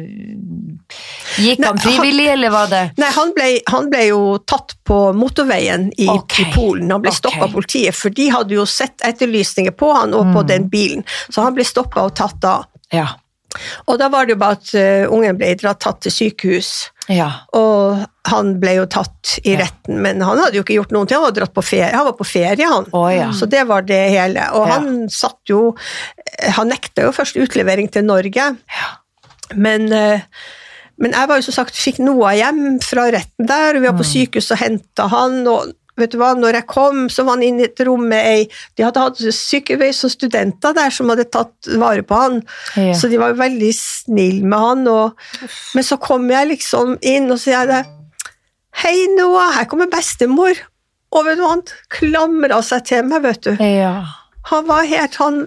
Gikk 1.38 1.64
han 1.64 1.78
han- 1.78 1.80
frivillig, 1.84 2.28
eller 2.34 2.50
var 2.50 2.68
det 2.72 2.84
Nei, 2.98 3.10
han 3.16 3.34
ble, 3.36 3.50
han 3.70 3.90
ble 3.92 4.04
jo 4.08 4.22
tatt 4.50 4.76
på 4.86 5.00
motorveien 5.14 5.92
i, 5.98 6.08
okay. 6.10 6.46
i 6.46 6.54
Polen. 6.56 6.90
Han 6.92 7.02
ble 7.04 7.12
okay. 7.12 7.20
stoppa 7.22 7.46
av 7.46 7.54
politiet, 7.54 7.96
for 7.96 8.10
de 8.10 8.30
hadde 8.34 8.56
jo 8.58 8.66
sett 8.66 9.02
etterlysninger 9.06 9.76
på 9.78 9.92
han 9.94 10.14
og 10.18 10.26
Mm. 10.30 10.34
på 10.36 10.44
den 10.50 10.70
bilen. 10.70 11.04
Så 11.30 11.42
han 11.46 11.54
ble 11.54 11.64
stoppa 11.64 12.02
og 12.08 12.16
tatt 12.18 12.44
av. 12.44 12.66
Ja. 12.92 13.08
Og 13.88 13.98
da 14.02 14.10
var 14.10 14.26
det 14.26 14.34
jo 14.36 14.40
bare 14.42 14.58
at 14.58 14.74
uh, 14.74 15.14
ungen 15.14 15.38
ble 15.38 15.54
dratt 15.62 15.80
tatt 15.80 16.02
til 16.02 16.12
sykehus. 16.12 16.90
Ja. 17.10 17.30
Og 17.58 18.04
han 18.30 18.52
ble 18.62 18.76
jo 18.78 18.86
tatt 18.86 19.40
i 19.44 19.56
Ja. 19.56 19.64
retten, 19.66 19.98
men 20.04 20.22
han 20.22 20.38
hadde 20.38 20.60
jo 20.60 20.62
ikke 20.64 20.76
gjort 20.78 20.92
noen 20.94 21.08
ting. 21.10 21.18
Han 21.18 21.26
var, 21.26 21.32
dratt 21.40 21.54
på 21.56 21.64
ferie, 21.66 21.90
han 21.96 22.06
var 22.06 22.14
på 22.20 22.28
ferie, 22.30 22.68
han. 22.70 22.86
Oh, 22.94 23.08
ja. 23.10 23.32
Så 23.34 23.48
det 23.50 23.64
var 23.68 23.82
det 23.82 23.98
hele. 24.14 24.46
Og 24.54 24.68
han 24.70 25.10
satt 25.10 25.40
jo 25.50 25.76
Han 26.56 26.70
nekta 26.70 27.04
jo 27.04 27.12
først 27.12 27.36
utlevering 27.42 27.90
til 27.92 28.06
Norge, 28.06 28.46
men, 29.56 29.92
eh, 29.92 30.22
men 31.00 31.12
jeg 31.12 31.28
var 31.28 31.36
jo 31.40 31.42
som 31.50 31.56
sagt, 31.58 31.76
fikk 31.76 31.98
Noah 32.00 32.36
hjem 32.38 32.80
fra 32.84 33.10
retten 33.12 33.48
der, 33.50 33.76
og 33.76 33.82
vi 33.82 33.88
var 33.90 33.98
på 33.98 34.06
Mm. 34.06 34.12
sykehus 34.14 34.52
og 34.52 34.58
henta 34.62 35.08
han. 35.10 35.48
og 35.48 35.74
vet 36.00 36.14
du 36.14 36.18
hva, 36.22 36.32
når 36.38 36.58
jeg 36.60 36.68
kom, 36.72 37.06
så 37.12 37.26
var 37.28 37.38
han 37.38 37.46
inne 37.46 37.66
i 37.66 37.68
et 37.70 37.82
rom 37.88 38.08
med 38.10 38.26
ei 38.26 38.48
De 38.78 38.86
hadde 38.86 39.04
hatt 39.04 39.22
sykehus 39.36 40.02
og 40.08 40.14
studenter 40.16 40.74
der 40.78 40.94
som 40.96 41.12
hadde 41.12 41.28
tatt 41.32 41.70
vare 41.82 42.04
på 42.08 42.18
han. 42.18 42.42
Ja. 42.80 42.96
Så 42.98 43.12
de 43.12 43.20
var 43.22 43.38
veldig 43.40 43.72
snille 43.76 44.48
med 44.48 44.60
han. 44.60 44.88
Og, 44.90 45.30
men 45.76 45.86
så 45.86 46.00
kom 46.02 46.28
jeg 46.32 46.52
liksom 46.56 46.98
inn, 47.02 47.30
og 47.30 47.38
så 47.38 47.50
sier 47.50 47.60
jeg 47.62 47.72
det 47.74 47.84
Hei, 48.80 48.96
Noah, 49.18 49.54
her 49.58 49.68
kommer 49.68 49.90
bestemor. 49.92 50.56
Og 51.12 51.26
vet 51.26 51.40
du 51.40 51.44
hva, 51.44 51.56
han 51.58 51.64
klamra 51.92 52.60
seg 52.66 52.86
til 52.88 53.08
meg, 53.10 53.24
vet 53.26 53.48
du. 53.48 53.54
ja. 53.60 53.94
Han 54.50 54.66
var 54.70 54.86
helt 54.88 55.18
Han, 55.20 55.44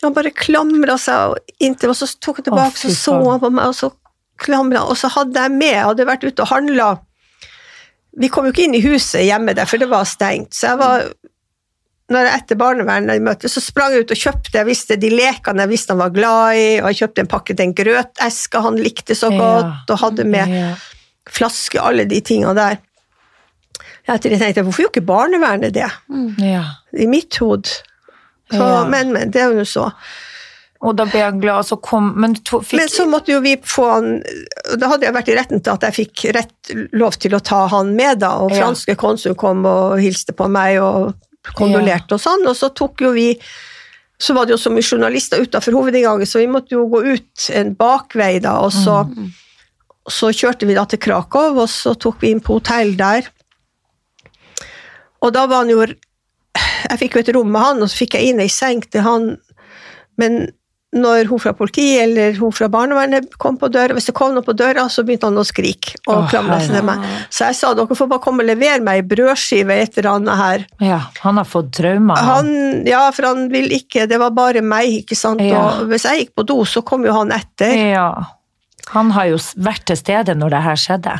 han 0.00 0.14
bare 0.16 0.30
klamra 0.34 0.96
seg 0.98 1.36
inntil, 1.62 1.92
og 1.92 1.98
så 1.98 2.08
tok 2.18 2.40
han 2.40 2.46
tilbake, 2.48 2.72
oh, 2.72 2.80
så 2.80 2.94
så 2.96 3.16
han 3.28 3.42
på 3.42 3.50
meg, 3.52 3.68
og 3.70 3.76
så 3.76 3.90
klamra. 4.40 4.86
Og 4.88 4.96
så 4.98 5.10
hadde 5.12 5.42
jeg 5.44 5.52
med, 5.52 5.74
jeg 5.74 5.86
hadde 5.90 6.06
vært 6.08 6.24
ute 6.26 6.46
og 6.46 6.52
handla. 6.54 6.88
Vi 8.18 8.28
kom 8.32 8.46
jo 8.48 8.50
ikke 8.54 8.64
inn 8.66 8.74
i 8.74 8.82
huset 8.82 9.22
hjemme 9.22 9.54
der, 9.54 9.68
for 9.70 9.78
det 9.78 9.90
var 9.90 10.08
stengt. 10.08 10.54
Så 10.56 10.72
jeg 10.72 10.80
var 10.80 11.04
når 12.10 12.26
jeg 12.26 12.40
etter 12.40 12.58
barnevernet 12.58 13.22
møtte, 13.22 13.46
så 13.46 13.60
sprang 13.62 13.92
jeg 13.94 14.02
ut 14.02 14.12
og 14.16 14.18
kjøpte 14.18 14.58
jeg 14.58 14.66
visste 14.66 14.96
de 14.98 15.12
lekene 15.14 15.62
jeg 15.62 15.70
visste 15.70 15.94
han 15.94 16.00
var 16.02 16.10
glad 16.14 16.58
i, 16.58 16.64
og 16.82 16.88
jeg 16.90 16.98
kjøpte 17.04 17.22
en 17.22 17.30
pakke 17.30 17.54
den 17.54 17.74
grøteske 17.78 18.62
han 18.64 18.80
likte 18.82 19.14
så 19.14 19.30
Ja. 19.30 19.38
godt, 19.38 19.92
og 19.94 19.98
hadde 20.02 20.24
med 20.26 20.48
Ja. 20.50 20.74
flaske, 21.30 21.78
alle 21.80 22.04
de 22.04 22.20
tinga 22.20 22.54
der. 22.54 22.78
Etter 24.08 24.30
det 24.30 24.40
tenkte 24.40 24.58
jeg, 24.58 24.64
hvorfor 24.64 24.82
gjorde 24.82 24.98
ikke 24.98 25.06
barnevernet 25.06 25.72
det? 25.72 25.90
ja. 26.42 26.64
I 26.98 27.06
mitt 27.06 27.36
hode. 27.38 27.68
Ja. 28.50 28.84
Men, 28.84 29.12
men, 29.12 29.30
det 29.30 29.42
er 29.42 29.54
jo 29.54 29.64
så. 29.64 29.92
Og 30.80 30.94
da 30.96 31.04
ble 31.04 31.20
han 31.20 31.40
glad, 31.42 31.58
og 31.60 31.66
så 31.68 31.76
kom 31.84 32.06
Men 32.16 32.34
to, 32.40 32.62
fikk 32.64 32.78
Men 32.80 32.88
så 32.88 33.04
måtte 33.10 33.34
jo 33.34 33.40
vi 33.44 33.56
få 33.60 33.84
han 33.90 34.06
Da 34.80 34.88
hadde 34.88 35.04
jeg 35.04 35.12
vært 35.12 35.28
i 35.28 35.34
retten 35.36 35.60
til 35.60 35.74
at 35.74 35.82
jeg 35.84 35.96
fikk 35.98 36.22
rett 36.38 36.70
lov 36.96 37.18
til 37.20 37.34
å 37.36 37.40
ta 37.44 37.66
han 37.68 37.90
med, 37.96 38.20
da, 38.22 38.30
og 38.40 38.50
Ja. 38.54 38.62
franske 38.64 38.96
konsul 38.96 39.34
kom 39.36 39.66
og 39.68 39.98
hilste 40.00 40.32
på 40.32 40.48
meg 40.48 40.78
og 40.80 41.12
kondolerte 41.56 42.12
og 42.16 42.20
sånn, 42.20 42.46
og 42.48 42.56
så 42.56 42.68
tok 42.74 43.00
jo 43.04 43.12
vi 43.12 43.38
så 44.20 44.34
var 44.36 44.44
det 44.44 44.52
jo 44.52 44.60
så 44.60 44.68
mye 44.72 44.84
journalister 44.84 45.40
utafor 45.40 45.72
hovedinngangen, 45.72 46.26
så 46.28 46.38
vi 46.42 46.46
måtte 46.52 46.74
jo 46.76 46.82
gå 46.92 46.98
ut 47.14 47.46
en 47.56 47.70
bakvei, 47.74 48.34
da, 48.44 48.58
og 48.60 48.68
så, 48.72 48.98
Mm. 49.08 49.30
så 50.08 50.28
kjørte 50.28 50.66
vi 50.68 50.74
da 50.76 50.84
til 50.84 50.98
Krakow, 50.98 51.56
og 51.58 51.68
så 51.72 51.94
tok 51.98 52.20
vi 52.20 52.30
inn 52.30 52.40
på 52.44 52.58
hotell 52.60 52.92
der. 52.96 53.22
Og 55.22 55.32
da 55.32 55.46
var 55.46 55.64
han 55.64 55.70
jo 55.72 55.86
Jeg 56.90 56.98
fikk 56.98 57.14
jo 57.14 57.20
et 57.20 57.34
rom 57.34 57.50
med 57.52 57.60
han, 57.62 57.82
og 57.82 57.88
så 57.88 57.96
fikk 58.04 58.14
jeg 58.18 58.28
inn 58.32 58.40
ei 58.40 58.48
seng 58.48 58.80
til 58.90 59.00
han, 59.04 59.38
men 60.18 60.52
når 60.96 61.28
hun 61.30 61.38
fra 61.38 61.52
politiet 61.54 62.02
eller 62.02 62.34
hun 62.40 62.50
fra 62.54 62.66
barnevernet 62.72 63.36
kom 63.38 63.54
på 63.60 63.68
døra, 63.70 63.94
hvis 63.94 64.08
det 64.08 64.14
kom 64.18 64.32
noe 64.34 64.42
på 64.46 64.56
døra, 64.58 64.88
så 64.90 65.04
begynte 65.06 65.28
han 65.28 65.38
å 65.38 65.44
skrike 65.46 66.00
og 66.10 66.26
klamre 66.32 66.58
seg 66.64 66.74
til 66.74 66.86
meg. 66.88 67.04
Så 67.30 67.46
jeg 67.46 67.58
sa 67.60 67.70
dere 67.78 67.98
får 67.98 68.10
bare 68.10 68.24
komme 68.24 68.42
og 68.42 68.50
levere 68.50 68.82
meg 68.82 68.98
ei 68.98 69.06
brødskive 69.12 69.76
et 69.84 70.00
eller 70.00 70.10
annet 70.16 70.40
her. 70.40 70.66
Ja, 70.82 71.00
han 71.22 71.38
har 71.38 71.46
fått 71.46 71.70
traumer. 71.78 72.18
Han, 72.26 72.50
ja, 72.90 73.04
for 73.14 73.30
han 73.30 73.46
vil 73.54 73.70
ikke, 73.78 74.08
det 74.10 74.18
var 74.18 74.34
bare 74.34 74.64
meg, 74.66 75.04
ikke 75.04 75.18
sant. 75.18 75.44
Ja. 75.46 75.62
Og 75.62 75.94
hvis 75.94 76.08
jeg 76.08 76.24
gikk 76.24 76.36
på 76.40 76.48
do, 76.50 76.58
så 76.66 76.82
kom 76.82 77.06
jo 77.06 77.14
han 77.14 77.30
etter. 77.38 77.70
Ja. 77.94 78.10
Han 78.90 79.14
har 79.14 79.30
jo 79.30 79.38
vært 79.62 79.86
til 79.86 79.98
stede 80.00 80.34
når 80.34 80.56
det 80.56 80.64
her 80.66 80.86
skjedde. 80.88 81.18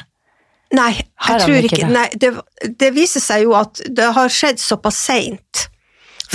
Nei, 0.74 0.92
jeg 0.98 1.42
tror 1.42 1.56
ikke 1.56 1.76
ikke 1.76 1.86
det? 1.86 1.94
Nei, 1.94 2.06
det, 2.22 2.74
det 2.78 2.90
viser 2.94 3.22
seg 3.22 3.46
jo 3.46 3.54
at 3.58 3.82
det 3.90 4.10
har 4.14 4.30
skjedd 4.30 4.62
såpass 4.62 4.98
seint. 5.02 5.66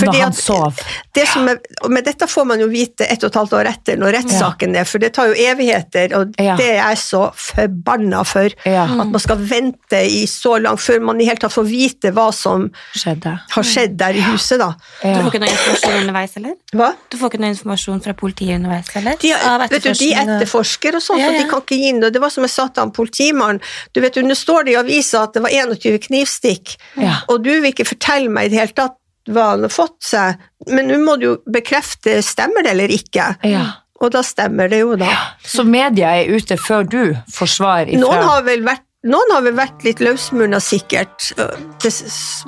Når 0.04 0.12
han 0.20 0.28
at 0.28 0.36
sov. 0.36 0.80
Det 1.14 1.26
som 1.28 1.48
er, 1.48 1.58
og 1.82 1.90
med 1.90 2.04
dette 2.04 2.26
får 2.28 2.44
man 2.46 2.60
jo 2.60 2.66
vite 2.68 3.06
ett 3.08 3.22
og 3.24 3.30
et 3.30 3.38
halvt 3.40 3.52
år 3.56 3.68
etter, 3.70 3.96
når 3.96 4.12
rettssaken 4.18 4.76
er, 4.76 4.84
for 4.84 4.98
det 5.00 5.12
tar 5.16 5.30
jo 5.30 5.34
evigheter, 5.34 6.12
og 6.18 6.34
Ja. 6.38 6.56
det 6.56 6.66
er 6.74 6.82
jeg 6.90 6.98
så 6.98 7.30
forbanna 7.34 8.22
for. 8.26 8.48
Ja, 8.66 8.84
At 8.84 9.08
man 9.08 9.20
skal 9.20 9.38
vente 9.38 10.00
i 10.04 10.26
så 10.26 10.58
langt 10.60 10.80
før 10.80 11.00
man 11.00 11.20
i 11.20 11.24
hele 11.24 11.36
tatt 11.40 11.52
får 11.54 11.64
vite 11.68 12.12
hva 12.12 12.28
som 12.34 12.68
skjedde. 12.94 13.38
har 13.50 13.62
skjedd 13.62 13.96
der 13.96 14.10
i 14.20 14.20
huset, 14.20 14.58
da. 14.58 14.74
Du 15.02 15.08
får 15.22 15.30
ikke 15.32 15.40
noe 15.40 15.50
informasjon 15.54 16.00
underveis, 16.02 16.36
eller? 16.36 16.54
Hva? 16.76 16.90
Du 17.10 17.16
får 17.16 17.30
ikke 17.32 17.40
noe 17.40 17.54
informasjon 17.54 18.02
fra 18.04 18.12
politiet 18.12 18.56
underveis, 18.58 18.92
eller? 18.96 19.16
De, 19.22 19.32
vet 19.32 19.82
du, 19.82 19.92
de 19.92 20.12
etterforsker 20.14 20.94
og 20.96 21.02
sånn, 21.02 21.18
Ja, 21.20 21.30
så 21.32 21.38
de 21.42 21.48
kan 21.48 21.60
ikke 21.64 21.78
gi 21.80 21.88
inn. 21.88 22.04
Og 22.04 22.12
det 22.12 22.20
var 22.20 22.30
som 22.30 22.44
jeg 22.44 22.50
sa 22.50 22.68
til 22.68 22.82
han 22.84 22.92
politimannen, 22.92 23.60
du 23.94 24.00
vet, 24.00 24.16
nå 24.16 24.34
står 24.36 24.64
det 24.66 24.72
i 24.76 24.76
avisa 24.80 25.22
at 25.24 25.32
det 25.34 25.42
var 25.42 25.50
21 25.50 25.98
knivstikk, 26.08 26.76
Ja. 26.96 27.20
og 27.28 27.42
du 27.42 27.50
vil 27.60 27.72
ikke 27.72 27.86
fortelle 27.88 28.28
meg 28.30 28.46
i 28.46 28.48
det 28.54 28.58
hele 28.60 28.72
tatt 28.76 28.96
hva 29.26 29.48
han 29.52 29.64
har 29.66 29.72
fått 29.74 29.98
seg, 30.06 30.38
men 30.70 30.88
nå 30.90 31.00
må 31.02 31.16
du 31.18 31.26
jo 31.26 31.34
bekrefte, 31.50 32.20
stemmer 32.22 32.66
det 32.66 32.72
eller 32.76 32.92
ikke? 32.94 33.32
Ja. 33.46 33.64
Og 34.04 34.12
da 34.12 34.20
stemmer 34.26 34.68
det 34.70 34.82
jo, 34.82 34.94
da. 35.00 35.08
Så 35.42 35.64
media 35.66 36.12
er 36.20 36.30
ute 36.36 36.58
før 36.60 36.84
du 36.84 37.00
får 37.32 37.48
svar 37.48 37.88
ifra 37.88 38.02
Noen 38.02 38.26
har 38.28 38.44
vel 38.46 38.62
vært, 38.66 38.84
noen 39.08 39.32
har 39.32 39.44
vel 39.46 39.56
vært 39.56 39.86
litt 39.86 40.02
løsmunna, 40.04 40.60
sikkert, 40.60 41.30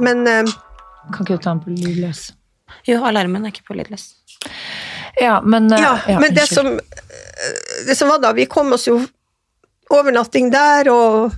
men 0.02 0.24
Kan 0.28 1.24
ikke 1.24 1.38
du 1.38 1.38
ta 1.40 1.54
den 1.54 1.62
på 1.64 1.72
lydløs? 1.72 2.26
Jo, 2.88 3.00
alarmen 3.08 3.46
er 3.46 3.54
ikke 3.54 3.66
på 3.70 3.78
lydløs. 3.78 4.10
Ja, 5.18 5.40
men 5.42 5.70
Ja, 5.72 5.96
men 6.20 6.34
det 6.36 6.46
som, 6.50 6.68
det 7.88 7.96
som 7.98 8.12
var 8.12 8.20
da, 8.22 8.34
vi 8.36 8.46
kom 8.50 8.72
oss 8.76 8.86
jo 8.90 9.00
overnatting 9.88 10.50
der, 10.52 10.90
og 10.92 11.32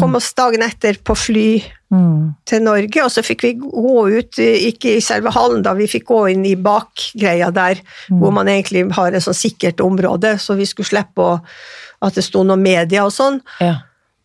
kom 0.00 0.18
oss 0.18 0.32
dagen 0.34 0.64
etter 0.66 0.98
på 0.98 1.14
fly 1.14 1.48
mm. 1.92 2.34
til 2.48 2.62
Norge, 2.66 3.02
og 3.04 3.10
så 3.12 3.24
fikk 3.26 3.44
vi 3.46 3.52
gå 3.60 3.96
ut, 4.18 4.40
ikke 4.40 4.96
i 4.96 5.04
selve 5.04 5.32
hallen 5.34 5.64
da, 5.66 5.74
vi 5.78 5.88
fikk 5.90 6.08
gå 6.10 6.22
inn 6.34 6.46
i 6.48 6.56
bakgreia 6.58 7.50
der, 7.54 7.82
hvor 8.08 8.34
man 8.34 8.50
egentlig 8.52 8.86
har 8.96 9.14
et 9.14 9.24
sånn 9.26 9.36
sikkert 9.36 9.82
område, 9.84 10.36
så 10.42 10.58
vi 10.58 10.68
skulle 10.68 10.88
slippe 10.88 11.22
å, 11.22 11.38
at 12.06 12.18
det 12.18 12.26
sto 12.26 12.44
noe 12.46 12.60
media 12.60 13.06
og 13.06 13.14
sånn. 13.14 13.42
ja. 13.62 13.78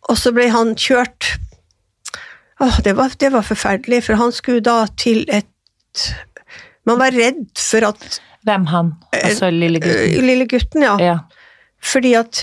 Og 0.10 0.18
så 0.18 0.32
ble 0.34 0.48
han 0.50 0.74
kjørt 0.80 1.36
Åh, 2.62 2.80
det 2.86 2.96
var, 2.98 3.14
det 3.22 3.32
var 3.34 3.46
forferdelig, 3.46 4.04
for 4.08 4.18
han 4.18 4.34
skulle 4.34 4.64
da 4.66 4.84
til 5.00 5.24
et 5.34 5.48
Man 6.86 6.98
var 6.98 7.14
redd 7.14 7.48
for 7.58 7.86
at 7.86 8.20
Hvem 8.46 8.66
han? 8.72 8.92
Altså 9.14 9.52
lille 9.54 9.78
øh, 9.78 9.86
gutten? 9.86 10.26
Lille 10.26 10.48
gutten, 10.50 10.86
ja. 10.86 10.96
Ja. 11.02 11.18
Fordi 11.82 12.14
at 12.18 12.42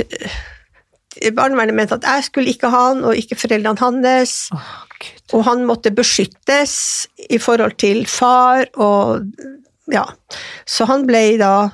barnevernet 1.34 1.74
mente 1.76 1.96
at 1.98 2.06
jeg 2.06 2.28
skulle 2.28 2.52
ikke 2.54 2.70
ha 2.72 2.82
han, 2.90 3.04
og 3.04 3.16
ikke 3.18 3.38
foreldrene 3.38 3.80
hans. 3.80 4.36
Oh, 4.54 4.68
Og 5.36 5.44
han 5.44 5.64
måtte 5.68 5.92
beskyttes 5.94 7.06
i 7.30 7.38
forhold 7.42 7.76
til 7.78 8.04
far, 8.08 8.66
og 8.76 9.26
ja. 9.92 10.04
Så 10.68 10.86
han 10.88 11.06
ble 11.08 11.36
da 11.40 11.70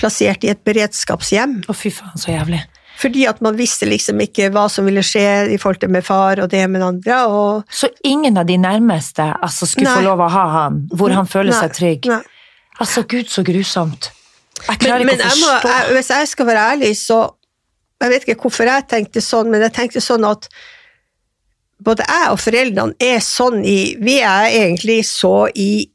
plassert 0.00 0.44
i 0.44 0.50
et 0.50 0.62
beredskapshjem. 0.66 1.60
Å, 1.70 1.74
fy 1.76 1.92
faen, 1.94 2.16
så 2.18 2.32
jævlig. 2.34 2.62
Fordi 2.98 3.24
at 3.26 3.40
man 3.42 3.56
visste 3.58 3.88
liksom 3.90 4.20
ikke 4.22 4.52
hva 4.54 4.68
som 4.70 4.86
ville 4.86 5.02
skje 5.02 5.50
i 5.50 5.58
forhold 5.58 5.80
til 5.82 5.90
med 5.90 6.04
far 6.06 6.38
og 6.42 6.50
det 6.52 6.62
med 6.70 6.82
andre. 6.86 7.16
Og 7.26 7.64
Så 7.70 7.90
ingen 8.06 8.38
av 8.38 8.46
de 8.46 8.56
nærmeste 8.62 9.26
altså, 9.42 9.66
skulle 9.66 9.90
Nei. 9.90 9.96
få 9.98 10.06
lov 10.06 10.22
å 10.22 10.28
ha 10.30 10.44
han, 10.60 10.82
hvor 10.94 11.10
han 11.14 11.26
føler 11.30 11.50
Nei, 11.50 11.60
seg 11.64 11.74
trygg? 11.78 12.10
nei. 12.12 12.20
Altså, 12.82 13.04
gud, 13.06 13.28
så 13.30 13.42
grusomt. 13.46 14.10
Jeg 14.68 14.78
klarer 14.82 15.04
men 15.06 15.18
ikke 15.18 15.26
å 15.26 15.30
jeg 15.30 15.40
må, 15.42 15.50
forstå. 15.50 15.72
jeg, 15.74 15.94
hvis 15.98 16.10
jeg 16.14 16.28
skal 16.30 16.46
være 16.48 16.62
ærlig, 16.74 16.92
så 16.98 17.18
Jeg 18.02 18.10
vet 18.10 18.26
ikke 18.26 18.40
hvorfor 18.42 18.68
jeg 18.68 18.88
tenkte 18.90 19.20
sånn, 19.24 19.50
men 19.52 19.62
jeg 19.64 19.72
tenkte 19.76 20.00
sånn 20.02 20.24
at 20.28 20.48
både 21.84 22.04
jeg 22.08 22.30
og 22.32 22.38
foreldrene 22.40 22.94
er 23.02 23.20
sånn 23.24 23.64
i 23.64 23.94
Vi 24.00 24.18
er 24.20 24.48
egentlig 24.50 25.02
så 25.08 25.48
i 25.54 25.88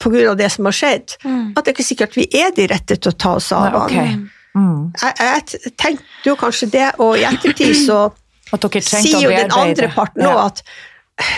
på 0.00 0.08
grunn 0.14 0.30
av 0.32 0.36
det 0.40 0.48
som 0.52 0.64
har 0.64 0.72
skjedd, 0.72 1.16
Mm. 1.24 1.52
at 1.56 1.64
det 1.64 1.68
er 1.70 1.74
ikke 1.74 1.84
sikkert 1.84 2.14
vi 2.16 2.24
er 2.32 2.54
de 2.56 2.66
rette 2.70 2.96
til 2.96 3.12
å 3.12 3.16
ta 3.16 3.34
oss 3.36 3.50
av 3.52 3.66
Nei, 3.68 3.80
okay. 3.84 4.14
Mm. 4.56 4.92
Jeg, 4.96 5.14
jeg 5.20 5.74
tenkte 5.76 6.24
jo 6.24 6.36
kanskje 6.40 6.70
det, 6.72 6.86
og 6.98 7.18
i 7.18 7.26
ettertid 7.28 7.76
så 7.86 7.98
At 8.54 8.64
dere 8.64 8.80
sier 8.82 9.20
jo 9.22 9.30
den 9.30 9.52
andre 9.54 9.90
parten 9.94 10.24
òg 10.26 10.32
Ja, 10.34 10.46
at 10.48 10.62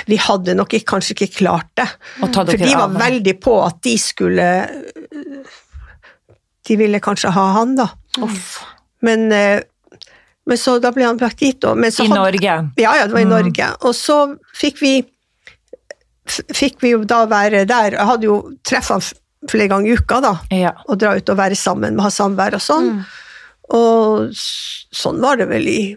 vi 0.07 0.17
hadde 0.17 0.55
nok 0.55 0.73
ikke, 0.79 0.93
kanskje 0.95 1.17
ikke 1.17 1.41
klart 1.43 1.67
det. 1.75 1.89
For 2.21 2.55
de 2.57 2.71
var 2.71 2.93
veldig 2.95 3.35
på 3.43 3.57
at 3.67 3.81
de 3.83 3.97
skulle 3.99 4.47
De 6.69 6.77
ville 6.79 7.01
kanskje 7.03 7.33
ha 7.35 7.47
han, 7.59 7.75
da. 7.77 7.89
Mm. 8.23 8.37
Men, 9.03 9.33
eh, 9.33 9.61
men 10.47 10.57
så 10.59 10.79
da 10.83 10.91
ble 10.91 11.05
han 11.07 11.19
brakt 11.19 11.39
dit. 11.39 11.61
Så 11.61 11.75
I 12.05 12.09
hadde- 12.09 12.15
Norge. 12.19 12.55
Ja, 12.77 12.95
ja, 12.97 13.07
det 13.07 13.13
var 13.13 13.21
i 13.21 13.25
Mm. 13.25 13.31
Norge. 13.37 13.67
Og 13.83 13.95
så 13.95 14.37
fikk 14.59 14.81
vi 14.81 15.05
fikk 16.53 16.81
vi 16.83 16.91
jo 16.95 17.05
da 17.05 17.25
være 17.27 17.65
der. 17.67 17.97
Jeg 17.99 18.07
hadde 18.07 18.29
jo 18.29 18.37
treffa 18.65 18.95
han 18.99 19.03
flere 19.51 19.69
ganger 19.69 19.89
i 19.91 19.97
uka, 19.99 20.21
da. 20.21 20.35
Ja. 20.55 20.73
Og 20.89 20.99
dra 21.03 21.17
ut 21.19 21.29
og 21.29 21.37
være 21.37 21.57
sammen, 21.59 21.99
ha 22.01 22.09
samvær 22.09 22.55
og 22.55 22.61
sånn. 22.63 22.91
Mm. 22.93 23.05
Og 23.75 24.31
sånn 24.95 25.21
var 25.21 25.37
det 25.37 25.49
vel 25.51 25.67
i 25.69 25.97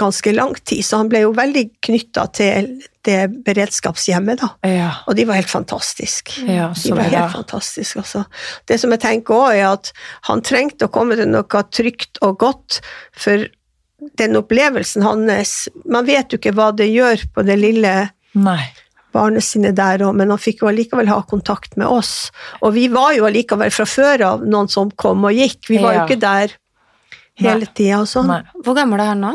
ganske 0.00 0.32
lang 0.32 0.54
tid, 0.64 0.80
så 0.84 0.96
han 1.02 1.08
ble 1.12 1.20
jo 1.26 1.32
veldig 1.36 1.64
knytta 1.84 2.22
til 2.32 2.70
det 3.04 3.18
beredskapshjemmet, 3.44 4.40
da. 4.40 4.48
Ja. 4.68 4.88
Og 5.08 5.16
de 5.18 5.26
var 5.28 5.36
helt 5.38 5.50
fantastiske. 5.52 6.40
Ja, 6.48 6.70
De 6.72 6.92
var 6.96 7.04
helt 7.08 7.32
fantastiske, 7.34 8.00
altså. 8.00 8.24
Det 8.68 8.78
som 8.80 8.92
jeg 8.94 9.00
tenker 9.04 9.34
også 9.36 9.54
er 9.58 9.66
at 9.74 9.92
han 10.28 10.40
trengte 10.44 10.88
å 10.88 10.92
komme 10.92 11.16
til 11.20 11.28
noe 11.28 11.62
trygt 11.72 12.20
og 12.24 12.38
godt, 12.40 12.80
for 13.12 13.44
den 14.18 14.36
opplevelsen 14.38 15.02
hans 15.02 15.68
Man 15.84 16.06
vet 16.06 16.30
jo 16.30 16.38
ikke 16.38 16.52
hva 16.54 16.68
det 16.76 16.86
gjør 16.92 17.24
på 17.34 17.42
det 17.42 17.56
lille 17.58 17.94
Nei. 18.38 18.60
barnet 19.12 19.42
sine 19.42 19.72
der 19.74 20.04
òg, 20.06 20.14
men 20.14 20.30
han 20.30 20.38
fikk 20.38 20.62
jo 20.62 20.68
allikevel 20.70 21.08
ha 21.10 21.18
kontakt 21.28 21.76
med 21.76 21.88
oss. 21.90 22.30
Og 22.62 22.72
vi 22.76 22.86
var 22.92 23.12
jo 23.18 23.26
allikevel 23.26 23.72
fra 23.74 23.84
før 23.90 24.24
av 24.32 24.46
noen 24.46 24.68
som 24.70 24.90
kom 24.96 25.24
og 25.28 25.34
gikk, 25.36 25.68
vi 25.68 25.80
var 25.82 25.92
Ja. 25.92 25.98
jo 26.00 26.06
ikke 26.08 26.20
der 26.24 26.56
hele 27.38 27.66
tida 27.74 28.00
og 28.00 28.08
sånn. 28.10 28.30
Hvor 28.64 28.74
gammel 28.78 29.00
er 29.00 29.12
han 29.12 29.20
nå? 29.20 29.34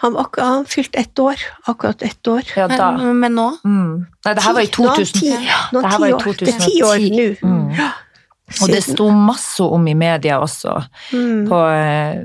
Han 0.00 0.12
var 0.14 0.20
akkurat 0.28 0.46
han 0.54 0.64
fylte 0.70 0.98
ett 0.98 1.18
år, 1.18 1.40
akkurat 1.66 2.02
ett 2.02 2.28
år. 2.30 2.42
Ja, 2.56 2.68
da. 2.68 2.90
Men, 2.96 3.18
men 3.20 3.34
nå? 3.34 3.48
Mm. 3.64 4.06
Nei, 4.24 4.34
det 4.34 4.42
her 4.44 4.52
var 4.54 4.62
i 4.62 4.66
Ti- 4.70 4.82
nå 4.84 4.92
er 4.92 5.04
2000. 5.04 5.20
ti- 5.20 5.30
nå 5.72 5.78
er 5.80 5.82
det 5.82 5.90
her 5.90 5.98
var 5.98 6.08
i 6.08 6.12
ti 6.12 6.28
år. 6.30 6.36
Det 6.38 6.54
er 6.54 6.60
ti 6.64 6.76
år 6.86 6.98
nå. 7.16 7.28
Mm. 7.42 7.70
Ja. 7.78 7.88
Og 8.62 8.68
det 8.72 8.82
sto 8.86 9.08
masse 9.12 9.60
om 9.66 9.88
i 9.90 9.94
media 9.98 10.38
også, 10.40 10.76
mm. 11.12 11.48
på, 11.50 11.58
eh, 11.74 12.22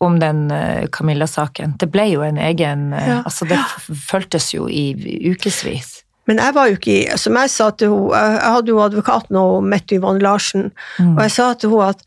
om 0.00 0.16
den 0.18 0.50
eh, 0.50 0.86
Camilla-saken. 0.90 1.76
Det 1.78 1.90
ble 1.92 2.08
jo 2.14 2.22
en 2.26 2.38
egen 2.38 2.92
eh, 2.92 3.08
Ja. 3.08 3.18
Altså, 3.24 3.44
det 3.50 3.58
føltes 4.08 4.48
jo 4.54 4.66
i 4.68 4.88
ukevis. 5.30 5.92
Men 6.28 6.38
jeg 6.42 6.54
var 6.54 6.66
jo 6.68 6.76
ikke 6.76 7.16
Som 7.16 7.36
jeg 7.40 7.48
sa 7.50 7.70
til 7.70 7.88
henne 7.88 8.18
Jeg 8.18 8.32
jeg 8.42 8.52
hadde 8.52 8.68
jo 8.74 8.80
advokaten 8.84 9.36
og 9.40 9.62
Mette 9.64 9.96
Yvonne 9.96 10.20
Larsen, 10.20 10.72
Mm. 10.98 11.14
og 11.16 11.22
jeg 11.22 11.30
sa 11.36 11.52
til 11.54 11.70
henne 11.70 11.88
at 11.88 12.02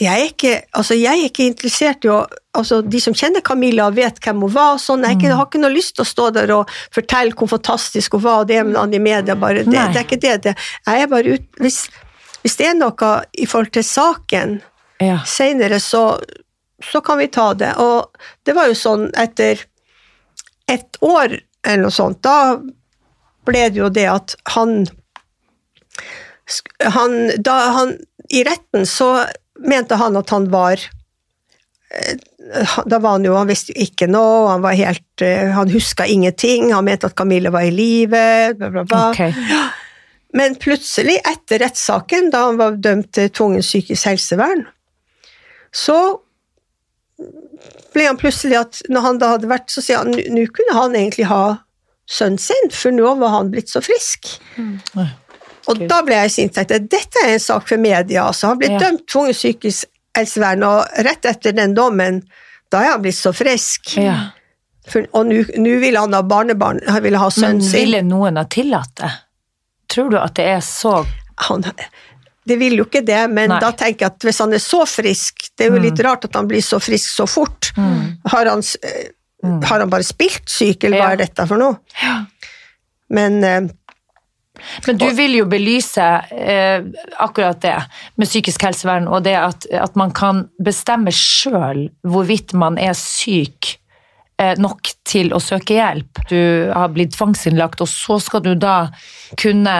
jeg 0.00 0.12
er 0.12 0.26
ikke, 0.28 0.54
altså 0.76 0.96
jeg 0.98 1.18
er 1.18 1.28
ikke 1.30 1.46
interessert 1.48 2.04
i 2.04 2.10
å 2.12 2.24
altså 2.54 2.82
De 2.86 3.00
som 3.02 3.14
kjenner 3.16 3.42
Camilla, 3.42 3.88
vet 3.90 4.20
hvem 4.22 4.44
hun 4.44 4.52
var. 4.54 4.76
sånn, 4.78 5.02
jeg, 5.02 5.16
ikke, 5.16 5.26
jeg 5.26 5.38
har 5.40 5.46
ikke 5.48 5.60
noe 5.62 5.74
lyst 5.74 5.96
til 5.96 6.04
å 6.04 6.06
stå 6.06 6.28
der 6.36 6.52
og 6.54 6.70
fortelle 6.94 7.34
hvor 7.34 7.50
fantastisk 7.50 8.14
hun 8.14 8.22
var, 8.22 8.44
og 8.44 8.46
det 8.46 8.60
med 8.62 8.78
han 8.78 8.94
i 8.94 9.00
media. 9.02 9.34
bare, 9.34 9.64
det, 9.64 9.72
det 9.74 9.98
er 9.98 10.04
ikke 10.04 10.20
det. 10.22 10.36
det 10.44 10.52
jeg 10.86 11.02
er 11.02 11.10
bare 11.10 11.34
ut, 11.34 11.48
hvis, 11.58 11.80
hvis 12.44 12.56
det 12.60 12.68
er 12.70 12.78
noe 12.78 13.10
i 13.34 13.48
forhold 13.50 13.72
til 13.74 13.86
saken 13.88 14.60
Ja. 15.02 15.18
senere, 15.26 15.80
så, 15.82 16.20
så 16.78 17.00
kan 17.02 17.18
vi 17.18 17.26
ta 17.26 17.48
det. 17.58 17.72
Og 17.82 18.06
det 18.46 18.54
var 18.54 18.70
jo 18.70 18.78
sånn 18.78 19.08
etter 19.18 19.66
et 20.70 20.96
år 21.02 21.40
eller 21.66 21.88
noe 21.88 21.90
sånt, 21.98 22.22
da 22.22 22.60
ble 23.44 23.68
det 23.72 23.80
jo 23.82 23.90
det 23.90 24.06
at 24.08 24.36
han, 24.54 24.84
han, 26.94 27.16
da 27.42 27.56
han 27.80 27.96
I 28.30 28.44
retten 28.46 28.86
så 28.86 29.26
mente 29.60 29.94
han 30.00 30.16
at 30.16 30.30
han 30.34 30.48
var 30.50 30.80
eh, 31.94 32.16
da 32.86 32.98
var 32.98 33.16
han 33.16 33.24
jo, 33.24 33.34
han 33.38 33.48
visste 33.48 33.72
jo 33.72 33.84
ikke 33.86 34.08
noe, 34.10 34.50
han 34.50 34.64
var 34.64 34.74
helt, 34.76 35.22
eh, 35.22 35.52
han 35.54 35.70
huska 35.72 36.06
ingenting, 36.10 36.72
han 36.74 36.84
mente 36.84 37.06
at 37.08 37.16
Camille 37.16 37.52
var 37.54 37.64
i 37.64 37.70
live, 37.72 38.24
bla, 38.58 38.70
bla, 38.70 38.84
bla. 38.84 39.04
Okay. 39.10 39.32
Men 40.34 40.56
plutselig, 40.58 41.20
etter 41.24 41.62
rettssaken, 41.62 42.30
da 42.34 42.48
han 42.48 42.58
var 42.58 42.76
dømt 42.82 43.12
til 43.14 43.30
tvungent 43.30 43.64
psykisk 43.64 44.08
helsevern, 44.10 44.66
så 45.74 45.98
ble 47.94 48.08
han 48.08 48.18
plutselig 48.18 48.58
at 48.58 48.80
når 48.90 49.04
han 49.06 49.20
da 49.22 49.28
hadde 49.36 49.50
vært, 49.50 49.70
så 49.70 49.82
sier 49.84 50.02
han 50.02 50.10
"Nå- 50.10 50.48
kunne 50.50 50.74
han 50.74 50.96
egentlig 50.98 51.28
ha 51.30 51.58
sønnen 52.10 52.38
sin, 52.42 52.70
for 52.74 52.90
nå 52.90 53.14
var 53.20 53.30
han 53.36 53.52
blitt 53.54 53.70
så 53.70 53.80
frisk. 53.84 54.34
Oi. 54.98 55.06
Og 55.68 55.80
da 55.88 56.02
ble 56.02 56.14
jeg 56.14 56.30
sint, 56.30 56.52
tenkte 56.54 56.78
dette 56.88 57.22
er 57.24 57.34
en 57.34 57.40
sak 57.40 57.68
for 57.68 57.76
media. 57.80 58.24
Altså. 58.28 58.48
Han 58.48 58.58
ble 58.58 58.68
Ja. 58.74 58.78
dømt 58.78 59.06
tvungent 59.06 59.36
psykisk 59.38 59.84
helsevern, 60.16 60.62
og 60.62 60.86
rett 61.04 61.24
etter 61.24 61.52
den 61.56 61.74
dommen, 61.74 62.22
da 62.70 62.78
er 62.82 62.90
han 62.92 63.02
blitt 63.02 63.14
så 63.18 63.32
frisk. 63.34 63.96
Ja. 63.96 64.30
For, 64.86 65.06
og 65.14 65.26
nå 65.26 65.80
ville 65.80 65.98
han 65.98 66.12
ha 66.12 66.22
barnebarn, 66.22 66.80
han 66.86 67.02
ville 67.02 67.16
ha 67.18 67.30
Men 67.30 67.30
sønnen 67.42 67.62
sin. 67.62 67.80
ville 67.80 68.02
noen 68.02 68.36
ha 68.36 68.44
tillatt 68.44 68.94
det? 68.96 69.10
Tror 69.88 70.10
du 70.10 70.18
at 70.18 70.34
det 70.34 70.44
er 70.46 70.60
så 70.60 71.06
han, 71.48 71.62
det 72.46 72.58
vil 72.58 72.76
jo 72.76 72.84
ikke 72.84 73.04
det, 73.04 73.30
men 73.30 73.48
Nei. 73.48 73.60
da 73.60 73.70
tenker 73.72 74.04
jeg 74.04 74.12
at 74.12 74.18
hvis 74.28 74.38
han 74.38 74.52
er 74.52 74.58
så 74.58 74.84
frisk 74.86 75.48
Det 75.56 75.66
er 75.66 75.70
jo 75.70 75.76
Mm. 75.80 75.82
litt 75.82 76.00
rart 76.04 76.24
at 76.26 76.34
han 76.34 76.46
blir 76.48 76.60
så 76.60 76.78
frisk 76.80 77.08
så 77.16 77.26
fort. 77.28 77.72
Mm. 77.76 78.18
Har, 78.26 78.44
han, 78.46 78.62
eh, 78.82 79.08
Mm. 79.44 79.62
har 79.64 79.78
han 79.80 79.88
bare 79.90 80.02
spilt 80.02 80.48
syk, 80.48 80.84
eller 80.84 80.98
hva 80.98 81.04
Ja. 81.08 81.12
er 81.12 81.16
dette 81.16 81.46
for 81.48 81.56
noe? 81.56 81.78
Ja. 82.02 82.24
Men 83.10 83.42
eh, 83.44 83.60
Men 84.86 84.98
du 85.00 85.06
vil 85.16 85.34
jo 85.40 85.46
belyse 85.50 86.04
eh, 86.30 86.84
akkurat 87.22 87.60
det 87.62 87.76
med 88.20 88.28
psykisk 88.28 88.66
helsevern, 88.68 89.08
og 89.10 89.24
det 89.26 89.34
at, 89.38 89.66
at 89.70 89.96
man 89.98 90.14
kan 90.14 90.44
bestemme 90.62 91.12
sjøl 91.14 91.88
hvorvidt 92.06 92.54
man 92.58 92.78
er 92.78 92.94
syk 92.98 93.74
eh, 94.40 94.54
nok 94.60 94.92
til 95.08 95.34
å 95.34 95.42
søke 95.42 95.78
hjelp. 95.78 96.22
Du 96.30 96.70
har 96.70 96.94
blitt 96.94 97.16
tvangsinnlagt, 97.16 97.82
og 97.82 97.90
så 97.90 98.20
skal 98.22 98.44
du 98.46 98.54
da 98.54 98.76
kunne, 99.40 99.76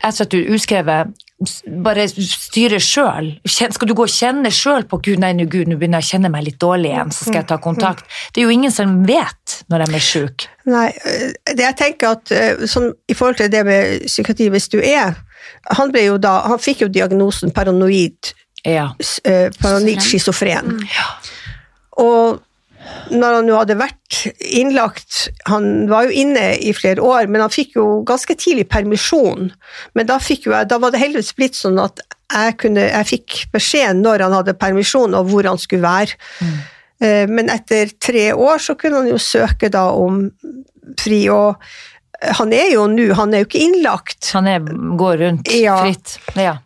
etter 0.00 0.26
at 0.26 0.32
du 0.32 0.40
er 0.42 0.54
utskrevet, 0.56 1.26
bare 1.84 2.04
styre 2.10 2.76
sjøl. 2.84 3.30
Skal 3.48 3.88
du 3.88 3.94
gå 3.96 4.04
og 4.04 4.12
kjenne 4.12 4.50
sjøl 4.52 4.84
på 4.90 4.98
Gud, 5.00 5.20
nei, 5.22 5.30
nå, 5.38 5.46
Gud, 5.48 5.70
nå 5.70 5.78
begynner 5.80 6.02
jeg 6.02 6.08
å 6.10 6.12
kjenne 6.14 6.30
meg 6.34 6.44
litt 6.44 6.58
dårlig 6.60 6.90
igjen, 6.92 7.12
så 7.16 7.24
skal 7.24 7.38
jeg 7.40 7.48
ta 7.48 7.56
kontakt. 7.64 8.04
Det 8.34 8.42
er 8.42 8.48
jo 8.48 8.52
ingen 8.52 8.74
som 8.74 8.98
vet 9.08 9.56
når 9.72 9.86
de 9.86 9.96
er 9.96 10.04
sjuke. 10.04 10.50
nei, 10.68 10.88
eh, 11.08 11.32
det 11.56 11.64
jeg 11.64 11.76
tenker 11.80 12.12
at 12.18 12.30
eh, 12.36 12.66
sånn, 12.68 12.90
I 13.08 13.14
forhold 13.16 13.40
til 13.40 13.48
det 13.50 13.64
med 13.66 14.04
psykiatri, 14.06 14.50
hvis 14.52 14.68
du 14.68 14.78
er 14.82 15.16
Han 15.78 15.88
ble 15.90 16.02
jo 16.04 16.18
da, 16.20 16.42
han 16.46 16.58
fikk 16.60 16.82
jo 16.84 16.88
diagnosen 16.92 17.50
paranoid, 17.56 18.34
Ja. 18.64 18.90
eh, 19.24 19.48
paranoid 19.60 20.02
schizofren. 20.04 20.76
Og 21.96 22.40
når 23.10 23.36
han 23.40 23.48
jo 23.50 23.56
hadde 23.58 23.74
vært 23.80 24.18
innlagt 24.38 25.28
Han 25.50 25.88
var 25.90 26.06
jo 26.06 26.14
inne 26.22 26.52
i 26.62 26.72
flere 26.76 27.02
år, 27.02 27.26
men 27.30 27.42
han 27.42 27.52
fikk 27.52 27.76
jo 27.78 27.86
ganske 28.06 28.36
tidlig 28.38 28.68
permisjon. 28.70 29.50
Men 29.98 30.06
da, 30.06 30.18
jo 30.20 30.54
da 30.68 30.78
var 30.78 30.94
det 30.94 31.02
heldigvis 31.02 31.34
blitt 31.38 31.58
sånn 31.58 31.80
at 31.82 32.02
jeg, 32.30 32.56
kunne, 32.62 32.84
jeg 32.86 33.08
fikk 33.10 33.38
beskjed 33.54 33.98
når 34.04 34.26
han 34.26 34.36
hadde 34.38 34.54
permisjon, 34.60 35.16
og 35.18 35.30
hvor 35.32 35.48
han 35.50 35.58
skulle 35.58 35.82
være. 35.82 36.14
Mm. 36.40 36.58
Men 37.32 37.48
etter 37.50 37.90
tre 37.98 38.26
år 38.36 38.60
så 38.62 38.76
kunne 38.78 39.00
han 39.00 39.08
jo 39.10 39.18
søke 39.18 39.70
da 39.72 39.86
om 39.96 40.26
fri, 41.00 41.24
og 41.32 41.56
han 42.38 42.52
er 42.52 42.74
jo 42.74 42.84
nå, 42.92 43.08
han 43.16 43.32
er 43.34 43.42
jo 43.42 43.48
ikke 43.48 43.62
innlagt. 43.64 44.30
Han 44.36 44.46
er, 44.50 44.66
går 45.00 45.16
rundt 45.24 45.50
Ja. 45.56 45.78
fritt. 45.82 46.18
Ja. 46.36 46.58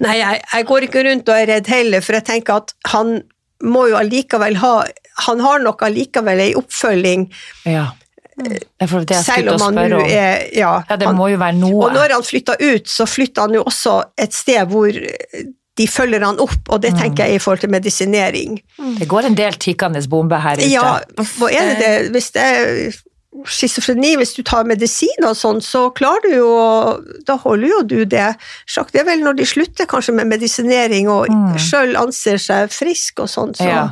Nei, 0.00 0.16
jeg, 0.20 0.40
jeg 0.52 0.66
går 0.70 0.86
ikke 0.86 1.02
rundt 1.04 1.28
og 1.28 1.36
er 1.36 1.50
redd 1.50 1.68
heller, 1.68 2.02
for 2.04 2.16
jeg 2.16 2.26
tenker 2.30 2.62
at 2.62 2.74
han 2.92 3.18
må 3.62 3.88
jo 3.88 3.96
allikevel 3.96 4.56
ha 4.56 4.84
Han 5.28 5.40
har 5.40 5.60
nok 5.62 5.82
allikevel 5.86 6.40
ei 6.40 6.54
oppfølging, 6.58 7.28
ja. 7.70 7.90
Det 8.34 8.64
er 8.82 9.04
det 9.06 9.14
jeg 9.14 9.24
selv 9.24 9.52
om 9.54 9.60
han 9.62 9.76
nå 9.92 10.00
er 10.10 10.48
Ja. 10.52 10.82
Ja, 10.88 10.96
det 10.96 11.06
han, 11.06 11.14
må 11.16 11.28
jo 11.30 11.38
være 11.38 11.54
noe. 11.54 11.84
og 11.86 11.92
når 11.94 12.16
han 12.16 12.22
flytta 12.26 12.56
ut, 12.58 12.88
så 12.90 13.06
flytta 13.06 13.42
han 13.46 13.54
jo 13.54 13.62
også 13.62 14.02
et 14.18 14.34
sted 14.34 14.66
hvor 14.66 14.90
de 14.90 15.86
følger 15.90 16.22
han 16.22 16.38
opp, 16.42 16.68
og 16.68 16.82
det 16.82 16.92
Mm. 16.92 16.98
tenker 16.98 17.24
jeg 17.26 17.34
i 17.34 17.38
forhold 17.38 17.60
til 17.60 17.70
medisinering. 17.70 18.60
Det 18.98 19.08
går 19.08 19.26
en 19.26 19.34
del 19.34 19.54
tikkende 19.54 20.02
bombe 20.08 20.38
her 20.38 20.56
ute. 20.58 20.66
Ja, 20.70 21.00
hva 21.38 21.50
er 21.50 21.70
det 21.70 21.78
det 21.78 22.12
Hvis 22.12 22.30
det 22.32 22.42
er 22.42 22.92
schizofreni, 23.50 24.14
hvis 24.20 24.34
du 24.36 24.42
tar 24.46 24.64
medisin 24.68 25.24
og 25.26 25.34
sånn, 25.36 25.58
så 25.64 25.88
klarer 25.96 26.22
du 26.22 26.36
jo 26.36 26.50
Da 27.26 27.36
holder 27.42 27.68
jo 27.68 27.80
du 27.82 28.04
det. 28.04 28.36
Sjakk, 28.66 28.92
det 28.92 29.00
er 29.02 29.08
vel 29.08 29.24
når 29.24 29.36
de 29.40 29.46
slutter 29.48 29.88
kanskje 29.90 30.14
med 30.14 30.28
medisinering 30.30 31.08
og 31.10 31.26
Mm. 31.28 31.56
sjøl 31.58 31.96
anser 31.98 32.38
seg 32.38 32.70
frisk 32.70 33.20
og 33.20 33.28
sånn, 33.28 33.54
så, 33.56 33.64
Ja. 33.66 33.88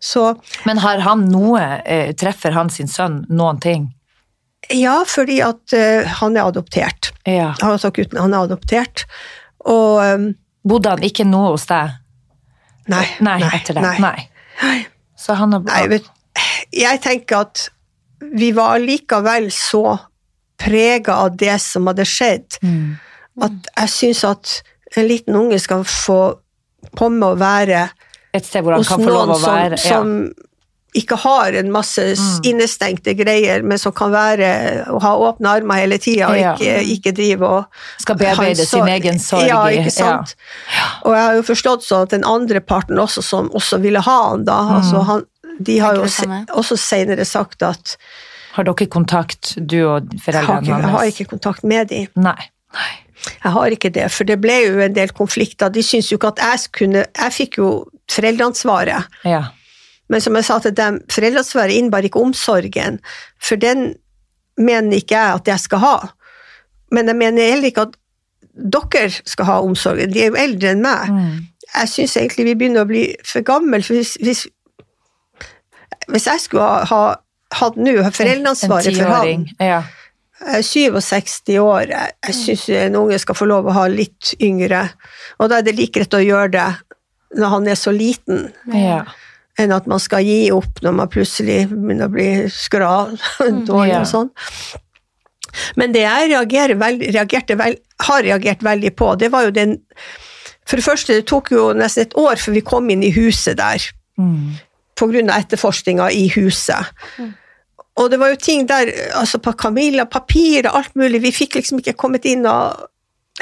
så 0.00 0.38
Men 0.66 0.78
har 0.78 0.98
han 1.00 1.28
noe 1.28 1.82
eh, 1.86 2.12
Treffer 2.12 2.52
han 2.52 2.68
sin 2.70 2.86
sønn 2.88 3.24
noen 3.30 3.60
ting? 3.60 3.94
Ja, 4.70 5.04
fordi 5.04 5.40
at 5.40 5.72
eh, 5.72 6.04
han 6.04 6.36
er 6.36 6.44
adoptert. 6.50 7.12
Ja. 7.24 7.54
Han, 7.62 7.72
altså, 7.72 7.90
gutten, 7.90 8.18
han 8.20 8.34
er 8.34 8.44
adoptert. 8.44 9.04
Og 9.64 10.02
um, 10.14 10.34
Bodde 10.68 10.90
han 10.90 11.02
ikke 11.02 11.24
noe 11.24 11.52
hos 11.54 11.64
deg? 11.66 11.90
nei, 12.88 13.06
Nei, 13.20 13.38
det. 13.66 13.74
Nei. 13.76 13.98
Nei. 13.98 14.28
Så 15.16 15.34
han 15.38 15.52
har 15.52 15.60
Nei, 15.60 15.86
vet, 15.88 16.04
jeg 16.72 17.00
tenker 17.00 17.40
at 17.46 17.68
vi 18.20 18.52
var 18.52 18.78
likevel 18.82 19.50
så 19.54 19.98
prega 20.58 21.14
av 21.24 21.36
det 21.36 21.60
som 21.62 21.86
hadde 21.86 22.04
skjedd, 22.08 22.58
Mm. 22.62 22.96
at 23.42 23.52
jeg 23.76 23.88
syns 23.88 24.24
at 24.24 24.62
en 24.96 25.06
liten 25.08 25.36
unge 25.36 25.58
skal 25.60 25.84
få 25.84 26.38
komme 26.96 27.22
og 27.26 27.38
være 27.38 27.90
Et 28.34 28.44
sted 28.44 28.62
hvor 28.62 28.72
han 28.74 28.84
kan 28.84 29.00
få 29.00 29.08
lov 29.12 29.28
å 29.30 29.38
som, 29.38 29.54
være. 29.54 29.70
ja. 29.70 29.76
som 29.76 30.32
ikke 30.96 31.16
har 31.20 31.52
en 31.52 31.70
masse 31.70 32.00
s- 32.16 32.40
innestengte 32.48 33.14
greier, 33.14 33.62
men 33.62 33.78
som 33.78 33.92
kan 33.92 34.10
være 34.10 34.86
og 34.88 35.02
ha 35.02 35.12
åpne 35.16 35.46
armer 35.60 35.74
hele 35.82 35.98
tida 35.98 36.28
og 36.30 36.36
ikke, 36.36 36.78
ikke 36.96 37.12
drive 37.14 37.42
og 37.46 37.64
Skal 38.00 38.16
bearbeide 38.16 38.66
sin 38.66 38.88
egen 38.88 39.18
sorg 39.20 39.46
Ja, 39.46 39.62
ikke 39.68 39.92
sant. 39.92 40.34
Og 41.04 41.12
jeg 41.14 41.22
har 41.22 41.34
jo 41.34 41.42
forstått 41.42 41.84
sånn 41.84 42.02
at 42.02 42.10
den 42.10 42.24
andre 42.24 42.60
parten 42.60 42.96
også, 42.98 43.22
som 43.22 43.50
også 43.50 43.78
ville 43.80 44.00
ha 44.00 44.18
han 44.30 44.44
da, 44.44 44.62
Mm. 44.62 44.74
altså 44.80 45.04
han, 45.04 45.24
de 45.58 45.78
har 45.82 45.98
jo 45.98 46.06
det 46.06 46.54
også 46.54 46.78
senere 46.78 47.24
sagt 47.28 47.62
at 47.66 47.96
Har 48.54 48.66
dere 48.66 48.86
kontakt, 48.90 49.54
du 49.58 49.80
og 49.84 50.08
foreldrene 50.22 50.54
hans? 50.54 50.68
jeg 50.68 50.94
har 50.94 51.10
ikke 51.12 51.28
kontakt 51.34 51.64
med 51.64 51.90
dem. 51.92 52.08
Nei. 52.16 52.38
Jeg 53.42 53.52
har 53.52 53.74
ikke 53.74 53.90
det, 53.90 54.06
for 54.14 54.26
det 54.28 54.38
ble 54.40 54.56
jo 54.62 54.80
en 54.82 54.94
del 54.94 55.10
konflikter. 55.14 55.70
De 55.74 55.82
syntes 55.82 56.10
jo 56.12 56.18
ikke 56.18 56.34
at 56.36 56.42
jeg 56.42 56.72
kunne 56.78 57.04
Jeg 57.06 57.34
fikk 57.34 57.58
jo 57.58 57.70
foreldreansvaret. 58.10 59.08
Ja. 59.26 59.42
Men 60.08 60.22
som 60.24 60.36
jeg 60.38 60.46
sa 60.48 60.58
til 60.64 60.76
dem, 60.76 61.00
foreldreansvaret 61.12 61.76
innebar 61.76 62.06
ikke 62.06 62.22
omsorgen, 62.22 63.00
for 63.42 63.60
den 63.60 63.94
mener 64.58 64.96
ikke 64.96 65.18
jeg 65.18 65.40
at 65.40 65.50
jeg 65.52 65.60
skal 65.66 65.82
ha. 65.82 65.96
Men 66.94 67.10
jeg 67.10 67.16
mener 67.16 67.50
heller 67.52 67.68
ikke 67.68 67.88
at 67.90 67.98
dere 68.58 69.10
skal 69.10 69.46
ha 69.46 69.60
omsorgen, 69.62 70.12
de 70.12 70.24
er 70.24 70.32
jo 70.32 70.40
eldre 70.40 70.72
enn 70.72 70.82
meg. 70.82 71.12
Mm. 71.12 71.34
Jeg 71.68 71.90
syns 71.92 72.16
egentlig 72.16 72.46
vi 72.48 72.54
begynner 72.58 72.86
å 72.86 72.88
bli 72.88 73.04
for 73.28 73.44
gamle, 73.46 73.82
for 73.84 73.98
hvis, 73.98 74.16
hvis, 74.24 74.46
hvis 76.08 76.26
jeg 76.26 76.40
skulle 76.40 76.64
ha, 76.64 76.84
ha 76.88 77.60
hatt 77.60 77.76
nå 77.80 77.94
foreldreansvaret 78.12 78.96
for 78.96 79.04
han 79.12 79.22
tiåring, 79.24 79.46
Ja. 79.60 79.82
jeg 80.40 80.58
er 80.58 80.66
67 81.00 81.58
år, 81.62 81.88
jeg, 81.92 82.34
syns 82.36 82.66
en 82.78 82.96
unge 83.00 83.18
skal 83.18 83.34
få 83.38 83.48
lov 83.48 83.66
å 83.68 83.72
ha 83.76 83.86
litt 83.92 84.34
yngre, 84.40 84.84
og 85.38 85.48
da 85.50 85.58
er 85.58 85.66
det 85.66 85.76
like 85.78 85.96
greit 85.98 86.14
å 86.14 86.22
gjøre 86.24 86.50
det 86.56 86.68
når 87.38 87.48
han 87.56 87.66
er 87.68 87.76
så 87.76 87.92
liten 87.92 88.46
ja. 88.72 89.02
enn 89.58 89.72
at 89.76 89.86
man 89.90 90.00
skal 90.00 90.22
gi 90.24 90.50
opp 90.54 90.80
når 90.84 90.94
man 91.00 91.10
plutselig 91.12 91.66
begynner 91.68 92.08
å 92.08 92.12
bli 92.14 92.28
skral, 92.52 93.16
dårlig 93.68 93.92
Ja. 93.96 94.00
og 94.04 94.08
sånn. 94.12 94.30
Men 95.76 95.92
det 95.96 96.04
jeg 96.04 96.76
veld, 96.78 97.02
vel, 97.58 97.76
har 98.06 98.22
reagert 98.22 98.62
veldig 98.62 98.94
på, 98.96 99.14
det 99.18 99.30
var 99.32 99.48
jo 99.48 99.50
den 99.50 99.78
For 100.68 100.76
det 100.76 100.84
første, 100.84 101.14
det 101.16 101.24
tok 101.26 101.48
jo 101.50 101.70
nesten 101.72 102.04
et 102.04 102.14
år 102.20 102.36
før 102.36 102.52
vi 102.52 102.60
kom 102.60 102.90
inn 102.92 103.02
i 103.02 103.12
huset 103.16 103.56
der, 103.56 103.80
Mm. 104.18 104.56
Av 105.02 105.38
etterforskninga 105.38 106.10
i 106.10 106.28
huset. 106.36 106.92
Og 107.98 108.10
det 108.10 108.20
var 108.20 108.30
jo 108.30 108.38
ting 108.40 108.66
der, 108.68 108.92
altså 109.18 109.40
på 109.42 109.52
Camilla, 109.58 110.06
papirer, 110.06 110.70
alt 110.70 110.94
mulig, 110.94 111.22
vi 111.22 111.34
fikk 111.34 111.58
liksom 111.58 111.80
ikke 111.82 111.96
kommet 111.98 112.28
inn 112.30 112.46
og 112.46 112.86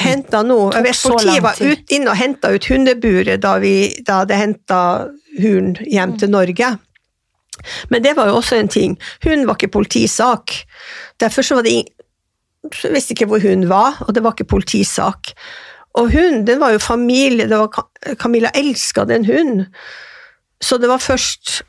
henta 0.01 0.43
noe. 0.45 0.71
Jeg 0.77 0.87
vet 0.87 1.03
Politiet 1.03 1.45
var 1.45 1.61
ut, 1.61 1.85
inn 1.93 2.09
og 2.09 2.17
henta 2.17 2.53
ut 2.53 2.69
hundeburet 2.71 3.43
da 3.45 3.57
vi 3.61 3.75
da 4.07 4.23
hadde 4.23 4.41
henta 4.41 4.81
hunden 5.37 5.77
hjem 5.85 6.17
til 6.21 6.33
Norge. 6.33 6.73
Men 7.93 8.05
det 8.05 8.15
var 8.17 8.29
jo 8.31 8.39
også 8.41 8.57
en 8.61 8.73
ting. 8.73 8.97
Hunden 9.25 9.47
var 9.49 9.57
ikke 9.57 9.73
politisak. 9.77 10.53
Derfor 11.21 11.45
så 11.45 11.59
var 11.59 11.65
det 11.65 11.77
ingen 11.79 11.93
så 12.75 12.91
visste 12.91 13.15
ikke 13.15 13.29
hvor 13.31 13.43
hunden 13.43 13.69
var, 13.71 14.01
og 14.07 14.15
det 14.15 14.25
var 14.25 14.35
ikke 14.35 14.49
politisak. 14.57 15.33
Og 15.97 16.11
hunden, 16.13 16.47
den 16.47 16.61
var 16.61 16.75
jo 16.75 16.83
familie, 16.83 17.49
det 17.49 17.59
var 17.59 17.87
Camilla 18.19 18.51
elska 18.55 19.05
den 19.09 19.25
hunden. 19.25 19.67
Så 20.63 20.79
det 20.81 20.89
var 20.91 21.03
først 21.03 21.61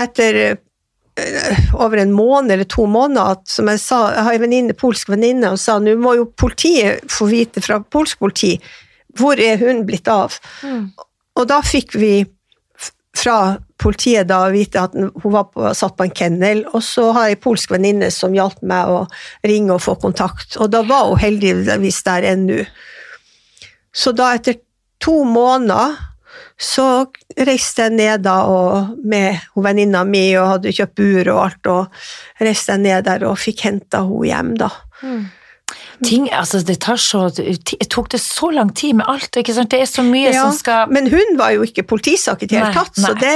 etter 0.00 0.40
eh, 0.44 1.66
over 1.78 2.00
en 2.02 2.14
måned 2.14 2.54
eller 2.54 2.68
to 2.70 2.86
måneder 2.90 3.36
at, 3.36 3.44
som 3.50 3.70
jeg 3.70 3.82
sa, 3.82 4.00
jeg 4.16 4.26
har 4.26 4.38
en 4.38 4.44
venninne, 4.46 4.78
polsk 4.78 5.12
venninne, 5.12 5.52
og 5.54 5.60
sa 5.62 5.78
nå 5.78 5.94
må 6.00 6.16
jo 6.18 6.30
politiet 6.36 7.04
få 7.12 7.28
vite 7.30 7.62
fra 7.64 7.80
polsk 7.82 8.22
politi 8.24 8.56
hvor 9.14 9.38
er 9.38 9.60
hun 9.60 9.84
blitt 9.86 10.08
av. 10.10 10.34
Og 11.38 11.46
da 11.46 11.60
fikk 11.62 11.94
vi 11.94 12.24
fra 13.14 13.54
politiet 13.78 14.26
da 14.26 14.40
vite 14.50 14.80
at 14.80 14.94
hun 14.96 15.32
var 15.32 15.46
på, 15.52 15.68
satt 15.76 15.96
på 15.98 16.06
en 16.08 16.14
kennel, 16.14 16.64
og 16.74 16.82
så 16.82 17.10
har 17.14 17.28
jeg 17.28 17.38
en 17.38 17.44
polsk 17.44 17.74
venninne 17.74 18.10
som 18.14 18.34
hjalp 18.34 18.58
meg 18.66 18.90
å 18.90 19.04
ringe 19.46 19.76
og 19.76 19.84
få 19.84 19.94
kontakt, 20.02 20.56
og 20.58 20.72
da 20.74 20.82
var 20.86 21.12
hun 21.12 21.22
heldigvis 21.22 22.02
der 22.06 22.26
ennå. 22.32 22.64
Så 23.94 24.10
da 24.16 24.32
etter 24.34 24.58
to 25.02 25.20
måneder 25.28 25.94
så 26.60 27.06
reiste 27.36 27.82
jeg 27.88 27.92
ned 27.98 28.22
da 28.22 28.36
med 29.04 29.40
venninna 29.56 30.04
mi 30.06 30.36
og 30.38 30.52
hadde 30.56 30.72
kjøpt 30.76 30.94
bur 31.00 31.30
og 31.34 31.40
alt, 31.48 31.66
og 31.66 32.44
reiste 32.46 32.72
jeg 32.76 32.84
ned 32.84 33.04
der 33.08 33.24
og 33.26 33.38
fikk 33.42 33.64
henta 33.66 34.04
henne 34.06 34.28
hjem, 34.28 34.52
da. 34.60 34.70
Ting, 36.04 36.26
altså, 36.34 36.58
det 36.66 36.76
tar 36.84 36.98
så 37.00 37.30
Tok 37.88 38.08
det 38.12 38.18
så 38.20 38.50
lang 38.52 38.68
tid 38.76 38.96
med 38.98 39.06
alt? 39.08 39.30
Det 39.32 39.48
er 39.48 39.86
så 39.88 40.02
mye 40.04 40.32
Ja, 40.34 40.42
som 40.44 40.52
skal 40.58 40.90
Men 40.92 41.06
hun 41.08 41.38
var 41.38 41.54
jo 41.54 41.62
ikke 41.64 41.84
politisak 41.86 42.42
i 42.42 42.48
det 42.50 42.58
hele 42.58 42.66
Nei, 42.68 42.74
tatt, 42.74 42.98
så 42.98 43.12
det, 43.18 43.30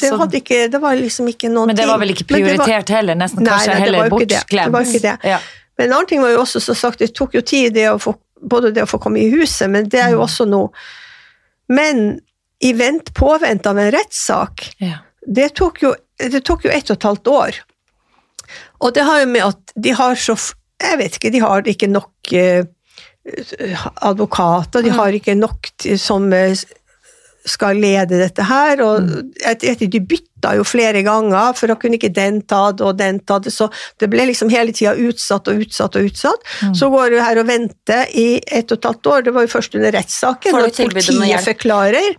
det, 0.00 0.08
Så- 0.08 0.28
ikke, 0.38 0.60
det 0.72 0.80
var 0.80 0.94
liksom 0.96 1.28
ikke 1.28 1.50
noen 1.50 1.68
ting. 1.68 1.74
Men 1.74 1.76
det 1.76 1.86
var 1.90 1.98
vel 1.98 2.10
ikke 2.14 2.24
prioritert 2.30 2.88
var- 2.88 2.96
heller? 2.96 3.14
Nesten 3.14 3.42
Nei, 3.44 3.50
kanskje 3.52 3.74
nei, 3.74 3.80
heller 3.82 4.10
bortglemt? 4.10 5.24
Ja. 5.24 5.38
Men 5.76 5.86
en 5.86 5.92
annen 5.98 6.06
ting 6.08 6.22
var 6.22 6.30
jo 6.30 6.40
også, 6.40 6.60
som 6.62 6.74
sagt, 6.74 6.98
det 6.98 7.14
tok 7.14 7.34
jo 7.34 7.40
tid 7.42 7.74
det 7.74 7.88
få, 8.00 8.14
både 8.40 8.72
det 8.72 8.82
å 8.86 8.88
få 8.88 8.98
komme 9.02 9.18
i 9.20 9.28
huset, 9.34 9.68
men 9.70 9.88
det 9.88 10.00
er 10.00 10.10
jo 10.14 10.18
Mm. 10.22 10.24
også 10.24 10.48
noe 10.48 10.70
Men 11.68 12.20
i 12.60 12.72
vent, 12.72 13.14
påvente 13.14 13.70
av 13.70 13.78
en 13.78 13.90
rettssak, 13.90 14.74
Ja. 14.78 14.98
det 15.26 15.54
tok, 15.54 15.82
jo, 15.82 15.94
det 16.18 16.44
tok 16.44 16.64
jo 16.64 16.70
ett 16.70 16.90
og 16.90 16.96
et 16.96 17.02
halvt 17.02 17.26
år. 17.28 17.58
Og 18.80 18.94
det 18.94 19.02
har 19.04 19.20
jo 19.20 19.26
med 19.26 19.42
at 19.42 19.72
de 19.74 19.90
har 19.90 20.14
så 20.14 20.36
Jeg 20.82 20.98
vet 20.98 21.14
ikke, 21.16 21.30
de 21.30 21.38
har 21.40 21.62
ikke 21.62 21.86
nok 21.88 22.32
eh, 22.32 22.64
advokater, 24.02 24.82
de 24.82 24.90
har 24.90 25.14
ikke 25.16 25.34
nok 25.38 25.70
som 25.96 26.32
eh, 26.32 26.56
skal 27.44 27.76
lede 27.76 28.16
dette 28.16 28.44
her, 28.48 28.80
og 28.80 29.10
etter 29.44 29.88
de 29.92 30.00
bytta 30.00 30.54
jo 30.56 30.64
flere 30.64 31.02
ganger, 31.04 31.52
for 31.56 31.68
da 31.68 31.74
kunne 31.76 31.98
ikke 31.98 32.12
den 32.16 32.38
ta 32.48 32.70
det 32.72 32.84
og 32.84 32.96
den 32.96 33.18
ta 33.28 33.36
det, 33.44 33.52
så 33.52 33.68
det 34.00 34.08
ble 34.12 34.24
liksom 34.30 34.48
hele 34.52 34.72
tida 34.72 34.94
utsatt 34.96 35.48
og 35.52 35.60
utsatt 35.64 35.98
og 36.00 36.08
utsatt. 36.08 36.40
Så 36.76 36.88
går 36.92 37.12
du 37.12 37.18
her 37.20 37.40
og 37.42 37.48
venter 37.50 38.08
i 38.16 38.40
ett 38.48 38.72
og 38.72 38.78
et 38.80 38.88
halvt 38.90 39.10
år, 39.12 39.22
det 39.28 39.34
var 39.36 39.44
jo 39.44 39.52
først 39.58 39.76
under 39.76 39.92
rettssaken, 39.92 40.52
når 40.56 40.72
politiet 40.88 41.44
forklarer. 41.50 42.16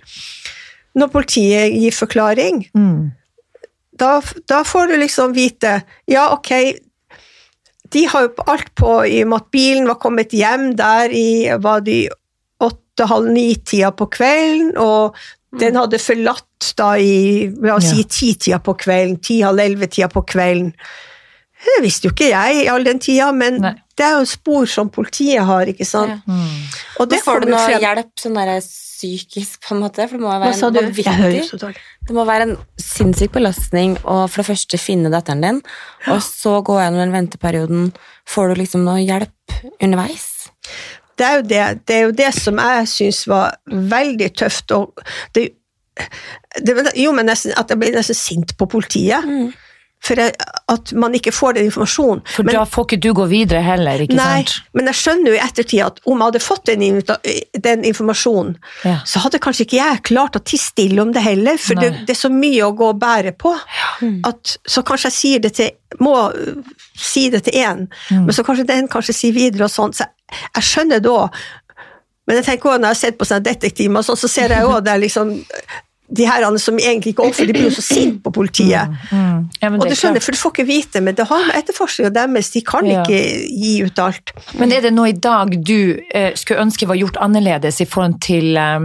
Når 0.96 1.10
politiet 1.12 1.74
gir 1.76 1.92
forklaring, 1.92 2.66
Mm. 2.78 3.12
da, 3.98 4.22
da 4.48 4.62
får 4.64 4.88
du 4.94 4.98
liksom 5.02 5.34
vite 5.36 5.82
Ja, 6.08 6.30
ok, 6.34 6.52
de 7.92 8.06
har 8.12 8.22
jo 8.28 8.34
alt 8.48 8.72
på 8.76 8.94
i 9.08 9.24
og 9.24 9.30
med 9.30 9.42
at 9.42 9.52
bilen 9.52 9.88
var 9.88 9.96
kommet 10.02 10.32
hjem 10.36 10.76
der 10.76 11.10
i 11.16 11.50
var 11.62 11.82
det 11.86 12.10
i 12.96 13.02
åtte-halv 13.04 13.28
ni-tida 13.32 13.92
på 13.92 14.08
kvelden, 14.10 14.78
og 14.78 15.16
den 15.60 15.76
hadde 15.76 16.00
forlatt 16.00 16.74
da 16.78 16.94
i 16.98 17.48
la 17.62 17.76
oss 17.76 17.84
Ja. 17.92 17.96
si 17.96 18.04
ti-tida 18.04 18.60
på 18.64 18.76
kvelden, 18.78 19.18
ti-halv 19.22 19.60
elleve-tida 19.60 20.08
på 20.12 20.26
kvelden. 20.26 20.74
Det 21.66 21.82
visste 21.84 22.08
jo 22.08 22.12
ikke 22.14 22.30
jeg 22.30 22.66
i 22.66 22.68
all 22.70 22.84
den 22.84 23.00
tida, 23.00 23.32
men 23.34 23.60
Nei. 23.62 23.74
det 23.98 24.06
er 24.06 24.20
jo 24.20 24.26
spor 24.26 24.66
som 24.68 24.90
politiet 24.90 25.44
har, 25.44 25.66
ikke 25.66 25.86
sant. 25.86 26.22
Ja. 26.28 26.34
Mm. 26.34 26.64
Og 27.00 27.10
det 27.10 27.22
får 27.24 27.42
du 27.42 27.50
noe 27.52 27.60
frem. 27.66 27.80
hjelp 27.82 28.12
sånn 28.20 28.36
der 28.36 28.62
psykisk, 28.62 29.62
på 29.68 29.76
en 29.76 29.82
måte? 29.82 30.08
For 30.08 30.18
det 30.18 30.22
må 30.22 30.30
være 30.30 30.52
Hva 30.52 30.54
sa 30.56 30.70
du? 30.70 30.80
en 30.80 30.94
Jeg 30.94 31.06
hører 31.06 31.44
så 31.44 31.58
dårlig. 31.58 31.78
Det 32.08 32.14
må 32.16 32.26
være 32.26 32.42
en 32.50 32.58
sinnssyk 32.78 33.32
belastning 33.32 33.98
å 34.04 34.30
for 34.30 34.44
det 34.44 34.46
første 34.52 34.78
finne 34.78 35.10
datteren 35.10 35.42
din, 35.42 35.62
og 36.08 36.22
så 36.22 36.62
gå 36.64 36.78
gjennom 36.80 37.00
den 37.00 37.12
venteperioden. 37.12 37.94
Får 38.28 38.54
du 38.54 38.62
liksom 38.62 38.86
noe 38.86 39.02
hjelp 39.04 39.32
underveis? 39.82 40.50
Det 41.18 41.26
er 41.26 41.36
jo 41.36 41.44
det, 41.48 41.62
det, 41.88 41.96
er 41.96 42.08
jo 42.10 42.16
det 42.16 42.32
som 42.36 42.60
jeg 42.60 42.88
syns 42.92 43.22
var 43.32 43.56
veldig 43.72 44.32
tøft. 44.36 44.72
Og 44.76 45.06
det, 45.36 45.50
det 46.60 46.76
jo, 47.00 47.14
men 47.16 47.30
nesten 47.30 47.56
at 47.58 47.72
jeg 47.72 47.82
ble 47.82 47.94
nesten 47.96 48.18
sint 48.20 48.56
på 48.60 48.68
politiet. 48.72 49.28
For 50.06 50.20
jeg, 50.22 50.36
at 50.70 50.92
man 51.02 51.16
ikke 51.18 51.32
får 51.34 51.56
den 51.58 51.66
informasjonen. 51.70 52.20
For 52.30 52.44
Men- 52.46 52.54
da 52.60 52.64
får 52.70 52.86
ikke 52.86 53.00
du 53.02 53.08
gå 53.18 53.26
videre 53.32 53.62
heller, 53.66 54.04
ikke 54.06 54.14
Nei, 54.20 54.44
sant? 54.44 54.62
men 54.78 54.86
jeg 54.92 55.00
skjønner 55.00 55.32
jo 55.32 55.38
i 55.40 55.42
ettertid 55.42 55.82
at 55.86 56.00
om 56.06 56.20
jeg 56.20 56.26
hadde 56.28 56.42
fått 56.46 56.66
den, 56.70 57.02
den 57.66 57.84
informasjonen, 57.90 58.56
Ja. 58.84 59.00
så 59.06 59.20
hadde 59.24 59.40
kanskje 59.42 59.66
ikke 59.66 59.80
jeg 59.82 60.04
klart 60.12 60.38
å 60.38 60.44
tie 60.46 60.60
stille 60.62 61.02
om 61.02 61.12
det 61.16 61.24
heller, 61.26 61.58
for 61.58 61.74
det, 61.82 61.92
det 62.06 62.14
er 62.16 62.22
så 62.22 62.30
mye 62.30 62.62
å 62.68 62.76
gå 62.78 62.90
og 62.94 63.00
bære 63.02 63.34
på. 63.38 63.56
At, 64.30 64.58
så 64.68 64.84
kanskje 64.86 65.10
jeg 65.10 65.18
sier 65.20 65.40
det 65.40 65.54
til, 65.58 65.72
må 66.00 66.16
si 66.96 67.30
det 67.30 67.44
til 67.46 67.54
én, 67.54 67.88
Mm. 68.12 68.26
men 68.26 68.34
så 68.36 68.44
kanskje 68.46 68.68
den 68.68 68.88
kanskje 68.88 69.14
sier 69.14 69.34
videre 69.34 69.64
og 69.66 69.72
sånn. 69.72 69.94
Så 69.94 70.06
jeg, 70.06 70.40
jeg 70.56 70.64
skjønner 70.64 71.02
det 71.02 71.10
òg. 71.10 71.30
Men 72.28 72.38
jeg 72.38 72.46
tenker 72.46 72.70
også, 72.70 72.80
når 72.82 72.88
jeg 72.90 72.96
har 72.96 73.02
sett 73.02 73.18
på 73.20 73.26
sånne 73.26 73.44
detektimer, 73.46 74.02
sånn, 74.02 74.18
så 74.18 74.28
ser 74.30 74.50
jeg 74.50 74.66
òg 74.66 74.84
det 74.84 74.96
liksom 75.02 75.46
de 76.08 76.26
her 76.30 76.44
som 76.62 76.78
egentlig 76.78 77.16
ikke 77.16 77.24
oppfører, 77.26 77.50
de 77.50 77.54
blir 77.58 77.66
jo 77.70 77.74
så 77.74 77.82
sinte 77.82 78.22
på 78.22 78.32
politiet. 78.36 78.92
Mm. 79.10 79.48
Ja, 79.62 79.70
Og 79.72 79.88
er 79.90 79.98
skjønner 79.98 80.22
for 80.22 80.32
du 80.36 80.38
får 80.38 80.52
ikke 80.54 80.66
vite, 80.68 81.02
men 81.02 81.16
det 81.18 81.26
har 81.26 81.48
med 81.48 81.56
etterforskninga 81.58 82.12
deres, 82.14 82.52
de 82.54 82.62
kan 82.62 82.86
Ja. 82.86 83.02
ikke 83.02 83.22
gi 83.50 83.72
ut 83.84 84.00
alt. 84.00 84.32
Men 84.60 84.72
er 84.72 84.82
det 84.86 84.94
noe 84.94 85.10
i 85.10 85.18
dag 85.18 85.56
du 85.66 85.98
eh, 86.14 86.34
skulle 86.36 86.62
ønske 86.62 86.86
var 86.88 86.96
gjort 86.96 87.18
annerledes 87.18 87.82
i 87.82 87.86
forhold 87.90 88.20
til 88.22 88.56
eh, 88.56 88.80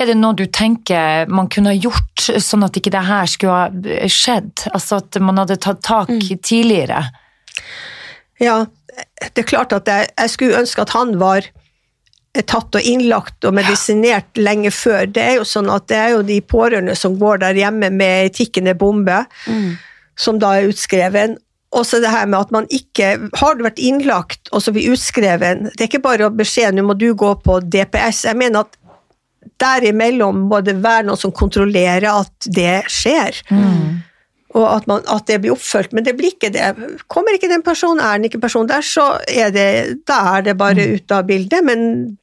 Er 0.00 0.06
det 0.06 0.16
noe 0.16 0.34
du 0.36 0.44
tenker 0.46 1.26
man 1.28 1.48
kunne 1.48 1.72
ha 1.72 1.78
gjort 1.80 2.28
sånn 2.38 2.64
at 2.64 2.76
ikke 2.76 2.92
det 2.92 3.06
her 3.08 3.26
skulle 3.26 3.52
ha 3.52 3.70
eh, 3.70 4.08
skjedd? 4.08 4.66
Altså 4.74 5.00
at 5.00 5.16
man 5.20 5.38
hadde 5.40 5.56
tatt 5.56 5.80
tak 5.82 6.12
tidligere? 6.44 7.06
Ja, 8.40 8.66
det 9.34 9.38
er 9.44 9.48
klart 9.48 9.72
at 9.72 9.88
jeg, 9.88 10.08
jeg 10.18 10.30
skulle 10.30 10.60
ønske 10.60 10.82
at 10.82 10.92
han 10.96 11.16
var 11.20 11.48
tatt 12.46 12.76
og 12.78 12.86
innlagt 12.86 13.44
og 13.44 13.54
medisinert 13.58 14.38
lenge 14.38 14.70
før. 14.70 15.08
Det 15.10 15.22
er 15.22 15.38
jo 15.40 15.46
sånn 15.48 15.70
at 15.72 15.88
det 15.90 15.98
er 15.98 16.10
jo 16.14 16.24
de 16.26 16.38
pårørende 16.40 16.94
som 16.98 17.18
går 17.18 17.42
der 17.42 17.58
hjemme 17.58 17.90
med 17.90 18.34
tikkende 18.36 18.76
bombe, 18.78 19.24
som 20.18 20.38
da 20.38 20.54
er 20.58 20.70
utskreven. 20.70 21.38
Og 21.70 21.86
så 21.86 22.00
det 22.02 22.10
her 22.10 22.26
med 22.26 22.40
at 22.40 22.50
man 22.50 22.64
ikke 22.74 23.12
Har 23.38 23.54
du 23.54 23.60
vært 23.62 23.78
innlagt 23.78 24.48
og 24.50 24.58
så 24.58 24.72
blir 24.74 24.90
utskreven 24.90 25.68
Det 25.68 25.84
er 25.84 25.86
ikke 25.86 26.00
bare 26.02 26.26
beskjed 26.34 26.74
nå 26.74 26.82
må 26.82 26.96
du 26.98 27.12
gå 27.14 27.28
på 27.44 27.60
DPS. 27.62 28.24
Jeg 28.26 28.38
mener 28.40 28.64
at 28.64 28.74
derimellom 29.62 30.48
må 30.50 30.60
det 30.66 30.80
være 30.82 31.06
noen 31.06 31.20
som 31.20 31.30
kontrollerer 31.30 32.08
at 32.10 32.48
det 32.50 32.82
skjer. 32.90 33.38
Og 34.50 34.64
at, 34.66 34.86
man, 34.90 35.04
at 35.06 35.28
det 35.30 35.38
blir 35.42 35.54
oppfølgt, 35.54 35.92
men 35.94 36.04
det 36.04 36.16
blir 36.18 36.34
ikke 36.34 36.50
det. 36.50 36.72
Kommer 37.06 37.36
ikke 37.36 37.50
den 37.52 37.62
personen, 37.62 38.02
er 38.02 38.18
den 38.18 38.26
ikke 38.26 38.42
personen 38.42 38.70
der, 38.70 38.82
så 38.82 39.12
er 39.30 39.52
det, 39.54 39.68
da 40.10 40.18
er 40.34 40.48
det 40.48 40.56
bare 40.58 40.88
ute 40.96 41.20
av 41.20 41.28
bildet. 41.28 41.62
Men 41.64 42.16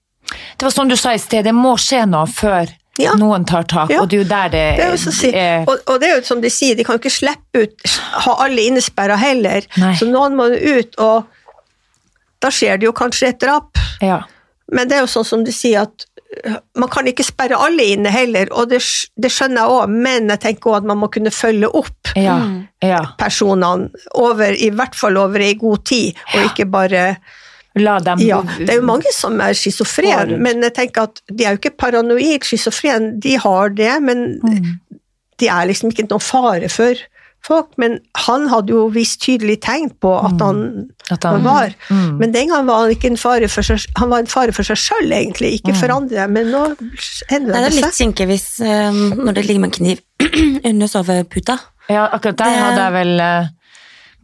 Det 0.58 0.66
var 0.68 0.74
sånn 0.76 0.90
du 0.92 0.96
sa 1.00 1.14
i 1.16 1.22
sted, 1.22 1.46
det 1.48 1.54
må 1.56 1.76
skje 1.80 2.04
noe 2.10 2.26
før 2.28 2.68
Ja. 3.00 3.14
noen 3.14 3.46
tar 3.46 3.64
tak, 3.70 3.92
Ja. 3.94 4.02
og 4.02 4.10
det 4.10 4.18
er 4.18 4.24
jo 4.24 4.30
der 4.30 4.50
det, 4.50 4.64
det 4.78 4.86
er 4.86 4.92
jo 4.96 5.12
si. 5.12 5.30
Og, 5.70 5.76
og 5.88 6.00
det 6.02 6.08
er 6.10 6.16
jo 6.18 6.24
som 6.26 6.42
de 6.42 6.50
sier, 6.50 6.76
de 6.76 6.84
kan 6.84 6.98
jo 6.98 7.02
ikke 7.04 7.14
slippe 7.14 7.62
ut, 7.68 7.92
ha 8.26 8.34
alle 8.44 8.64
innesperra 8.72 9.16
heller. 9.22 9.62
Nei. 9.78 9.94
Så 10.00 10.08
noen 10.10 10.34
må 10.36 10.48
ut, 10.50 10.98
og 10.98 11.26
da 12.42 12.50
skjer 12.54 12.80
det 12.82 12.88
jo 12.90 12.94
kanskje 12.98 13.30
et 13.34 13.40
drap. 13.40 13.78
ja. 14.02 14.24
Men 14.70 14.90
det 14.90 14.98
er 14.98 15.06
jo 15.06 15.08
sånn 15.08 15.24
som 15.24 15.44
de 15.48 15.52
sier 15.56 15.86
at 15.86 16.04
øh, 16.44 16.58
man 16.76 16.90
kan 16.92 17.08
ikke 17.08 17.24
sperre 17.24 17.56
alle 17.56 17.86
inne 17.94 18.10
heller, 18.12 18.50
og 18.52 18.68
det, 18.74 18.82
det 19.16 19.30
skjønner 19.32 19.62
jeg 19.62 19.76
òg, 19.78 19.94
men 20.04 20.28
jeg 20.34 20.42
tenker 20.44 20.72
òg 20.74 20.76
at 20.82 20.88
man 20.90 20.98
må 21.00 21.08
kunne 21.14 21.32
følge 21.32 21.70
opp 21.72 22.12
Ja, 22.20 22.36
ja. 22.84 23.00
personene 23.18 23.88
over, 24.20 24.52
i 24.52 24.68
hvert 24.76 24.98
fall 25.00 25.16
over 25.22 25.40
ei 25.40 25.54
god 25.56 25.86
tid, 25.88 26.18
og 26.34 26.50
ikke 26.50 26.66
bare 26.68 27.06
La 27.78 27.98
dem 28.00 28.20
Ja, 28.20 28.42
det 28.58 28.70
er 28.70 28.80
jo 28.82 28.88
mange 28.88 29.12
som 29.14 29.40
er 29.42 29.54
schizofrene, 29.54 30.38
men 30.40 30.62
jeg 30.62 30.74
tenker 30.74 31.04
at 31.04 31.22
de 31.34 31.44
er 31.46 31.56
jo 31.56 31.62
ikke 31.62 31.78
paranoid 31.78 32.44
schizofrene. 32.48 33.20
de 33.20 33.36
har 33.38 33.70
det, 33.70 34.02
men 34.04 34.40
Mm. 34.44 34.80
de 35.40 35.48
er 35.48 35.68
liksom 35.68 35.92
ikke 35.92 36.08
noen 36.10 36.22
fare 36.22 36.70
for 36.70 36.94
folk. 37.48 37.68
Men 37.78 38.00
han 38.18 38.48
hadde 38.50 38.70
jo 38.74 38.90
visst 38.90 39.22
tydelig 39.22 39.60
tegn 39.62 39.92
på 40.02 40.10
at 40.26 40.42
han, 40.42 40.56
Mm. 40.58 40.90
At 41.12 41.24
han- 41.24 41.44
var. 41.44 41.74
Mm. 41.90 42.18
Men 42.20 42.32
den 42.34 42.50
gangen 42.50 42.66
var 42.66 42.82
han 42.82 42.90
ikke 42.96 43.06
en 43.12 43.16
fare 43.16 43.48
for 43.48 43.62
seg, 43.62 43.86
han 43.96 44.10
var 44.10 44.20
en 44.20 44.26
fare 44.26 44.52
for 44.52 44.64
seg 44.64 44.76
sjøl, 44.76 45.12
egentlig, 45.14 45.62
ikke 45.62 45.72
Mm. 45.74 45.80
for 45.80 45.92
andre. 45.92 46.28
Men 46.28 46.48
nå 46.52 46.76
Det 46.78 47.00
seg. 47.00 47.46
Det 47.46 47.56
er 47.56 47.70
litt 47.70 47.94
kinkig 47.96 48.28
hvis 48.28 48.60
um, 48.60 49.12
når 49.26 49.34
det 49.36 49.46
ligger 49.48 49.60
med 49.62 49.70
en 49.80 49.86
kniv 49.86 50.00
under 50.66 50.88
soveputa. 50.88 51.60
Ja, 51.90 52.10
akkurat 52.10 52.36
der 52.36 52.46
Det- 52.52 52.60
hadde 52.60 52.84
jeg 52.84 52.94
vel 52.94 53.20
eh, 53.22 53.48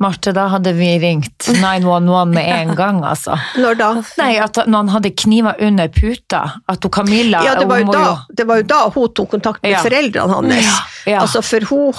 Marte, 0.04 0.34
da 0.36 0.47
hadde 0.51 0.74
vi 0.78 0.89
ringt 1.01 1.47
911 1.47 2.34
med 2.36 2.49
en 2.58 2.74
gang, 2.78 2.99
altså. 3.08 3.38
Når 3.60 3.80
da? 3.80 3.89
Nei, 4.20 4.34
at 4.43 4.60
han 4.64 4.91
hadde 4.91 5.14
kniver 5.24 5.56
under 5.64 5.88
puta, 5.95 6.43
at 6.70 6.84
hun 6.84 6.91
Camilla 6.99 7.43
Ja, 7.47 7.56
det 7.60 7.68
var, 7.72 7.82
jo 7.84 7.91
da, 7.93 8.04
da, 8.04 8.36
det 8.41 8.47
var 8.49 8.62
jo 8.62 8.68
da 8.74 8.82
hun 8.93 9.14
tok 9.16 9.32
kontakt 9.38 9.64
med 9.64 9.72
Ja. 9.78 9.82
foreldrene 9.86 10.38
hans. 10.38 10.54
Ja, 10.60 10.78
ja. 11.16 11.22
Altså 11.24 11.41
for 11.45 11.66
hun, 11.72 11.93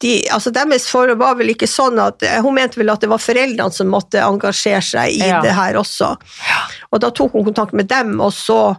de, 0.00 0.12
altså 0.32 0.50
Deres 0.52 0.86
forhold 0.88 1.18
var 1.20 1.34
vel 1.36 1.50
ikke 1.52 1.66
sånn 1.68 1.98
at 2.00 2.22
Hun 2.40 2.54
mente 2.56 2.78
vel 2.80 2.88
at 2.92 3.00
det 3.04 3.08
var 3.10 3.18
foreldrene 3.20 3.72
som 3.72 3.90
måtte 3.92 4.22
engasjere 4.24 4.80
seg 4.82 5.12
i 5.18 5.18
Ja. 5.28 5.40
det 5.44 5.52
her 5.52 5.74
også. 5.76 6.14
Og 6.92 7.00
da 7.04 7.10
tok 7.14 7.32
hun 7.36 7.44
kontakt 7.44 7.72
med 7.76 7.86
dem, 7.90 8.14
og 8.20 8.32
så 8.32 8.76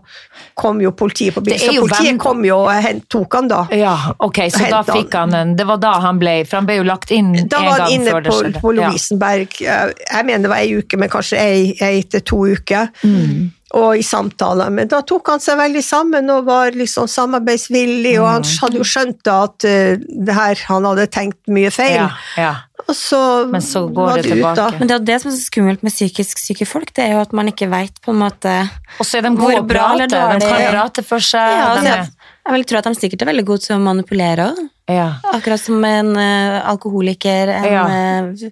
kom 0.57 0.82
jo 0.82 0.91
politiet 0.91 1.34
på 1.36 1.43
bilen. 1.45 1.59
Så 1.61 1.76
politiet 1.80 2.07
venn- 2.09 2.19
kom 2.19 2.41
jo 2.45 2.57
og 2.65 3.03
tok 3.09 3.34
han 3.38 3.47
da. 3.47 3.61
Ja, 3.72 3.93
ok, 4.19 4.41
så 4.51 4.67
da 4.69 4.82
fikk 4.84 5.13
han 5.13 5.34
en 5.38 5.55
Det 5.55 5.65
var 5.67 5.78
da 5.78 5.93
han 5.99 6.19
ble 6.19 6.43
For 6.45 6.57
han 6.57 6.65
ble 6.65 6.76
jo 6.82 6.84
lagt 6.84 7.11
inn 7.11 7.32
Da 7.47 7.57
en 7.61 7.65
var 7.65 7.80
han 7.80 7.88
det 7.88 7.93
inne 7.95 8.05
Da 8.05 8.11
var 8.17 8.22
på, 8.22 8.41
inne 8.43 8.53
på 8.53 8.61
på 8.61 8.74
Lovisenberg, 8.76 9.61
eh, 9.61 9.93
jeg 10.11 10.26
mener 10.26 10.41
det 10.47 10.49
var 10.49 10.57
ei 10.65 10.74
uke, 10.82 10.97
men 10.97 11.09
kanskje 11.09 11.38
ei, 11.39 11.76
ei 11.82 12.01
til 12.03 12.22
to 12.22 12.45
uker, 12.55 12.89
Mm. 13.03 13.51
Og 13.74 13.95
i 13.97 14.01
samtaler. 14.03 14.69
Men 14.69 14.88
da 14.91 14.99
tok 15.01 15.30
han 15.32 15.39
seg 15.39 15.57
veldig 15.57 15.82
sammen 15.84 16.30
og 16.30 16.45
var 16.45 16.72
liksom 16.76 17.07
samarbeidsvillig, 17.07 18.17
og 18.19 18.28
Mm. 18.28 18.34
han 18.34 18.43
hadde 18.61 18.78
jo 18.78 18.84
skjønt 18.84 19.22
da 19.24 19.43
at 19.43 19.63
uh, 19.63 19.95
det 20.26 20.34
her, 20.36 20.55
han 20.67 20.84
hadde 20.89 21.07
tenkt 21.07 21.39
mye 21.47 21.72
feil. 21.72 21.95
Ja, 21.95 22.09
ja. 22.38 22.55
Og 22.89 22.95
så, 22.97 23.47
Men 23.51 23.61
så 23.61 23.86
går 23.93 24.07
var 24.09 24.17
det 24.17 24.26
ut 24.26 24.41
da. 24.41 24.53
tilbake. 24.55 24.80
Men 24.80 24.88
det 24.89 24.95
er 24.95 25.03
det 25.05 25.22
som 25.22 25.30
er 25.32 25.36
så 25.38 25.43
skummelt 25.45 25.84
med 25.84 25.91
psykisk 25.93 26.39
syke 26.41 26.65
folk, 26.67 26.91
det 26.97 27.03
er 27.05 27.11
jo 27.13 27.19
at 27.22 27.32
man 27.38 27.47
ikke 27.47 27.69
veit 27.69 27.99
på 28.03 28.11
en 28.11 28.19
måte 28.24 28.55
Og 28.99 29.05
så 29.05 29.19
er 29.19 29.22
de 29.28 29.36
gode 29.38 29.59
og 29.61 29.67
bra 29.69 29.91
eller 29.93 30.03
eller 30.05 30.07
De 30.07 30.15
dårlig- 30.15 30.49
kan 30.49 30.72
prate 30.74 31.03
for 31.05 31.19
seg. 31.19 31.51
Ja, 31.55 31.67
altså, 31.76 32.11
Jeg 32.41 32.53
vil 32.55 32.63
tro 32.65 32.78
at 32.78 32.84
de 32.89 32.93
sikkert 32.95 33.22
er 33.22 33.30
veldig 33.30 33.45
gode 33.45 33.61
til 33.61 33.76
å 33.76 33.80
manipulere 33.80 34.47
òg. 34.49 34.63
ja. 34.89 35.13
Akkurat 35.32 35.59
som 35.61 35.86
en 35.86 36.09
uh, 36.17 36.69
alkoholiker, 36.74 37.47
en 37.53 37.63
Ja. 37.72 37.86
uh, 37.86 38.49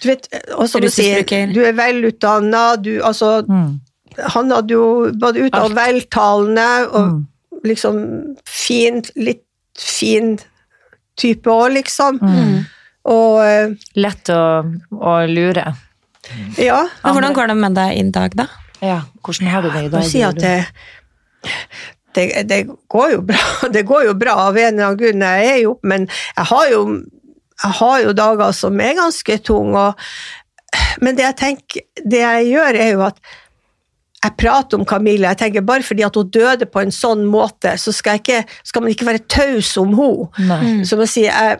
Du 0.00 0.08
vet, 0.08 0.26
og 0.56 0.66
som 0.68 0.80
du 0.80 0.88
sier, 0.88 1.22
du 1.52 1.60
er 1.62 1.72
velutdanna, 1.76 2.80
du 2.82 3.00
altså 3.02 3.44
Mm. 3.46 3.80
Han 4.34 4.50
hadde 4.50 4.74
jo 4.74 4.84
både 5.20 5.46
ute 5.48 5.60
og 5.64 5.74
veltalende 5.76 6.68
og 6.92 7.04
Mm. 7.08 7.26
liksom 7.64 7.96
fin, 8.46 9.02
litt 9.16 9.44
fin 9.78 10.38
type 11.18 11.50
òg, 11.50 11.72
liksom. 11.74 12.18
Mm. 12.22 12.64
Og 13.10 13.40
eh, 13.44 13.74
Lett 13.96 14.30
å, 14.30 14.40
å 14.94 15.14
lure. 15.30 15.64
ja. 16.58 16.80
Men 17.04 17.14
hvordan 17.16 17.34
går 17.34 17.46
det 17.52 17.56
med 17.56 17.74
deg 17.78 17.98
i 17.98 18.04
dag, 18.14 18.34
da? 18.38 18.46
Ja, 18.82 19.00
hvordan 19.26 19.48
har 19.50 19.62
du 19.62 19.70
det 19.74 19.84
i 19.84 19.88
dag? 19.90 20.04
si 20.06 20.22
at 20.22 20.38
det, 20.38 20.66
det, 22.14 22.26
det 22.50 22.60
går 22.88 23.10
jo 23.16 23.20
bra. 23.26 23.44
Det 23.74 23.82
går 23.86 24.04
jo 24.08 24.14
bra 24.18 24.34
av 24.48 24.56
en 24.58 24.74
eller 24.74 24.86
annen 24.90 24.98
grunn. 25.00 25.22
Jeg 25.26 25.50
er 25.52 25.60
jo 25.64 25.78
men 25.82 26.06
jeg 26.36 26.46
har 26.52 26.68
jo, 26.72 26.82
jeg 27.64 27.72
har 27.80 28.00
jo 28.04 28.12
dager 28.12 28.52
som 28.54 28.80
er 28.80 28.94
ganske 28.98 29.38
tunge. 29.46 29.82
Og, 29.88 30.08
men 31.02 31.16
det 31.18 31.26
jeg 31.26 31.36
tenker, 31.42 31.86
det 32.04 32.22
jeg 32.22 32.48
gjør, 32.52 32.78
er 32.86 32.90
jo 32.94 33.04
at 33.08 33.18
jeg 34.18 34.34
prater 34.40 34.78
om 34.78 34.84
Camilla. 34.88 35.32
Jeg 35.32 35.38
tenker 35.44 35.66
Bare 35.66 35.84
fordi 35.86 36.02
at 36.02 36.16
hun 36.18 36.30
døde 36.34 36.66
på 36.66 36.82
en 36.82 36.94
sånn 36.94 37.24
måte, 37.30 37.76
så 37.78 37.94
skal, 37.94 38.18
jeg 38.18 38.24
ikke, 38.24 38.60
skal 38.66 38.82
man 38.82 38.94
ikke 38.94 39.06
være 39.06 39.24
taus 39.30 39.76
om 39.78 39.94
henne. 39.94 40.48
Nei. 40.48 40.86
Som 40.88 41.02
jeg, 41.04 41.58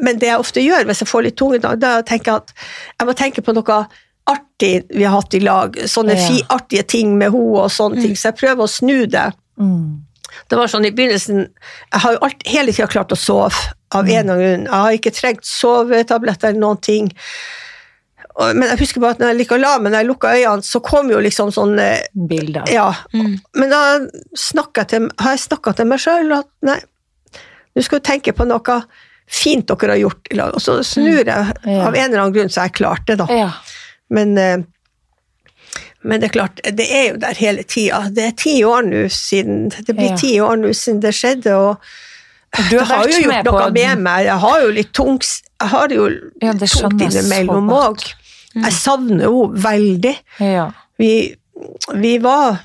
men 0.00 0.18
det 0.18 0.30
jeg 0.30 0.42
ofte 0.42 0.64
gjør 0.64 0.88
hvis 0.88 1.04
jeg 1.04 1.10
får 1.10 1.26
litt 1.28 1.38
tunge 1.38 1.60
dager, 1.62 1.86
er 1.86 2.02
å 2.02 2.06
tenke 2.08 2.34
at 2.40 2.54
jeg 2.56 3.06
må 3.08 3.14
tenke 3.18 3.44
på 3.46 3.54
noe 3.54 3.80
artig 4.30 4.72
vi 4.90 5.04
har 5.06 5.16
hatt 5.16 5.34
i 5.34 5.42
lag. 5.44 5.78
Sånne 5.90 6.16
Ja. 6.18 6.26
fi, 6.26 6.42
artige 6.48 6.86
ting 6.86 7.16
med 7.18 7.32
henne 7.32 7.64
og 7.64 7.70
sånne 7.70 8.02
ting. 8.02 8.14
Så 8.16 8.30
jeg 8.30 8.40
prøver 8.42 8.64
å 8.64 8.70
snu 8.70 9.06
det. 9.06 9.32
Mm. 9.60 10.02
Det 10.48 10.58
var 10.58 10.70
sånn 10.70 10.86
i 10.86 10.92
begynnelsen 10.94 11.48
Jeg 11.92 12.00
har 12.00 12.12
jo 12.12 12.18
alt, 12.22 12.42
hele 12.46 12.72
tida 12.72 12.86
klart 12.86 13.12
å 13.12 13.18
sove 13.18 13.54
av 13.92 14.08
en 14.08 14.30
eller 14.30 14.34
annen 14.34 14.42
grunn. 14.42 14.64
Jeg 14.64 14.82
har 14.82 14.92
ikke 14.92 15.14
trengt 15.14 15.46
sovetabletter 15.46 16.48
eller 16.48 16.60
noen 16.60 16.80
ting. 16.80 17.10
Og- 18.40 18.56
Men 18.56 18.68
jeg 18.72 18.78
husker 18.80 19.00
bare 19.04 19.16
at 19.16 19.18
når 19.20 19.32
jeg 19.34 19.38
liker 19.42 19.58
å 19.58 19.60
la 19.60 19.72
meg, 19.78 19.92
når 19.92 20.00
jeg 20.00 20.08
lukka 20.08 20.32
øynene, 20.38 20.64
så 20.64 20.80
kom 20.82 21.10
jo 21.12 21.18
liksom 21.20 21.50
sånn 21.52 21.78
eh, 21.78 22.06
Bilder. 22.14 22.64
Ja. 22.72 22.88
Mm. 23.12 23.34
Men 23.60 23.70
da 23.74 23.80
snakker 24.34 24.82
jeg 24.84 24.88
til, 24.94 25.10
har 25.20 25.36
jeg 25.36 25.44
snakka 25.44 25.74
til 25.76 25.86
meg 25.90 25.98
sjøl 26.00 26.32
at 26.38 26.48
nei, 26.62 26.78
du 27.76 27.82
skal 27.84 28.00
du 28.00 28.08
tenke 28.08 28.32
på 28.34 28.46
noe 28.48 28.80
fint 29.30 29.68
dere 29.70 29.92
har 29.94 30.00
gjort 30.00 30.26
i 30.32 30.38
lag. 30.40 30.54
Og 30.56 30.60
så 30.64 30.78
snur 30.82 31.20
jeg. 31.22 31.26
Ja. 31.66 31.86
Av 31.86 31.94
en 31.94 32.02
eller 32.08 32.18
annen 32.24 32.34
grunn 32.34 32.48
så 32.50 32.64
jeg 32.66 32.72
klarte 32.80 33.12
det, 33.14 33.18
da. 33.22 33.26
Ja. 33.30 33.50
Men, 34.10 34.36
eh, 34.38 34.64
men 36.02 36.20
det 36.22 36.30
er 36.30 36.32
klart, 36.38 36.60
det 36.64 36.86
er 36.90 37.04
jo 37.12 37.16
der 37.20 37.36
hele 37.38 37.62
tida. 37.68 38.00
Det 38.10 38.24
er 38.24 38.36
ti 38.40 38.54
år 38.64 38.86
nå 38.88 39.04
siden 39.12 39.68
Det 39.84 39.94
blir 39.94 40.10
Ja. 40.10 40.16
ti 40.16 40.32
år 40.40 40.56
nå 40.62 40.72
siden 40.74 41.00
det 41.04 41.12
skjedde, 41.14 41.52
og 41.54 41.76
Du 42.70 42.78
det 42.78 42.86
har 42.88 43.04
jo 43.06 43.12
gjort 43.20 43.26
med 43.28 43.44
noe 43.44 43.70
med 43.70 43.98
meg. 43.98 44.24
Jeg 44.26 44.38
har 44.40 44.60
jo 44.62 44.70
litt 44.74 44.92
tungt 44.92 45.28
Jeg 45.60 45.68
har 45.68 45.86
det 45.88 45.96
jo 45.96 46.06
Ja, 46.42 46.52
det 46.52 46.68
tungt 46.70 47.00
innimellom 47.04 47.68
òg. 47.70 48.14
Jeg 48.54 48.72
savner 48.74 49.26
henne 49.28 49.62
veldig. 49.62 50.14
Ja. 50.42 50.70
Vi, 50.98 51.12
vi 51.94 52.16
var 52.18 52.58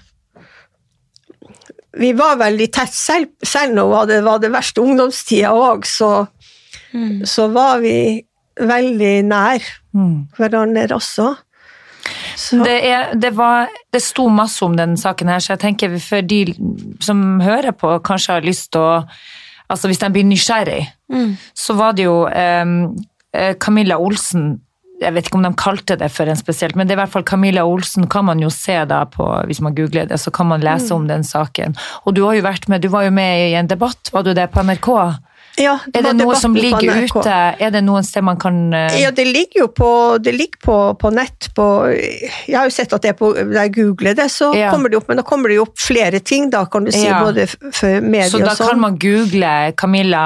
Vi 1.97 2.09
var 2.13 2.35
veldig 2.41 2.67
tett, 2.75 2.91
selv, 2.93 3.29
selv 3.43 3.73
når 3.77 4.05
det 4.09 4.17
var 4.25 4.39
det 4.43 4.49
verste 4.51 4.81
ungdomstida 4.83 5.53
òg, 5.55 5.85
så, 5.87 6.25
så 7.23 7.45
var 7.55 7.79
vi 7.85 8.21
veldig 8.59 9.13
nær 9.29 9.63
Mm. 9.95 10.25
hverandre 10.35 10.89
også. 10.91 11.29
Det, 12.65 12.73
er, 12.89 13.13
det, 13.15 13.29
var, 13.37 13.69
det 13.95 14.01
sto 14.03 14.25
masse 14.27 14.59
om 14.65 14.75
den 14.75 14.97
saken 14.99 15.29
her, 15.31 15.39
så 15.39 15.53
jeg 15.53 15.61
tenker 15.61 15.93
for 16.03 16.19
de 16.21 16.41
som 16.99 17.39
hører 17.39 17.71
på, 17.71 17.93
kanskje 18.03 18.33
har 18.35 18.41
lyst 18.43 18.71
til 18.75 18.81
å 18.83 19.03
Altså 19.71 19.87
hvis 19.89 19.97
de 20.03 20.09
blir 20.13 20.27
nysgjerrig, 20.27 20.83
Mm. 21.09 21.31
så 21.57 21.73
var 21.73 21.93
det 21.97 22.03
jo 22.05 22.27
eh, 22.27 23.53
Camilla 23.59 23.95
Olsen 23.97 24.59
jeg 25.01 25.11
vet 25.15 25.27
ikke 25.27 25.39
om 25.39 25.45
de 25.45 25.51
kalte 25.59 25.97
det 25.99 26.07
for 26.13 26.29
en 26.29 26.39
spesielt, 26.39 26.77
men 26.77 26.87
det 26.87 26.95
er 26.95 26.99
i 26.99 27.03
hvert 27.03 27.13
fall 27.15 27.27
Camilla 27.27 27.65
Olsen 27.67 28.07
kan 28.11 28.27
man 28.29 28.39
jo 28.39 28.49
se 28.53 28.77
da 28.87 29.03
på, 29.11 29.27
hvis 29.49 29.61
man 29.63 29.75
googler 29.75 30.07
det, 30.09 30.19
så 30.21 30.31
kan 30.31 30.47
man 30.47 30.63
lese 30.63 30.95
om 30.95 31.07
den 31.09 31.25
saken. 31.27 31.75
Og 32.05 32.15
du 32.15 32.23
har 32.23 32.37
jo 32.37 32.45
vært 32.45 32.69
med, 32.71 32.83
du 32.83 32.91
var 32.93 33.07
jo 33.07 33.13
med 33.15 33.49
i 33.49 33.55
en 33.59 33.69
debatt, 33.71 34.13
var 34.15 34.23
du 34.23 34.33
det 34.37 34.47
på 34.53 34.63
NRK? 34.63 34.89
Ja, 35.57 35.77
Er 35.93 36.01
det 36.03 36.13
noe 36.17 36.35
som 36.35 36.53
ligger 36.55 37.03
ute? 37.05 37.35
Er 37.59 37.71
det 37.71 37.81
noen 37.85 38.03
sted 38.03 38.23
man 38.23 38.37
kan 38.41 38.73
eh, 38.73 38.97
Ja, 39.01 39.11
det 39.15 39.25
ligger 39.27 39.61
jo 39.65 39.67
på, 39.71 39.89
det 40.23 40.33
ligger 40.35 40.59
på, 40.65 40.77
på 40.99 41.11
nett. 41.15 41.49
På, 41.55 41.65
jeg 41.91 42.55
har 42.57 42.65
jo 42.69 42.73
sett 42.75 42.93
at 42.93 43.01
det 43.05 43.13
er 43.13 43.17
på, 43.19 43.31
når 43.37 43.59
jeg 43.61 43.73
googler 43.77 44.15
det, 44.17 44.27
så 44.33 44.51
Ja. 44.55 44.71
kommer 44.73 44.89
det 44.91 44.97
opp, 44.99 45.07
men 45.07 45.17
da 45.21 45.23
kommer 45.23 45.49
det 45.49 45.55
jo 45.59 45.65
opp 45.67 45.77
flere 45.79 46.19
ting, 46.19 46.49
da, 46.49 46.65
kan 46.65 46.83
du 46.85 46.91
si, 46.91 47.05
Ja. 47.07 47.21
både 47.23 47.47
for 47.71 48.01
medier 48.01 48.29
Så 48.29 48.39
da 48.43 48.51
og 48.51 48.57
sånn. 48.57 48.69
kan 48.69 48.79
man 48.79 48.97
google 48.99 49.53
Camilla 49.77 50.25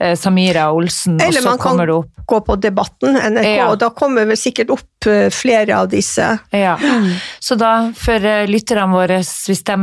eh, 0.00 0.14
Samira 0.16 0.70
Olsen, 0.72 1.20
Eller 1.20 1.40
og 1.40 1.58
så 1.58 1.58
kommer 1.58 1.86
det 1.86 1.94
opp. 1.94 2.04
Eller 2.04 2.16
man 2.16 2.20
kan 2.20 2.26
gå 2.30 2.40
på 2.46 2.56
Debatten, 2.60 3.16
NRK, 3.16 3.56
Ja. 3.56 3.68
og 3.72 3.78
da 3.80 3.88
kommer 3.90 4.24
vel 4.26 4.36
sikkert 4.38 4.70
opp 4.70 5.06
eh, 5.10 5.28
flere 5.34 5.74
av 5.80 5.88
disse. 5.90 6.38
Ja. 6.52 6.76
Så 7.40 7.56
da, 7.58 7.90
for 7.96 8.18
lytterne 8.46 8.86
våre, 8.92 9.18
hvis 9.24 9.64
de 9.66 9.76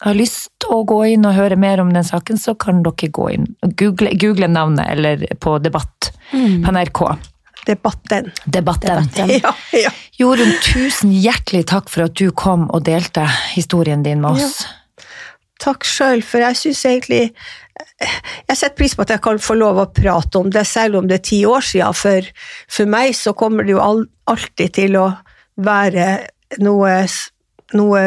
har 0.00 0.14
lyst 0.14 0.64
å 0.70 0.82
gå 0.86 1.00
inn 1.14 1.24
og 1.26 1.34
høre 1.34 1.56
mer 1.58 1.80
om 1.82 1.90
den 1.92 2.04
saken, 2.06 2.38
så 2.38 2.54
kan 2.58 2.82
dere 2.86 3.08
gå 3.10 3.30
inn 3.34 3.46
og 3.66 3.72
google, 3.80 4.12
google 4.20 4.48
navnet 4.48 4.86
eller 4.94 5.26
på 5.42 5.58
Debatt 5.62 6.12
Mm. 6.32 6.62
på 6.64 6.72
NRK. 6.74 6.98
Debatten. 7.66 8.26
Debatten. 8.44 9.30
Ja, 9.42 9.54
ja. 9.72 9.90
Jorunn, 10.20 10.52
tusen 10.62 11.10
hjertelig 11.12 11.64
takk 11.70 11.88
for 11.88 12.04
at 12.04 12.14
du 12.20 12.30
kom 12.36 12.66
og 12.70 12.82
delte 12.84 13.24
historien 13.54 14.02
din 14.04 14.20
med 14.20 14.36
oss. 14.36 14.66
Takk 15.58 15.84
sjøl, 15.88 16.20
for 16.22 16.44
jeg 16.44 16.54
syns 16.60 16.84
egentlig 16.86 17.22
Jeg 18.48 18.56
setter 18.58 18.76
pris 18.76 18.94
på 18.94 19.02
at 19.06 19.10
jeg 19.14 19.22
kan 19.24 19.38
få 19.42 19.56
lov 19.58 19.78
å 19.80 19.88
prate 19.94 20.38
om 20.38 20.50
det, 20.50 20.66
selv 20.66 20.98
om 21.00 21.08
det 21.08 21.18
er 21.20 21.24
ti 21.30 21.40
år 21.48 21.64
siden. 21.64 21.94
For, 21.96 22.28
for 22.68 22.86
meg 22.90 23.14
så 23.16 23.32
kommer 23.38 23.64
det 23.66 23.72
jo 23.74 23.80
alltid 24.28 24.72
til 24.76 24.96
å 25.00 25.06
være 25.56 26.08
noe, 26.62 26.92
noe 27.76 28.00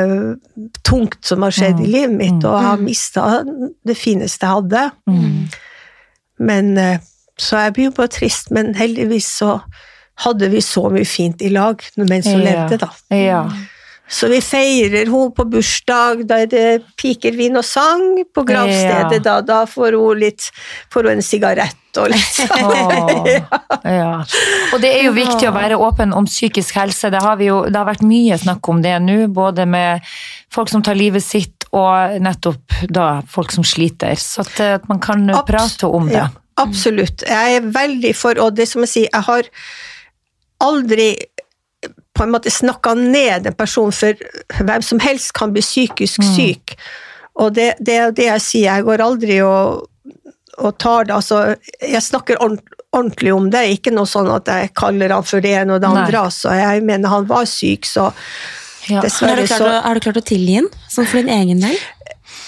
tungt 0.88 1.20
som 1.26 1.42
har 1.46 1.52
skjedd 1.54 1.80
i 1.84 1.90
livet 1.92 2.16
mitt, 2.18 2.44
og 2.46 2.62
har 2.66 2.78
mista 2.82 3.44
det 3.86 3.98
fineste 3.98 4.46
jeg 4.48 4.56
hadde. 4.58 4.92
Mm. 5.08 5.48
Men 6.40 6.78
eh, 6.78 7.00
Så 7.38 7.58
jeg 7.58 7.74
blir 7.74 7.86
jo 7.90 7.92
bare 7.98 8.08
trist, 8.14 8.52
men 8.52 8.76
heldigvis 8.76 9.26
så 9.40 9.60
hadde 10.22 10.50
vi 10.52 10.60
så 10.62 10.84
mye 10.94 11.06
fint 11.06 11.42
i 11.42 11.50
lag 11.50 11.82
mens 11.98 12.28
hun 12.28 12.42
Ja. 12.42 12.68
levde, 12.68 12.78
da. 12.78 12.90
Ja. 13.16 13.40
Så 14.12 14.28
vi 14.28 14.42
feirer 14.44 15.06
henne 15.08 15.30
på 15.36 15.46
bursdag, 15.48 16.26
da 16.28 16.42
er 16.44 16.50
det 16.52 16.64
piker, 17.00 17.32
vin 17.40 17.56
og 17.56 17.64
sang. 17.64 18.02
På 18.36 18.44
gravstedet, 18.48 19.20
Ja. 19.22 19.24
da, 19.28 19.36
da 19.42 19.60
får 19.66 19.96
hun 19.96 20.20
litt 20.20 20.50
Får 20.92 21.08
hun 21.08 21.14
en 21.14 21.24
sigarett 21.24 21.78
og 22.02 22.10
litt 22.12 22.36
sånn. 22.38 22.68
Åh, 22.68 23.30
ja. 23.88 24.12
Og 24.74 24.82
det 24.84 24.92
er 24.98 25.06
jo 25.08 25.14
viktig 25.16 25.48
å 25.50 25.54
være 25.56 25.80
åpen 25.80 26.14
om 26.16 26.28
psykisk 26.28 26.76
helse. 26.80 27.10
Det 27.12 27.20
har, 27.24 27.36
vi 27.40 27.48
jo, 27.50 27.62
det 27.68 27.76
har 27.80 27.88
vært 27.88 28.04
mye 28.08 28.38
snakk 28.40 28.68
om 28.72 28.80
det 28.84 28.98
nå, 29.04 29.18
både 29.36 29.66
med 29.68 30.04
folk 30.52 30.70
som 30.72 30.84
tar 30.84 30.96
livet 31.00 31.24
sitt, 31.24 31.66
og 31.72 32.20
nettopp 32.24 32.82
da 32.92 33.10
folk 33.32 33.52
som 33.56 33.64
sliter. 33.64 34.16
Så 34.20 34.44
at, 34.44 34.60
eh, 34.60 34.74
at 34.76 34.88
man 34.92 35.00
kan 35.04 35.24
Abs- 35.32 35.48
prate 35.48 35.88
om 35.88 36.08
det. 36.12 36.20
Ja, 36.20 36.28
absolutt. 36.60 37.24
Jeg 37.28 37.60
er 37.62 37.70
veldig 37.76 38.12
for, 38.20 38.36
og 38.44 38.56
det 38.60 38.68
som 38.72 38.84
jeg 38.84 38.92
sier, 38.92 39.10
jeg 39.14 39.24
har 39.30 39.48
aldri 40.62 41.14
på 42.22 42.28
en 42.28 42.34
måte 42.38 42.54
snakka 42.54 42.94
ned 43.02 43.50
en 43.50 43.58
person, 43.58 43.90
for 43.92 44.14
hvem 44.62 44.84
som 44.86 45.02
helst 45.02 45.34
kan 45.34 45.54
bli 45.56 45.64
psykisk 45.66 46.22
syk. 46.36 46.76
Og 47.42 47.56
det, 47.58 47.72
det 47.82 47.96
er 47.98 48.12
det 48.14 48.28
jeg 48.28 48.44
sier, 48.46 48.68
jeg 48.76 48.86
går 48.86 49.02
aldri 49.02 49.40
og, 49.42 49.88
og 50.62 50.74
tar 50.78 51.08
det 51.10 51.16
Altså, 51.18 51.40
jeg 51.82 52.02
snakker 52.06 52.38
ordentlig 52.44 53.32
om 53.34 53.48
det, 53.54 53.62
ikke 53.78 53.94
noe 53.96 54.06
sånn 54.10 54.28
at 54.36 54.50
jeg 54.52 54.74
kaller 54.78 55.14
han 55.16 55.24
for 55.26 55.42
det 55.42 55.54
ene 55.64 55.78
og 55.78 55.82
det 55.82 55.90
andre. 55.90 56.26
Altså, 56.28 56.52
jeg 56.60 56.84
mener 56.86 57.10
han 57.18 57.26
var 57.32 57.48
syk, 57.50 57.88
så 57.90 58.12
Ja. 58.90 59.00
Dessverre 59.06 59.44
så 59.48 59.68
har 59.86 59.94
du 59.94 60.02
klart 60.04 60.18
å 60.18 60.24
tilgi 60.26 60.56
han, 60.58 60.68
sånn 60.90 61.06
for 61.08 61.22
din 61.22 61.30
egen 61.30 61.60
del? 61.62 61.76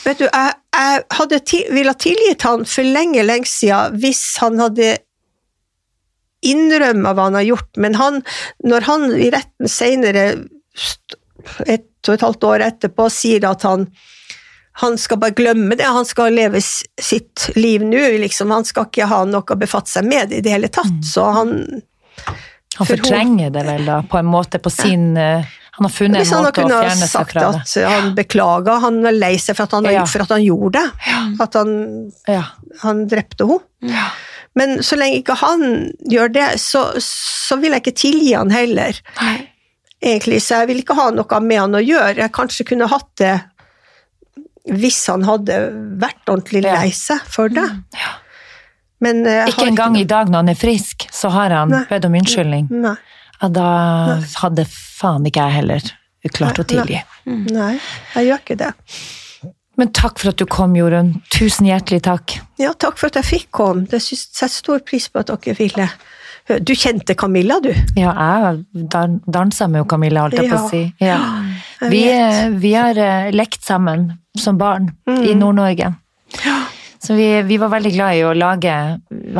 Vet 0.03 0.17
du, 0.19 0.25
jeg, 0.25 0.53
jeg 0.75 1.03
hadde 1.17 1.39
ti- 1.45 1.67
ville 1.71 1.93
ha 1.93 1.99
tilgitt 2.01 2.41
han 2.47 2.63
for 2.65 2.83
lenge, 2.83 3.21
lenge 3.23 3.45
siden 3.47 3.99
hvis 4.01 4.23
han 4.41 4.57
hadde 4.59 4.95
innrømmet 6.43 7.15
hva 7.17 7.27
han 7.29 7.37
har 7.39 7.47
gjort, 7.47 7.69
men 7.77 7.95
han, 7.99 8.21
når 8.67 8.87
han 8.89 9.07
i 9.15 9.29
retten 9.33 9.71
senere, 9.71 10.25
ett 11.67 11.79
et 12.03 12.09
og 12.09 12.13
et 12.17 12.23
halvt 12.25 12.43
år 12.49 12.63
etterpå, 12.65 13.05
sier 13.11 13.45
at 13.47 13.63
han 13.67 13.87
han 14.81 14.95
skal 14.97 15.19
bare 15.21 15.35
glemme 15.37 15.75
det, 15.77 15.85
han 15.85 16.05
skal 16.05 16.33
leve 16.33 16.57
sitt 16.63 17.43
liv 17.55 17.83
nå, 17.85 17.99
liksom. 18.23 18.49
Han 18.49 18.65
skal 18.65 18.87
ikke 18.89 19.05
ha 19.05 19.19
noe 19.29 19.45
å 19.45 19.57
befatte 19.61 19.91
seg 19.91 20.07
med 20.09 20.33
i 20.33 20.39
det 20.41 20.49
hele 20.49 20.69
tatt. 20.73 21.03
Så 21.05 21.27
han 21.29 21.51
Han 22.79 22.89
fortrenger 22.89 23.51
det 23.53 23.63
vel 23.67 23.85
da, 23.85 23.99
på 24.01 24.17
en 24.17 24.25
måte, 24.25 24.57
på 24.57 24.71
sin 24.73 25.13
ja. 25.15 25.43
Han 25.77 25.87
har 25.87 25.93
funnet 25.93 26.21
Hvis 26.21 26.31
en 26.31 26.35
han 26.37 26.43
måte 26.45 26.53
å 26.53 26.63
kunne 26.63 26.75
ha 26.75 26.81
fjerne 26.87 27.05
seg 27.05 27.09
sagt 27.09 27.31
fra 27.33 27.45
det. 27.51 27.61
at 27.61 27.93
han 27.93 28.11
beklaga, 28.17 28.75
han 28.83 28.99
var 29.01 29.15
lei 29.15 29.31
seg 29.41 29.55
for 29.57 29.63
at 29.65 29.71
han, 29.73 29.87
Ja. 29.89 30.03
for 30.05 30.21
at 30.21 30.29
han 30.35 30.43
gjorde 30.43 30.81
det. 30.81 31.13
At 31.41 31.53
han, 31.57 31.71
Ja. 32.29 32.43
han 32.83 33.07
drepte 33.09 33.47
henne. 33.49 34.03
Men 34.59 34.83
så 34.85 34.97
lenge 34.99 35.21
ikke 35.23 35.37
han 35.41 35.63
gjør 36.11 36.33
det, 36.35 36.47
så, 36.61 36.83
så 37.01 37.57
vil 37.61 37.73
jeg 37.73 37.81
ikke 37.83 37.95
tilgi 38.03 38.33
han 38.37 38.51
heller. 38.53 38.99
Egentlig, 40.03 40.41
så 40.45 40.61
jeg 40.61 40.69
vil 40.69 40.83
ikke 40.83 40.97
ha 40.99 41.07
noe 41.15 41.39
med 41.41 41.61
han 41.61 41.79
å 41.79 41.81
gjøre. 41.81 42.19
Jeg 42.21 42.33
kanskje 42.35 42.67
kunne 42.73 42.89
hatt 42.91 43.09
det 43.21 43.33
hvis 44.69 45.01
han 45.11 45.25
hadde 45.27 45.57
vært 45.99 46.29
ordentlig 46.29 46.61
Ja. 46.63 46.77
lei 46.79 46.91
seg 46.95 47.23
for 47.27 47.49
det. 47.51 47.65
Men 49.03 49.25
eh, 49.27 49.49
Ikke 49.51 49.67
engang 49.67 49.97
i 49.99 50.05
dag 50.07 50.29
når 50.31 50.45
han 50.45 50.53
er 50.53 50.59
frisk, 50.59 51.07
så 51.11 51.31
har 51.33 51.51
han 51.51 51.73
Nei. 51.73 51.81
bedt 51.89 52.05
om 52.07 52.13
unnskyldning. 52.15 52.69
Nei. 52.71 52.95
Ja, 53.41 53.49
da 53.51 53.67
hadde 54.39 54.63
faen 54.69 55.25
ikke 55.27 55.43
jeg 55.49 55.57
heller 55.57 55.89
klart 56.31 56.61
å 56.61 56.63
Nei, 56.63 56.69
tilgi. 56.71 57.01
Nei, 57.51 57.73
jeg 58.15 58.29
gjør 58.29 58.39
ikke 58.45 58.55
det. 58.61 58.71
Men 59.79 59.89
takk 59.95 60.19
for 60.21 60.33
at 60.33 60.37
du 60.37 60.45
kom, 60.49 60.75
Jorunn. 60.77 61.15
Tusen 61.33 61.65
hjertelig 61.69 62.03
takk. 62.05 62.35
Ja, 62.61 62.73
takk 62.77 62.99
for 62.99 63.09
at 63.09 63.17
jeg 63.21 63.29
fikk 63.29 63.47
komme. 63.57 63.87
Det 63.89 64.01
setter 64.05 64.51
stor 64.51 64.83
pris 64.85 65.07
på 65.09 65.23
at 65.23 65.31
dere 65.33 65.55
ville. 65.57 65.87
Du 66.43 66.73
kjente 66.75 67.15
Camilla, 67.15 67.57
du? 67.63 67.71
Ja, 67.95 68.11
jeg 68.11 68.87
dan 68.91 69.21
dansa 69.25 69.69
med 69.71 69.87
Camilla, 69.89 70.25
holdt 70.25 70.41
jeg 70.41 70.51
på 70.51 70.59
å 70.59 70.69
si. 70.69 70.83
Ja. 71.01 71.17
Vi, 71.81 72.03
vet. 72.05 72.57
vi 72.59 72.73
har 72.75 72.99
eh, 72.99 73.31
lekt 73.33 73.63
sammen 73.63 74.09
som 74.39 74.59
barn 74.59 74.91
i 75.07 75.33
Nord-Norge. 75.39 75.93
Ja. 76.43 76.57
Så 77.03 77.15
vi, 77.15 77.27
vi 77.47 77.57
var 77.59 77.71
veldig 77.73 77.91
glad 77.95 78.19
i 78.19 78.23
å 78.27 78.35
lage, 78.35 78.75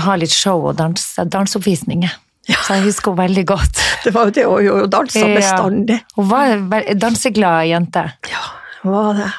ha 0.08 0.16
litt 0.20 0.34
show 0.34 0.66
og 0.72 0.78
dans, 0.80 1.06
danseoppvisninger. 1.24 2.18
Så 2.50 2.76
jeg 2.76 2.88
husker 2.90 3.14
henne 3.14 3.24
veldig 3.24 3.46
godt. 3.48 3.80
Det 4.04 4.12
var 4.16 4.28
jo 4.28 4.36
det 4.36 4.44
hun 4.48 4.66
gjorde, 4.66 5.04
bestandig. 5.38 6.02
Ja. 6.02 6.16
Hun 6.18 6.28
var 6.32 6.56
en 6.56 7.00
danseglad 7.00 7.70
jente. 7.70 8.04
Ja, 8.32 8.44
hun 8.82 8.96
var 8.96 9.14
det. 9.20 9.32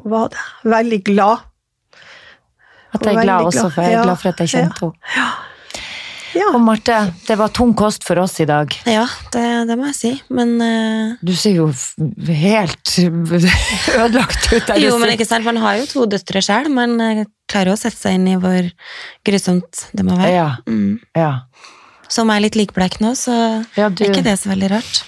Hun 0.00 0.10
var 0.12 0.28
det. 0.32 0.42
Veldig 0.72 1.00
glad. 1.04 1.48
At 2.92 3.06
jeg 3.08 3.16
er 3.16 3.22
glad 3.24 3.48
også, 3.48 3.70
for 3.72 3.82
jeg 3.88 3.96
er 3.96 4.04
glad 4.04 4.18
for 4.20 4.28
at 4.34 4.40
jeg 4.44 4.48
kjente 4.52 4.84
henne. 4.84 5.24
Ja. 6.32 6.46
Og 6.54 6.60
Marte, 6.64 6.94
det 7.28 7.34
var 7.36 7.50
tung 7.52 7.74
kost 7.76 8.06
for 8.08 8.16
oss 8.22 8.38
i 8.40 8.46
dag. 8.48 8.72
Ja, 8.88 9.02
det, 9.34 9.42
det 9.68 9.74
må 9.76 9.84
jeg 9.90 9.96
si. 9.98 10.12
Men 10.32 10.54
uh... 10.64 11.12
Du 11.20 11.32
ser 11.36 11.58
jo 11.58 11.66
helt 12.28 12.92
ødelagt 14.00 14.48
ut 14.52 14.64
der 14.70 14.80
Jo, 14.80 14.94
men 15.00 15.12
ikke 15.12 15.26
sant, 15.28 15.44
man 15.44 15.60
har 15.60 15.76
jo 15.82 15.86
to 15.90 16.06
døtre 16.08 16.40
sjøl, 16.44 16.70
men 16.72 16.96
eh, 17.04 17.22
klarer 17.52 17.74
å 17.74 17.76
sette 17.80 18.00
seg 18.00 18.16
inn 18.16 18.30
i 18.32 18.38
hvor 18.40 18.64
grusomt 19.28 19.84
det 19.92 20.06
må 20.08 20.16
være. 20.16 20.32
Ja, 20.32 20.48
Mm. 20.68 20.96
ja. 21.16 21.32
Som 22.12 22.28
er 22.32 22.42
litt 22.44 22.56
likblek 22.60 22.98
nå, 23.04 23.12
så 23.16 23.32
Ja, 23.76 23.88
du- 23.88 24.04
er 24.04 24.12
ikke 24.12 24.24
det 24.24 24.38
så 24.40 24.52
veldig 24.52 24.72
rart. 24.72 25.04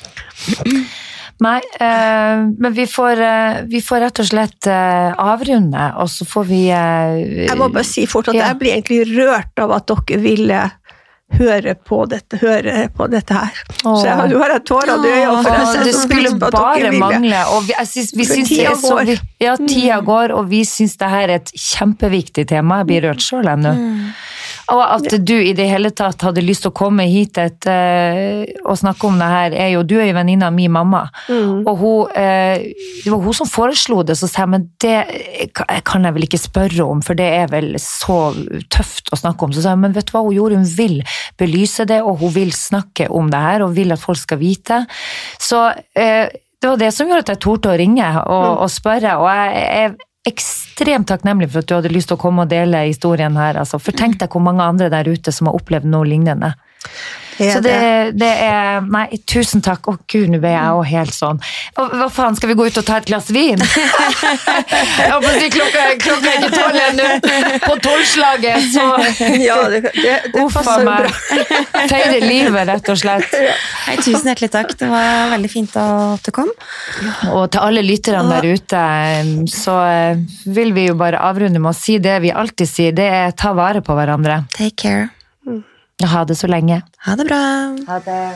Nei, 1.43 1.59
eh, 1.81 2.45
men 2.59 2.73
vi 2.73 2.87
får, 2.87 3.19
eh, 3.21 3.63
vi 3.67 3.81
får 3.83 4.01
rett 4.05 4.21
og 4.23 4.27
slett 4.29 4.67
eh, 4.71 5.11
avrunde, 5.19 5.89
og 5.99 6.07
så 6.09 6.25
får 6.31 6.45
vi 6.47 6.61
eh, 6.71 7.49
Jeg 7.49 7.59
må 7.59 7.67
bare 7.75 7.85
si 7.85 8.07
fort 8.07 8.29
at 8.31 8.35
Ja. 8.39 8.47
jeg 8.53 8.59
blir 8.61 8.77
egentlig 8.77 9.01
rørt 9.17 9.59
av 9.59 9.73
at 9.73 9.87
dere 9.91 10.21
ville 10.23 10.61
høre 11.35 11.75
på 11.75 12.05
dette, 12.07 12.39
høre 12.39 12.89
på 12.95 13.09
dette 13.11 13.35
her. 13.35 13.57
Åh. 13.83 13.97
Så 13.99 14.05
jeg, 14.07 14.29
du 14.31 14.37
har 14.39 14.53
bare 14.53 14.61
tårer 14.63 14.93
i 15.03 15.15
øynene, 15.17 15.43
for 15.43 15.51
jeg 15.75 15.85
det 15.89 15.95
skulle 15.97 16.31
på 16.39 16.47
at 16.47 16.53
bare 16.53 16.93
mangle. 17.01 17.41
Og 17.57 17.65
vi, 17.67 17.75
syns, 17.91 18.13
vi 18.15 18.27
syns 18.29 18.49
det 18.53 18.67
er 18.69 18.77
så 18.79 18.99
vi- 19.09 19.19
Ja, 19.43 19.57
tida 19.57 19.99
går, 20.05 20.31
og 20.39 20.47
vi 20.53 20.61
syns 20.69 20.97
det 21.01 21.09
her 21.11 21.25
er 21.29 21.35
et 21.41 21.51
kjempeviktig 21.51 22.47
tema. 22.53 22.79
Jeg 22.85 22.87
blir 22.93 23.09
rørt 23.09 23.25
sjøl 23.25 23.51
ennå. 23.51 23.75
Og 24.73 24.83
at 24.83 25.17
du 25.27 25.35
i 25.37 25.53
det 25.57 25.67
hele 25.69 25.91
tatt 25.97 26.23
hadde 26.25 26.45
lyst 26.45 26.65
til 26.65 26.73
å 26.73 26.77
komme 26.77 27.05
hit 27.11 27.39
et, 27.41 27.67
uh, 27.69 28.45
og 28.65 28.79
snakke 28.81 29.09
om 29.09 29.19
det 29.21 29.29
her, 29.29 29.57
er 29.67 29.73
jo 29.75 29.83
Du 29.85 29.97
er 29.99 30.09
jo 30.09 30.17
venninna 30.17 30.49
min 30.55 30.73
mamma, 30.73 31.03
og 31.29 31.75
hun, 31.81 32.15
uh, 32.15 32.57
det 33.05 33.11
var 33.13 33.21
hun 33.25 33.37
som 33.37 33.51
foreslo 33.51 34.03
det. 34.07 34.17
Så 34.21 34.31
sa 34.31 34.45
jeg 34.45 34.53
men 34.55 34.69
det 34.83 34.97
kan 35.85 36.07
jeg 36.07 36.17
vel 36.17 36.27
ikke 36.29 36.41
spørre 36.41 36.87
om, 36.87 37.03
for 37.05 37.19
det 37.19 37.29
er 37.43 37.51
vel 37.53 37.75
så 37.83 38.19
tøft 38.73 39.13
å 39.13 39.21
snakke 39.21 39.47
om. 39.47 39.53
Så 39.55 39.65
sa 39.65 39.75
jeg 39.75 39.83
men 39.85 39.97
vet 39.97 40.09
du 40.09 40.15
hva 40.17 40.25
hun 40.25 40.37
gjorde, 40.37 40.63
hun 40.63 40.73
vil 40.79 40.97
belyse 41.41 41.87
det, 41.91 42.01
og 42.03 42.23
hun 42.23 42.33
vil 42.37 42.55
snakke 42.57 43.11
om 43.13 43.29
det 43.33 43.45
her, 43.45 43.67
og 43.67 43.77
vil 43.77 43.93
at 43.95 44.03
folk 44.03 44.23
skal 44.23 44.41
vite. 44.41 44.85
Så 45.43 45.67
uh, 45.75 46.25
det 46.65 46.71
var 46.71 46.81
det 46.81 46.93
som 46.97 47.11
gjorde 47.11 47.27
at 47.27 47.35
jeg 47.35 47.45
torde 47.45 47.73
å 47.75 47.77
ringe 47.77 48.09
og, 48.25 48.51
og 48.65 48.71
spørre. 48.73 49.19
Og 49.21 49.29
jeg 49.29 49.65
er 49.85 49.97
ekstremt 50.29 51.09
takknemlig 51.11 51.51
for 51.53 51.63
at 51.63 51.69
du 51.69 51.77
hadde 51.77 51.93
lyst 51.93 52.11
til 52.11 52.19
å 52.19 52.23
komme 52.23 52.47
og 52.47 52.53
dele 52.53 52.87
historien 52.89 53.37
her. 53.39 53.59
Altså. 53.61 53.81
For 53.83 53.97
tenk 53.97 54.19
deg 54.23 54.33
hvor 54.33 54.45
mange 54.45 54.65
andre 54.65 54.91
der 54.93 55.09
ute 55.11 55.33
som 55.35 55.51
har 55.51 55.59
opplevd 55.59 55.89
noe 55.91 56.09
lignende. 56.09 56.55
Så 57.39 57.61
det, 57.65 57.77
det 58.19 58.31
er 58.45 58.85
Nei, 58.85 59.07
tusen 59.29 59.63
takk. 59.65 59.89
Å 59.91 59.97
gud, 60.11 60.29
nå 60.33 60.39
ble 60.43 60.53
jeg 60.53 60.75
òg 60.79 60.85
helt 60.89 61.15
sånn. 61.15 61.41
Hva, 61.77 61.87
hva 62.01 62.09
faen, 62.13 62.37
skal 62.39 62.53
vi 62.53 62.57
gå 62.59 62.67
ut 62.69 62.79
og 62.81 62.87
ta 62.87 62.99
et 63.01 63.09
glass 63.09 63.31
vin? 63.35 63.61
jeg 65.01 65.11
håper 65.11 65.29
å 65.29 65.35
si 65.39 65.51
klokka, 65.55 65.85
klokka 66.05 66.33
er 66.33 66.39
ikke 66.41 66.53
tolv 66.55 66.81
ennå. 66.85 67.09
På 67.65 67.77
tolvslaget, 67.85 68.69
så 68.75 68.87
Ja, 69.45 69.59
det, 69.73 69.83
det, 69.89 69.95
det 70.35 70.45
Uff 70.45 70.59
a 70.61 70.65
passer 70.65 70.85
bra. 70.89 71.11
Feire 71.91 72.21
livet, 72.23 72.61
rett 72.71 72.93
og 72.93 73.01
slett. 73.01 73.35
Nei, 73.35 73.97
tusen 74.01 74.31
hjertelig 74.31 74.53
takk. 74.55 74.77
Det 74.81 74.91
var 74.91 75.33
veldig 75.35 75.51
fint 75.53 75.77
at 75.81 76.25
du 76.25 76.33
kom. 76.35 76.51
Og 77.33 77.49
til 77.53 77.63
alle 77.63 77.85
lytterne 77.85 78.25
der 78.31 78.49
ute, 78.55 78.85
så 79.51 79.79
eh, 79.89 80.23
vil 80.55 80.75
vi 80.77 80.89
jo 80.91 80.99
bare 81.01 81.23
avrunde 81.25 81.63
med 81.63 81.73
å 81.73 81.77
si 81.77 81.99
det 82.03 82.21
vi 82.25 82.33
alltid 82.35 82.71
sier, 82.71 82.97
det 82.97 83.11
er 83.23 83.37
ta 83.39 83.55
vare 83.57 83.85
på 83.85 83.97
hverandre. 83.97 84.45
Take 84.55 84.79
care. 84.87 85.11
Ha 86.03 86.25
det 86.25 86.35
så 86.35 86.47
lenge. 86.47 86.83
Ha 86.99 87.17
det 87.17 87.25
bra. 87.25 87.77
Ha 87.87 87.99
det. 87.99 88.35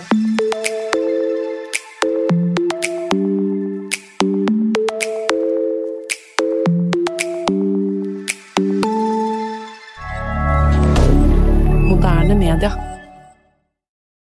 Moderne 11.89 12.35
media. 12.35 12.88